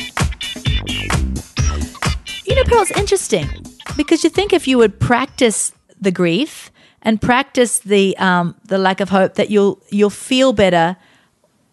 You 2.44 2.54
know, 2.54 2.62
Pearl, 2.64 2.83
it's 2.83 2.90
interesting 2.92 3.48
because 3.96 4.22
you 4.22 4.28
think 4.30 4.52
if 4.52 4.68
you 4.68 4.76
would 4.78 5.00
practice 5.00 5.72
the 6.00 6.12
grief 6.12 6.70
and 7.04 7.20
practice 7.20 7.78
the 7.80 8.16
um, 8.18 8.54
the 8.66 8.78
lack 8.78 9.00
of 9.00 9.10
hope 9.10 9.34
that 9.34 9.50
you'll 9.50 9.78
you'll 9.90 10.10
feel 10.10 10.52
better 10.52 10.96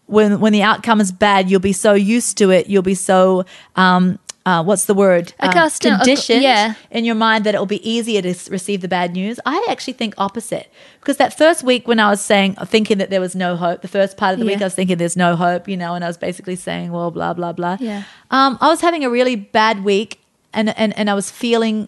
when 0.06 0.40
when 0.40 0.52
the 0.52 0.62
outcome 0.62 1.00
is 1.00 1.12
bad. 1.12 1.50
You'll 1.50 1.60
be 1.60 1.72
so 1.72 1.94
used 1.94 2.36
to 2.38 2.50
it. 2.50 2.68
You'll 2.68 2.82
be 2.82 2.94
so 2.94 3.44
um, 3.76 4.18
uh, 4.44 4.62
what's 4.62 4.86
the 4.86 4.94
word? 4.94 5.32
Um, 5.38 5.50
Accustomed- 5.50 5.98
conditioned 5.98 6.42
yeah. 6.42 6.74
in 6.90 7.04
your 7.04 7.14
mind 7.14 7.44
that 7.44 7.54
it 7.54 7.58
will 7.58 7.66
be 7.66 7.88
easier 7.88 8.20
to 8.22 8.30
s- 8.30 8.50
receive 8.50 8.80
the 8.80 8.88
bad 8.88 9.12
news. 9.12 9.38
I 9.46 9.64
actually 9.70 9.92
think 9.92 10.14
opposite 10.18 10.68
because 11.00 11.16
that 11.18 11.38
first 11.38 11.62
week 11.62 11.86
when 11.86 12.00
I 12.00 12.10
was 12.10 12.20
saying 12.20 12.56
thinking 12.66 12.98
that 12.98 13.08
there 13.08 13.20
was 13.20 13.36
no 13.36 13.54
hope, 13.54 13.82
the 13.82 13.88
first 13.88 14.16
part 14.16 14.32
of 14.34 14.40
the 14.40 14.46
week 14.46 14.60
I 14.60 14.64
was 14.64 14.74
thinking 14.74 14.98
there's 14.98 15.16
no 15.16 15.36
hope, 15.36 15.68
you 15.68 15.76
know, 15.76 15.94
and 15.94 16.04
I 16.04 16.08
was 16.08 16.18
basically 16.18 16.56
saying, 16.56 16.90
well, 16.90 17.10
blah 17.12 17.32
blah 17.34 17.52
blah. 17.52 17.76
Yeah. 17.80 18.02
Um, 18.32 18.58
I 18.60 18.68
was 18.68 18.80
having 18.80 19.04
a 19.04 19.10
really 19.10 19.36
bad 19.36 19.84
week, 19.84 20.18
and 20.52 20.76
and 20.76 20.92
and 20.98 21.08
I 21.08 21.14
was 21.14 21.30
feeling 21.30 21.86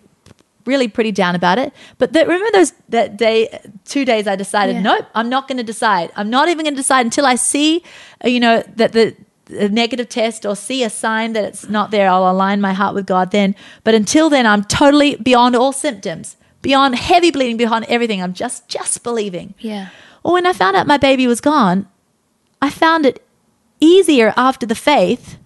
really 0.66 0.88
pretty 0.88 1.12
down 1.12 1.34
about 1.34 1.58
it. 1.58 1.72
But 1.98 2.12
that, 2.14 2.26
remember 2.26 2.50
those 2.52 2.72
that 2.88 3.16
day, 3.16 3.60
two 3.84 4.04
days, 4.04 4.26
I 4.26 4.36
decided, 4.36 4.76
Yeah. 4.76 4.82
nope, 4.82 5.06
I'm 5.14 5.28
not 5.28 5.46
going 5.48 5.58
to 5.58 5.64
decide. 5.64 6.10
I'm 6.16 6.30
not 6.30 6.48
even 6.48 6.64
going 6.64 6.74
to 6.74 6.80
decide 6.80 7.04
until 7.06 7.26
I 7.26 7.34
see, 7.36 7.82
uh, 8.24 8.28
you 8.28 8.40
know, 8.40 8.62
that 8.76 8.92
the. 8.92 9.16
A 9.50 9.68
negative 9.68 10.08
test 10.08 10.46
or 10.46 10.56
see 10.56 10.82
a 10.84 10.88
sign 10.88 11.34
that 11.34 11.44
it's 11.44 11.68
not 11.68 11.90
there, 11.90 12.08
I'll 12.08 12.30
align 12.30 12.62
my 12.62 12.72
heart 12.72 12.94
with 12.94 13.04
God 13.04 13.30
then. 13.30 13.54
But 13.84 13.94
until 13.94 14.30
then, 14.30 14.46
I'm 14.46 14.64
totally 14.64 15.16
beyond 15.16 15.54
all 15.54 15.70
symptoms, 15.70 16.38
beyond 16.62 16.94
heavy 16.94 17.30
bleeding, 17.30 17.58
beyond 17.58 17.84
everything. 17.90 18.22
I'm 18.22 18.32
just 18.32 18.68
just 18.68 19.02
believing. 19.02 19.52
Yeah. 19.58 19.88
Well, 20.22 20.32
when 20.32 20.46
I 20.46 20.54
found 20.54 20.76
out 20.76 20.86
my 20.86 20.96
baby 20.96 21.26
was 21.26 21.42
gone, 21.42 21.86
I 22.62 22.70
found 22.70 23.04
it 23.04 23.22
easier 23.80 24.32
after 24.34 24.64
the 24.64 24.74
faith 24.74 25.36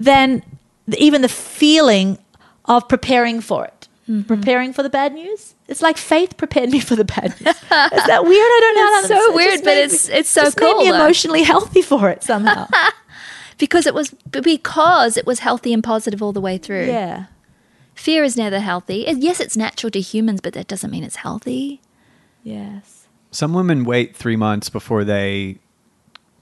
than 0.00 0.42
even 0.98 1.22
the 1.22 1.28
feeling 1.28 2.18
of 2.64 2.88
preparing 2.88 3.40
for 3.40 3.64
it. 3.66 3.81
Mm-hmm. 4.12 4.22
Preparing 4.28 4.72
for 4.72 4.82
the 4.82 4.90
bad 4.90 5.14
news. 5.14 5.54
It's 5.68 5.80
like 5.80 5.96
faith 5.96 6.36
prepared 6.36 6.68
me 6.70 6.80
for 6.80 6.96
the 6.96 7.04
bad 7.04 7.30
news. 7.40 7.56
Is 7.56 7.60
that 7.70 8.24
weird? 8.24 8.36
I 8.36 8.58
don't 8.60 8.76
know. 8.76 8.82
how 8.92 8.98
It's 9.00 9.08
that- 9.08 9.16
so 9.18 9.30
it 9.30 9.34
weird, 9.34 9.58
but 9.60 9.66
made 9.66 9.84
it's- 9.84 10.08
me- 10.08 10.14
it's 10.14 10.28
so 10.28 10.40
cool. 10.42 10.46
just 10.46 10.60
made 10.60 10.72
cool, 10.72 10.84
me 10.84 10.90
though. 10.90 10.96
emotionally 10.96 11.42
healthy 11.44 11.82
for 11.82 12.10
it 12.10 12.22
somehow. 12.22 12.66
Because 13.58 13.86
it 13.86 13.94
was 13.94 14.10
because 14.30 15.16
it 15.16 15.24
was 15.24 15.38
healthy 15.38 15.72
and 15.72 15.84
positive 15.84 16.20
all 16.20 16.32
the 16.32 16.40
way 16.40 16.58
through. 16.58 16.86
yeah. 16.86 17.26
Fear 17.94 18.24
is 18.24 18.36
never 18.36 18.58
healthy. 18.58 19.04
Yes, 19.06 19.38
it's 19.38 19.56
natural 19.56 19.90
to 19.92 20.00
humans, 20.00 20.40
but 20.40 20.52
that 20.54 20.66
doesn't 20.66 20.90
mean 20.90 21.04
it's 21.04 21.16
healthy. 21.16 21.80
Yes. 22.42 23.06
Some 23.30 23.52
women 23.54 23.84
wait 23.84 24.16
three 24.16 24.34
months 24.34 24.68
before 24.68 25.04
they, 25.04 25.58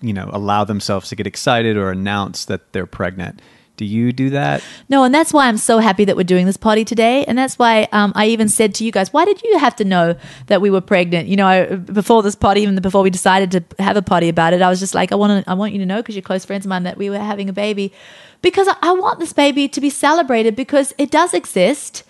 you 0.01 0.15
know, 0.15 0.31
allow 0.33 0.65
themselves 0.65 1.11
to 1.11 1.17
get 1.17 1.27
excited 1.27 1.77
or 1.77 1.91
announce 1.91 2.47
that 2.47 2.73
they're 2.73 2.87
pregnant. 2.87 3.43
Do 3.81 3.87
you 3.87 4.13
do 4.13 4.29
that? 4.29 4.63
No, 4.91 5.05
and 5.05 5.15
that's 5.15 5.33
why 5.33 5.49
I'm 5.49 5.57
so 5.57 5.79
happy 5.79 6.05
that 6.05 6.15
we're 6.15 6.23
doing 6.23 6.45
this 6.45 6.59
Poddy 6.59 6.85
today. 6.85 7.25
And 7.25 7.39
that's 7.39 7.59
why 7.59 7.89
um, 7.93 8.13
I 8.15 8.27
even 8.27 8.51
said 8.51 8.75
to 8.75 8.85
you 8.85 8.93
guys, 8.93 9.11
why 9.11 9.25
did 9.25 9.43
you 9.43 9.57
have 9.57 9.75
to 9.77 9.87
know 9.87 10.17
that 10.49 10.61
we 10.61 10.69
were 10.69 10.83
pregnant? 10.83 11.29
You 11.29 11.37
know, 11.37 11.47
I, 11.47 11.77
before 11.77 12.23
this 12.23 12.35
Poddy, 12.35 12.61
even 12.61 12.77
before 12.77 13.01
we 13.03 13.09
decided 13.09 13.51
to 13.53 13.83
have 13.83 13.97
a 13.97 14.03
Poddy 14.03 14.29
about 14.29 14.53
it, 14.53 14.61
I 14.61 14.69
was 14.69 14.81
just 14.81 14.95
like, 14.95 15.13
I 15.13 15.15
want 15.15 15.47
to, 15.47 15.51
I 15.51 15.55
want 15.55 15.73
you 15.73 15.79
to 15.79 15.87
know 15.87 16.03
because 16.03 16.15
you're 16.15 16.21
close 16.21 16.45
friends 16.45 16.67
of 16.67 16.69
mine 16.69 16.83
that 16.83 16.99
we 16.99 17.09
were 17.09 17.19
having 17.19 17.49
a 17.49 17.55
baby, 17.55 17.91
because 18.43 18.69
I, 18.69 18.77
I 18.83 18.93
want 18.93 19.19
this 19.19 19.33
baby 19.33 19.67
to 19.69 19.81
be 19.81 19.89
celebrated 19.89 20.55
because 20.55 20.93
it 20.99 21.11
does 21.11 21.33
exist. 21.33 22.03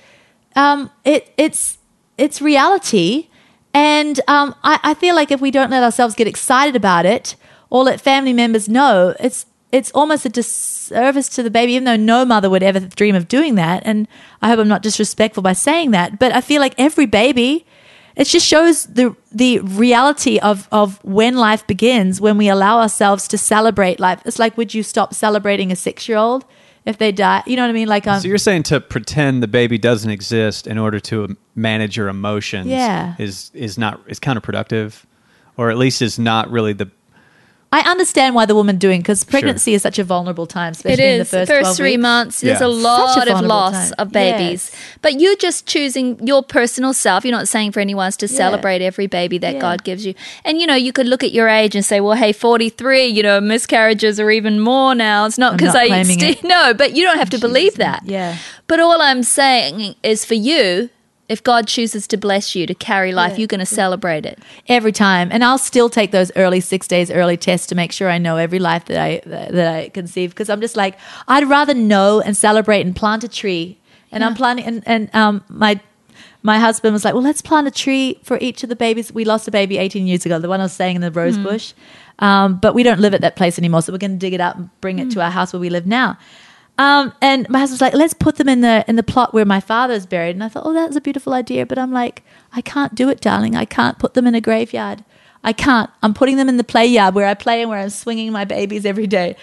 Um, 0.56 0.90
it 1.04 1.32
it's 1.36 1.78
it's 2.18 2.42
reality, 2.42 3.28
and 3.72 4.18
um, 4.26 4.56
I, 4.64 4.80
I 4.82 4.94
feel 4.94 5.14
like 5.14 5.30
if 5.30 5.40
we 5.40 5.52
don't 5.52 5.70
let 5.70 5.84
ourselves 5.84 6.16
get 6.16 6.26
excited 6.26 6.74
about 6.74 7.06
it 7.06 7.36
or 7.68 7.84
let 7.84 8.00
family 8.00 8.32
members 8.32 8.68
know, 8.68 9.14
it's 9.20 9.46
it's 9.72 9.90
almost 9.92 10.24
a 10.26 10.28
disservice 10.28 11.28
to 11.30 11.42
the 11.42 11.50
baby, 11.50 11.72
even 11.72 11.84
though 11.84 11.96
no 11.96 12.24
mother 12.24 12.50
would 12.50 12.62
ever 12.62 12.80
dream 12.80 13.14
of 13.14 13.28
doing 13.28 13.54
that. 13.54 13.82
And 13.84 14.08
I 14.42 14.48
hope 14.48 14.58
I'm 14.58 14.68
not 14.68 14.82
disrespectful 14.82 15.42
by 15.42 15.52
saying 15.52 15.92
that, 15.92 16.18
but 16.18 16.32
I 16.32 16.40
feel 16.40 16.60
like 16.60 16.74
every 16.78 17.06
baby, 17.06 17.66
it 18.16 18.24
just 18.24 18.46
shows 18.46 18.84
the 18.86 19.14
the 19.32 19.60
reality 19.60 20.38
of 20.38 20.68
of 20.72 21.02
when 21.04 21.36
life 21.36 21.66
begins 21.66 22.20
when 22.20 22.36
we 22.36 22.48
allow 22.48 22.80
ourselves 22.80 23.28
to 23.28 23.38
celebrate 23.38 24.00
life. 24.00 24.20
It's 24.24 24.38
like, 24.38 24.56
would 24.56 24.74
you 24.74 24.82
stop 24.82 25.14
celebrating 25.14 25.70
a 25.70 25.76
six 25.76 26.08
year 26.08 26.18
old 26.18 26.44
if 26.84 26.98
they 26.98 27.12
die? 27.12 27.42
You 27.46 27.54
know 27.56 27.62
what 27.62 27.70
I 27.70 27.72
mean? 27.72 27.88
Like, 27.88 28.06
um, 28.08 28.20
So 28.20 28.26
you're 28.28 28.38
saying 28.38 28.64
to 28.64 28.80
pretend 28.80 29.42
the 29.42 29.48
baby 29.48 29.78
doesn't 29.78 30.10
exist 30.10 30.66
in 30.66 30.76
order 30.78 30.98
to 31.00 31.36
manage 31.54 31.96
your 31.96 32.08
emotions 32.08 32.66
Yeah. 32.66 33.14
is 33.18 33.52
is 33.54 33.78
not 33.78 34.00
is 34.08 34.18
counterproductive 34.18 35.04
or 35.56 35.70
at 35.70 35.78
least 35.78 36.02
is 36.02 36.18
not 36.18 36.50
really 36.50 36.72
the 36.72 36.90
I 37.72 37.88
understand 37.88 38.34
why 38.34 38.46
the 38.46 38.54
woman 38.56 38.78
doing 38.78 39.00
because 39.00 39.22
pregnancy 39.22 39.74
is 39.74 39.82
such 39.82 40.00
a 40.00 40.02
vulnerable 40.04 40.44
time, 40.44 40.72
especially 40.72 41.04
It 41.04 41.12
in 41.12 41.18
the 41.18 41.22
is 41.22 41.30
first, 41.30 41.52
first 41.52 41.76
three 41.76 41.92
weeks. 41.92 42.02
months. 42.02 42.40
There's 42.40 42.56
a 42.56 42.64
Such 42.64 42.66
a 42.66 42.68
lot 42.68 43.28
of 43.28 43.40
loss 43.42 43.72
time. 43.90 43.94
of 43.98 44.10
babies, 44.10 44.70
Yes. 44.72 44.80
but 45.02 45.20
you're 45.20 45.36
just 45.36 45.66
choosing 45.66 46.18
your 46.26 46.42
personal 46.42 46.92
self. 46.92 47.24
You're 47.24 47.30
not 47.30 47.46
saying 47.46 47.70
for 47.70 47.78
anyone 47.78 48.06
else 48.06 48.16
to 48.16 48.26
celebrate 48.28 48.82
every 48.82 49.06
baby 49.06 49.38
that 49.38 49.54
Yeah. 49.54 49.60
God 49.60 49.84
gives 49.84 50.04
you. 50.04 50.14
And 50.44 50.60
you 50.60 50.66
know, 50.66 50.74
you 50.74 50.92
could 50.92 51.06
look 51.06 51.22
at 51.22 51.30
your 51.30 51.48
age 51.48 51.76
and 51.76 51.84
say, 51.84 52.00
"Well, 52.00 52.16
hey, 52.16 52.32
43. 52.32 53.06
You 53.06 53.22
know, 53.22 53.40
miscarriages 53.40 54.18
are 54.18 54.32
even 54.32 54.58
more 54.58 54.96
now." 54.96 55.26
It's 55.26 55.38
not 55.38 55.56
because 55.56 55.76
I 55.76 55.86
claiming 55.86 56.18
sti- 56.18 56.28
it. 56.30 56.42
no, 56.56 56.74
but 56.74 56.96
you 56.96 57.04
don't 57.04 57.18
have 57.18 57.30
to 57.30 57.38
believe 57.38 57.76
that. 57.76 58.02
Yeah. 58.04 58.34
But 58.66 58.80
all 58.80 59.00
I'm 59.00 59.22
saying 59.22 59.94
is, 60.02 60.24
for 60.24 60.34
you, 60.34 60.90
if 61.30 61.42
God 61.42 61.62
chooses 61.68 62.06
to 62.08 62.16
bless 62.16 62.54
you 62.56 62.66
to 62.66 62.74
carry 62.74 63.12
life, 63.12 63.32
Yeah. 63.32 63.38
you're 63.38 63.54
going 63.56 63.66
to 63.68 63.74
celebrate 63.82 64.24
it. 64.32 64.36
every 64.68 64.92
time. 64.92 65.26
And 65.32 65.40
i'll 65.44 65.58
still 65.72 65.88
take 65.88 66.10
those 66.10 66.30
early 66.36 66.60
six 66.60 66.86
days 66.94 67.10
early 67.20 67.36
tests 67.36 67.66
to 67.68 67.74
make 67.74 67.92
sure 67.92 68.08
i 68.16 68.18
know 68.18 68.36
every 68.46 68.58
life 68.70 68.84
that 68.90 68.98
i 69.08 69.10
that 69.26 69.68
i 69.76 69.88
conceive. 70.00 70.28
Because 70.30 70.48
i'm 70.52 70.60
just 70.60 70.76
like 70.76 70.94
i'd 71.28 71.48
rather 71.48 71.74
know 71.92 72.20
and 72.26 72.36
celebrate 72.36 72.82
and 72.86 72.94
plant 73.02 73.22
a 73.24 73.28
tree. 73.28 73.66
And 74.12 74.20
i'm 74.24 74.34
planting 74.34 74.64
and, 74.70 74.82
and 74.86 75.02
um 75.22 75.34
my 75.48 75.72
my 76.42 76.58
husband 76.58 76.92
was 76.96 77.04
like 77.04 77.14
well 77.14 77.22
let's 77.30 77.42
plant 77.50 77.66
a 77.72 77.74
tree 77.84 78.18
for 78.28 78.36
each 78.40 78.62
of 78.64 78.68
the 78.68 78.76
babies. 78.86 79.12
We 79.12 79.24
lost 79.24 79.46
a 79.48 79.50
baby 79.60 79.74
18 79.78 80.06
years 80.10 80.26
ago 80.26 80.38
the 80.38 80.48
one 80.54 80.60
i 80.60 80.64
was 80.64 80.72
saying 80.72 80.96
in 80.96 81.02
the 81.02 81.10
rose 81.20 81.38
bush. 81.38 81.72
Um, 82.28 82.48
but 82.64 82.74
we 82.74 82.82
don't 82.82 83.00
live 83.00 83.14
at 83.14 83.22
that 83.26 83.36
place 83.40 83.56
anymore 83.58 83.80
so 83.82 83.92
we're 83.92 84.04
going 84.06 84.18
to 84.18 84.24
dig 84.26 84.34
it 84.34 84.42
up 84.48 84.54
and 84.56 84.68
bring 84.82 84.98
it 84.98 85.10
to 85.12 85.18
our 85.24 85.30
house 85.38 85.52
where 85.54 85.60
we 85.66 85.70
live 85.70 85.86
now 85.86 86.18
um, 86.80 87.12
and 87.20 87.46
my 87.50 87.58
husband's 87.58 87.82
like, 87.82 87.92
let's 87.92 88.14
put 88.14 88.36
them 88.36 88.48
in 88.48 88.62
the 88.62 88.86
in 88.88 88.96
the 88.96 89.02
plot 89.02 89.34
where 89.34 89.44
my 89.44 89.60
father's 89.60 90.06
buried. 90.06 90.34
And 90.34 90.42
I 90.42 90.48
thought, 90.48 90.62
oh, 90.64 90.72
that's 90.72 90.96
a 90.96 91.00
beautiful 91.02 91.34
idea. 91.34 91.66
But 91.66 91.78
I'm 91.78 91.92
like, 91.92 92.22
I 92.54 92.62
can't 92.62 92.94
do 92.94 93.10
it, 93.10 93.20
darling. 93.20 93.54
I 93.54 93.66
can't 93.66 93.98
put 93.98 94.14
them 94.14 94.26
in 94.26 94.34
a 94.34 94.40
graveyard. 94.40 95.04
I 95.44 95.52
can't. 95.52 95.90
I'm 96.02 96.14
putting 96.14 96.38
them 96.38 96.48
in 96.48 96.56
the 96.56 96.64
play 96.64 96.86
yard 96.86 97.14
where 97.14 97.26
I 97.26 97.34
play 97.34 97.60
and 97.60 97.68
where 97.68 97.78
I'm 97.78 97.90
swinging 97.90 98.32
my 98.32 98.46
babies 98.46 98.86
every 98.86 99.06
day. 99.06 99.36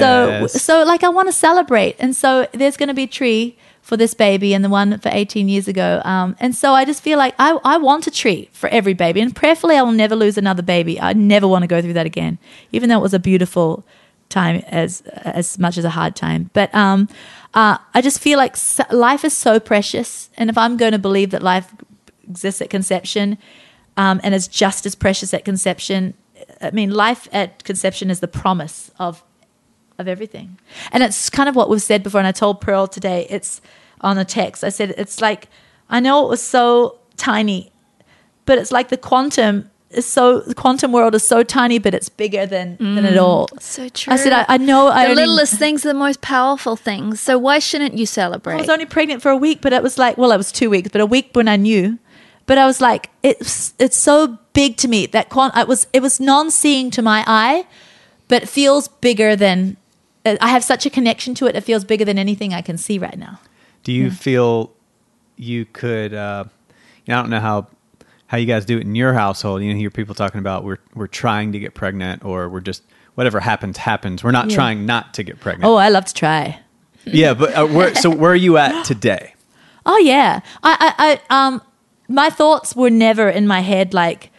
So, 0.00 0.46
so 0.58 0.84
like 0.84 1.02
I 1.02 1.08
want 1.08 1.28
to 1.28 1.32
celebrate. 1.32 1.96
And 1.98 2.14
so 2.14 2.46
there's 2.52 2.76
going 2.76 2.88
to 2.88 2.94
be 2.94 3.04
a 3.04 3.06
tree 3.08 3.56
for 3.80 3.96
this 3.96 4.12
baby 4.12 4.52
and 4.52 4.62
the 4.62 4.68
one 4.68 4.98
for 4.98 5.08
18 5.10 5.48
years 5.48 5.68
ago. 5.68 6.02
Um, 6.04 6.36
and 6.40 6.54
so 6.54 6.74
I 6.74 6.84
just 6.84 7.02
feel 7.02 7.16
like 7.16 7.34
I, 7.38 7.58
I 7.64 7.78
want 7.78 8.06
a 8.06 8.10
tree 8.10 8.50
for 8.52 8.68
every 8.68 8.92
baby. 8.92 9.22
And 9.22 9.34
prayerfully, 9.34 9.76
I 9.76 9.82
will 9.82 9.92
never 9.92 10.14
lose 10.14 10.36
another 10.36 10.62
baby. 10.62 11.00
I 11.00 11.14
never 11.14 11.48
want 11.48 11.62
to 11.62 11.68
go 11.68 11.80
through 11.80 11.94
that 11.94 12.06
again, 12.06 12.38
even 12.70 12.90
though 12.90 12.98
it 12.98 13.02
was 13.02 13.14
a 13.14 13.18
beautiful 13.18 13.84
time 14.32 14.56
as 14.66 15.02
as 15.02 15.58
much 15.58 15.78
as 15.78 15.84
a 15.84 15.90
hard 15.90 16.16
time. 16.16 16.50
But 16.52 16.74
um, 16.74 17.08
uh, 17.54 17.78
I 17.94 18.00
just 18.00 18.18
feel 18.18 18.38
like 18.38 18.56
life 18.90 19.24
is 19.24 19.36
so 19.36 19.60
precious, 19.60 20.30
and 20.36 20.50
if 20.50 20.58
I'm 20.58 20.76
going 20.76 20.92
to 20.92 20.98
believe 20.98 21.30
that 21.30 21.42
life 21.42 21.72
exists 22.28 22.60
at 22.62 22.70
conception, 22.70 23.38
um, 23.96 24.20
and 24.24 24.34
is 24.34 24.48
just 24.48 24.86
as 24.86 24.94
precious 24.94 25.34
at 25.34 25.44
conception, 25.44 26.14
I 26.60 26.70
mean, 26.70 26.90
life 26.90 27.28
at 27.32 27.62
conception 27.64 28.10
is 28.10 28.20
the 28.20 28.28
promise 28.28 28.90
of 28.98 29.22
of 29.98 30.08
everything, 30.08 30.58
and 30.90 31.02
it's 31.02 31.30
kind 31.30 31.48
of 31.48 31.54
what 31.54 31.68
we've 31.68 31.82
said 31.82 32.02
before. 32.02 32.20
And 32.20 32.26
I 32.26 32.32
told 32.32 32.60
Pearl 32.60 32.86
today, 32.86 33.26
it's 33.28 33.60
on 34.00 34.18
a 34.18 34.24
text. 34.24 34.64
I 34.64 34.70
said 34.70 34.94
it's 34.96 35.20
like 35.20 35.48
I 35.90 36.00
know 36.00 36.24
it 36.24 36.28
was 36.28 36.42
so 36.42 36.98
tiny, 37.16 37.70
but 38.46 38.58
it's 38.58 38.72
like 38.72 38.88
the 38.88 38.96
quantum 38.96 39.70
is 39.92 40.06
so 40.06 40.40
the 40.40 40.54
quantum 40.54 40.92
world 40.92 41.14
is 41.14 41.26
so 41.26 41.42
tiny, 41.42 41.78
but 41.78 41.94
it's 41.94 42.08
bigger 42.08 42.46
than 42.46 42.76
than 42.78 43.04
it 43.04 43.16
all. 43.16 43.48
So 43.60 43.88
true. 43.88 44.12
I 44.12 44.16
said, 44.16 44.32
I, 44.32 44.44
I 44.48 44.56
know 44.58 44.88
I 44.88 45.04
the 45.04 45.10
only, 45.10 45.22
littlest 45.22 45.54
things 45.58 45.84
are 45.84 45.88
the 45.88 45.94
most 45.94 46.20
powerful 46.20 46.76
things. 46.76 47.20
So 47.20 47.38
why 47.38 47.58
shouldn't 47.58 47.94
you 47.94 48.06
celebrate? 48.06 48.54
I 48.54 48.60
was 48.60 48.68
only 48.68 48.86
pregnant 48.86 49.22
for 49.22 49.30
a 49.30 49.36
week, 49.36 49.60
but 49.60 49.72
it 49.72 49.82
was 49.82 49.98
like, 49.98 50.18
well, 50.18 50.32
it 50.32 50.36
was 50.36 50.52
two 50.52 50.70
weeks, 50.70 50.88
but 50.90 51.00
a 51.00 51.06
week 51.06 51.30
when 51.32 51.48
I 51.48 51.56
knew. 51.56 51.98
But 52.46 52.58
I 52.58 52.66
was 52.66 52.80
like, 52.80 53.10
it's 53.22 53.74
it's 53.78 53.96
so 53.96 54.38
big 54.52 54.76
to 54.78 54.88
me 54.88 55.06
that 55.06 55.28
quant. 55.28 55.54
I 55.56 55.64
was 55.64 55.86
it 55.92 56.02
was 56.02 56.18
non-seeing 56.20 56.90
to 56.92 57.02
my 57.02 57.24
eye, 57.26 57.66
but 58.28 58.42
it 58.42 58.48
feels 58.48 58.88
bigger 58.88 59.36
than. 59.36 59.76
I 60.24 60.50
have 60.50 60.62
such 60.62 60.86
a 60.86 60.90
connection 60.90 61.34
to 61.36 61.46
it. 61.46 61.56
It 61.56 61.64
feels 61.64 61.84
bigger 61.84 62.04
than 62.04 62.16
anything 62.16 62.54
I 62.54 62.62
can 62.62 62.78
see 62.78 62.96
right 62.96 63.18
now. 63.18 63.40
Do 63.82 63.92
you 63.92 64.10
feel 64.10 64.72
you 65.36 65.64
could? 65.64 66.14
Uh, 66.14 66.44
you 67.04 67.12
know, 67.12 67.18
I 67.18 67.22
don't 67.22 67.30
know 67.30 67.40
how 67.40 67.66
how 68.32 68.38
you 68.38 68.46
guys 68.46 68.64
do 68.64 68.78
it 68.78 68.80
in 68.80 68.94
your 68.94 69.12
household. 69.12 69.62
You 69.62 69.70
know, 69.72 69.78
hear 69.78 69.90
people 69.90 70.14
talking 70.14 70.38
about 70.40 70.64
we're 70.64 70.78
we're 70.94 71.06
trying 71.06 71.52
to 71.52 71.58
get 71.58 71.74
pregnant, 71.74 72.24
or 72.24 72.48
we're 72.48 72.60
just 72.62 72.82
whatever 73.14 73.38
happens 73.40 73.76
happens. 73.76 74.24
We're 74.24 74.30
not 74.30 74.48
Yeah. 74.48 74.56
trying 74.56 74.86
not 74.86 75.12
to 75.14 75.22
get 75.22 75.38
pregnant. 75.38 75.68
Oh, 75.70 75.76
I 75.76 75.90
love 75.90 76.06
to 76.06 76.14
try. 76.14 76.58
yeah, 77.04 77.34
but 77.34 77.52
uh, 77.54 77.66
where, 77.66 77.94
so 77.94 78.08
where 78.08 78.32
are 78.32 78.34
you 78.34 78.56
at 78.56 78.84
today? 78.86 79.34
Oh 79.84 79.98
yeah. 79.98 80.40
I, 80.62 80.76
I, 80.80 81.20
I 81.28 81.46
um 81.46 81.60
my 82.08 82.30
thoughts 82.30 82.74
were 82.76 82.88
never 82.88 83.28
in 83.28 83.48
my 83.48 83.60
head 83.60 83.92
like, 83.92 84.30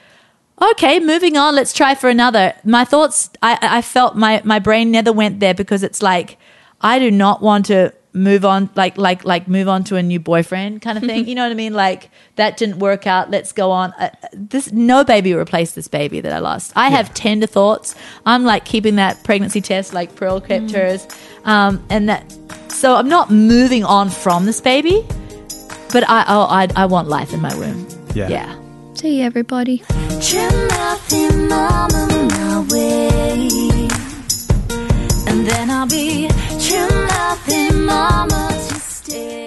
okay, 0.71 0.99
moving 1.01 1.35
on, 1.37 1.53
let's 1.55 1.73
try 1.73 1.95
for 1.95 2.09
another. 2.09 2.53
My 2.63 2.85
thoughts 2.85 3.29
I, 3.41 3.59
I 3.61 3.81
felt 3.81 4.15
my, 4.15 4.41
my 4.45 4.59
brain 4.59 4.89
never 4.89 5.11
went 5.11 5.41
there 5.41 5.53
because 5.53 5.83
it's 5.83 6.01
like 6.01 6.37
I 6.79 6.97
do 6.97 7.11
not 7.11 7.41
want 7.41 7.65
to 7.67 7.93
move 8.13 8.45
on 8.45 8.69
like 8.75 8.95
like 8.97 9.25
like 9.25 9.47
move 9.47 9.67
on 9.67 9.83
to 9.83 9.95
a 9.95 10.03
new 10.03 10.19
boyfriend 10.19 10.81
kind 10.81 10.97
of 10.97 11.03
thing. 11.03 11.27
You 11.33 11.35
know 11.35 11.43
what 11.43 11.51
i 11.51 11.55
mean? 11.55 11.73
Like 11.73 12.09
that 12.35 12.57
didn't 12.57 12.79
work 12.79 13.07
out. 13.07 13.31
Let's 13.31 13.51
go 13.51 13.71
on. 13.71 13.91
Uh, 13.93 14.09
this 14.33 14.71
no 14.71 15.03
baby 15.03 15.33
replaced 15.33 15.73
this 15.75 15.87
baby 15.87 16.21
that 16.21 16.31
i 16.31 16.39
lost. 16.39 16.73
I 16.75 16.89
have 16.89 17.13
tender 17.13 17.47
thoughts. 17.47 17.95
I'm 18.25 18.43
like 18.43 18.65
keeping 18.65 18.95
that 18.97 19.23
pregnancy 19.23 19.61
test 19.61 19.93
like 19.93 20.15
pearl 20.15 20.39
kept 20.41 20.71
hers. 20.71 21.07
Um, 21.45 21.83
and 21.89 22.07
that 22.09 22.23
so 22.69 22.95
i'm 22.95 23.07
not 23.09 23.29
moving 23.31 23.83
on 23.83 24.09
from 24.09 24.45
this 24.45 24.59
baby 24.61 25.05
but 25.91 26.03
i 26.09 26.25
oh, 26.27 26.47
I, 26.49 26.67
I 26.75 26.85
want 26.87 27.07
life 27.07 27.33
in 27.33 27.41
my 27.41 27.55
womb 27.55 27.87
Yeah. 28.13 28.29
yeah. 28.29 28.59
See 28.95 29.19
you, 29.19 29.25
everybody 29.25 29.83
then 35.47 35.69
I'll 35.69 35.87
be 35.87 36.27
true 36.59 37.05
nothing, 37.07 37.85
mama 37.85 38.47
to 38.49 38.75
stay. 38.79 39.42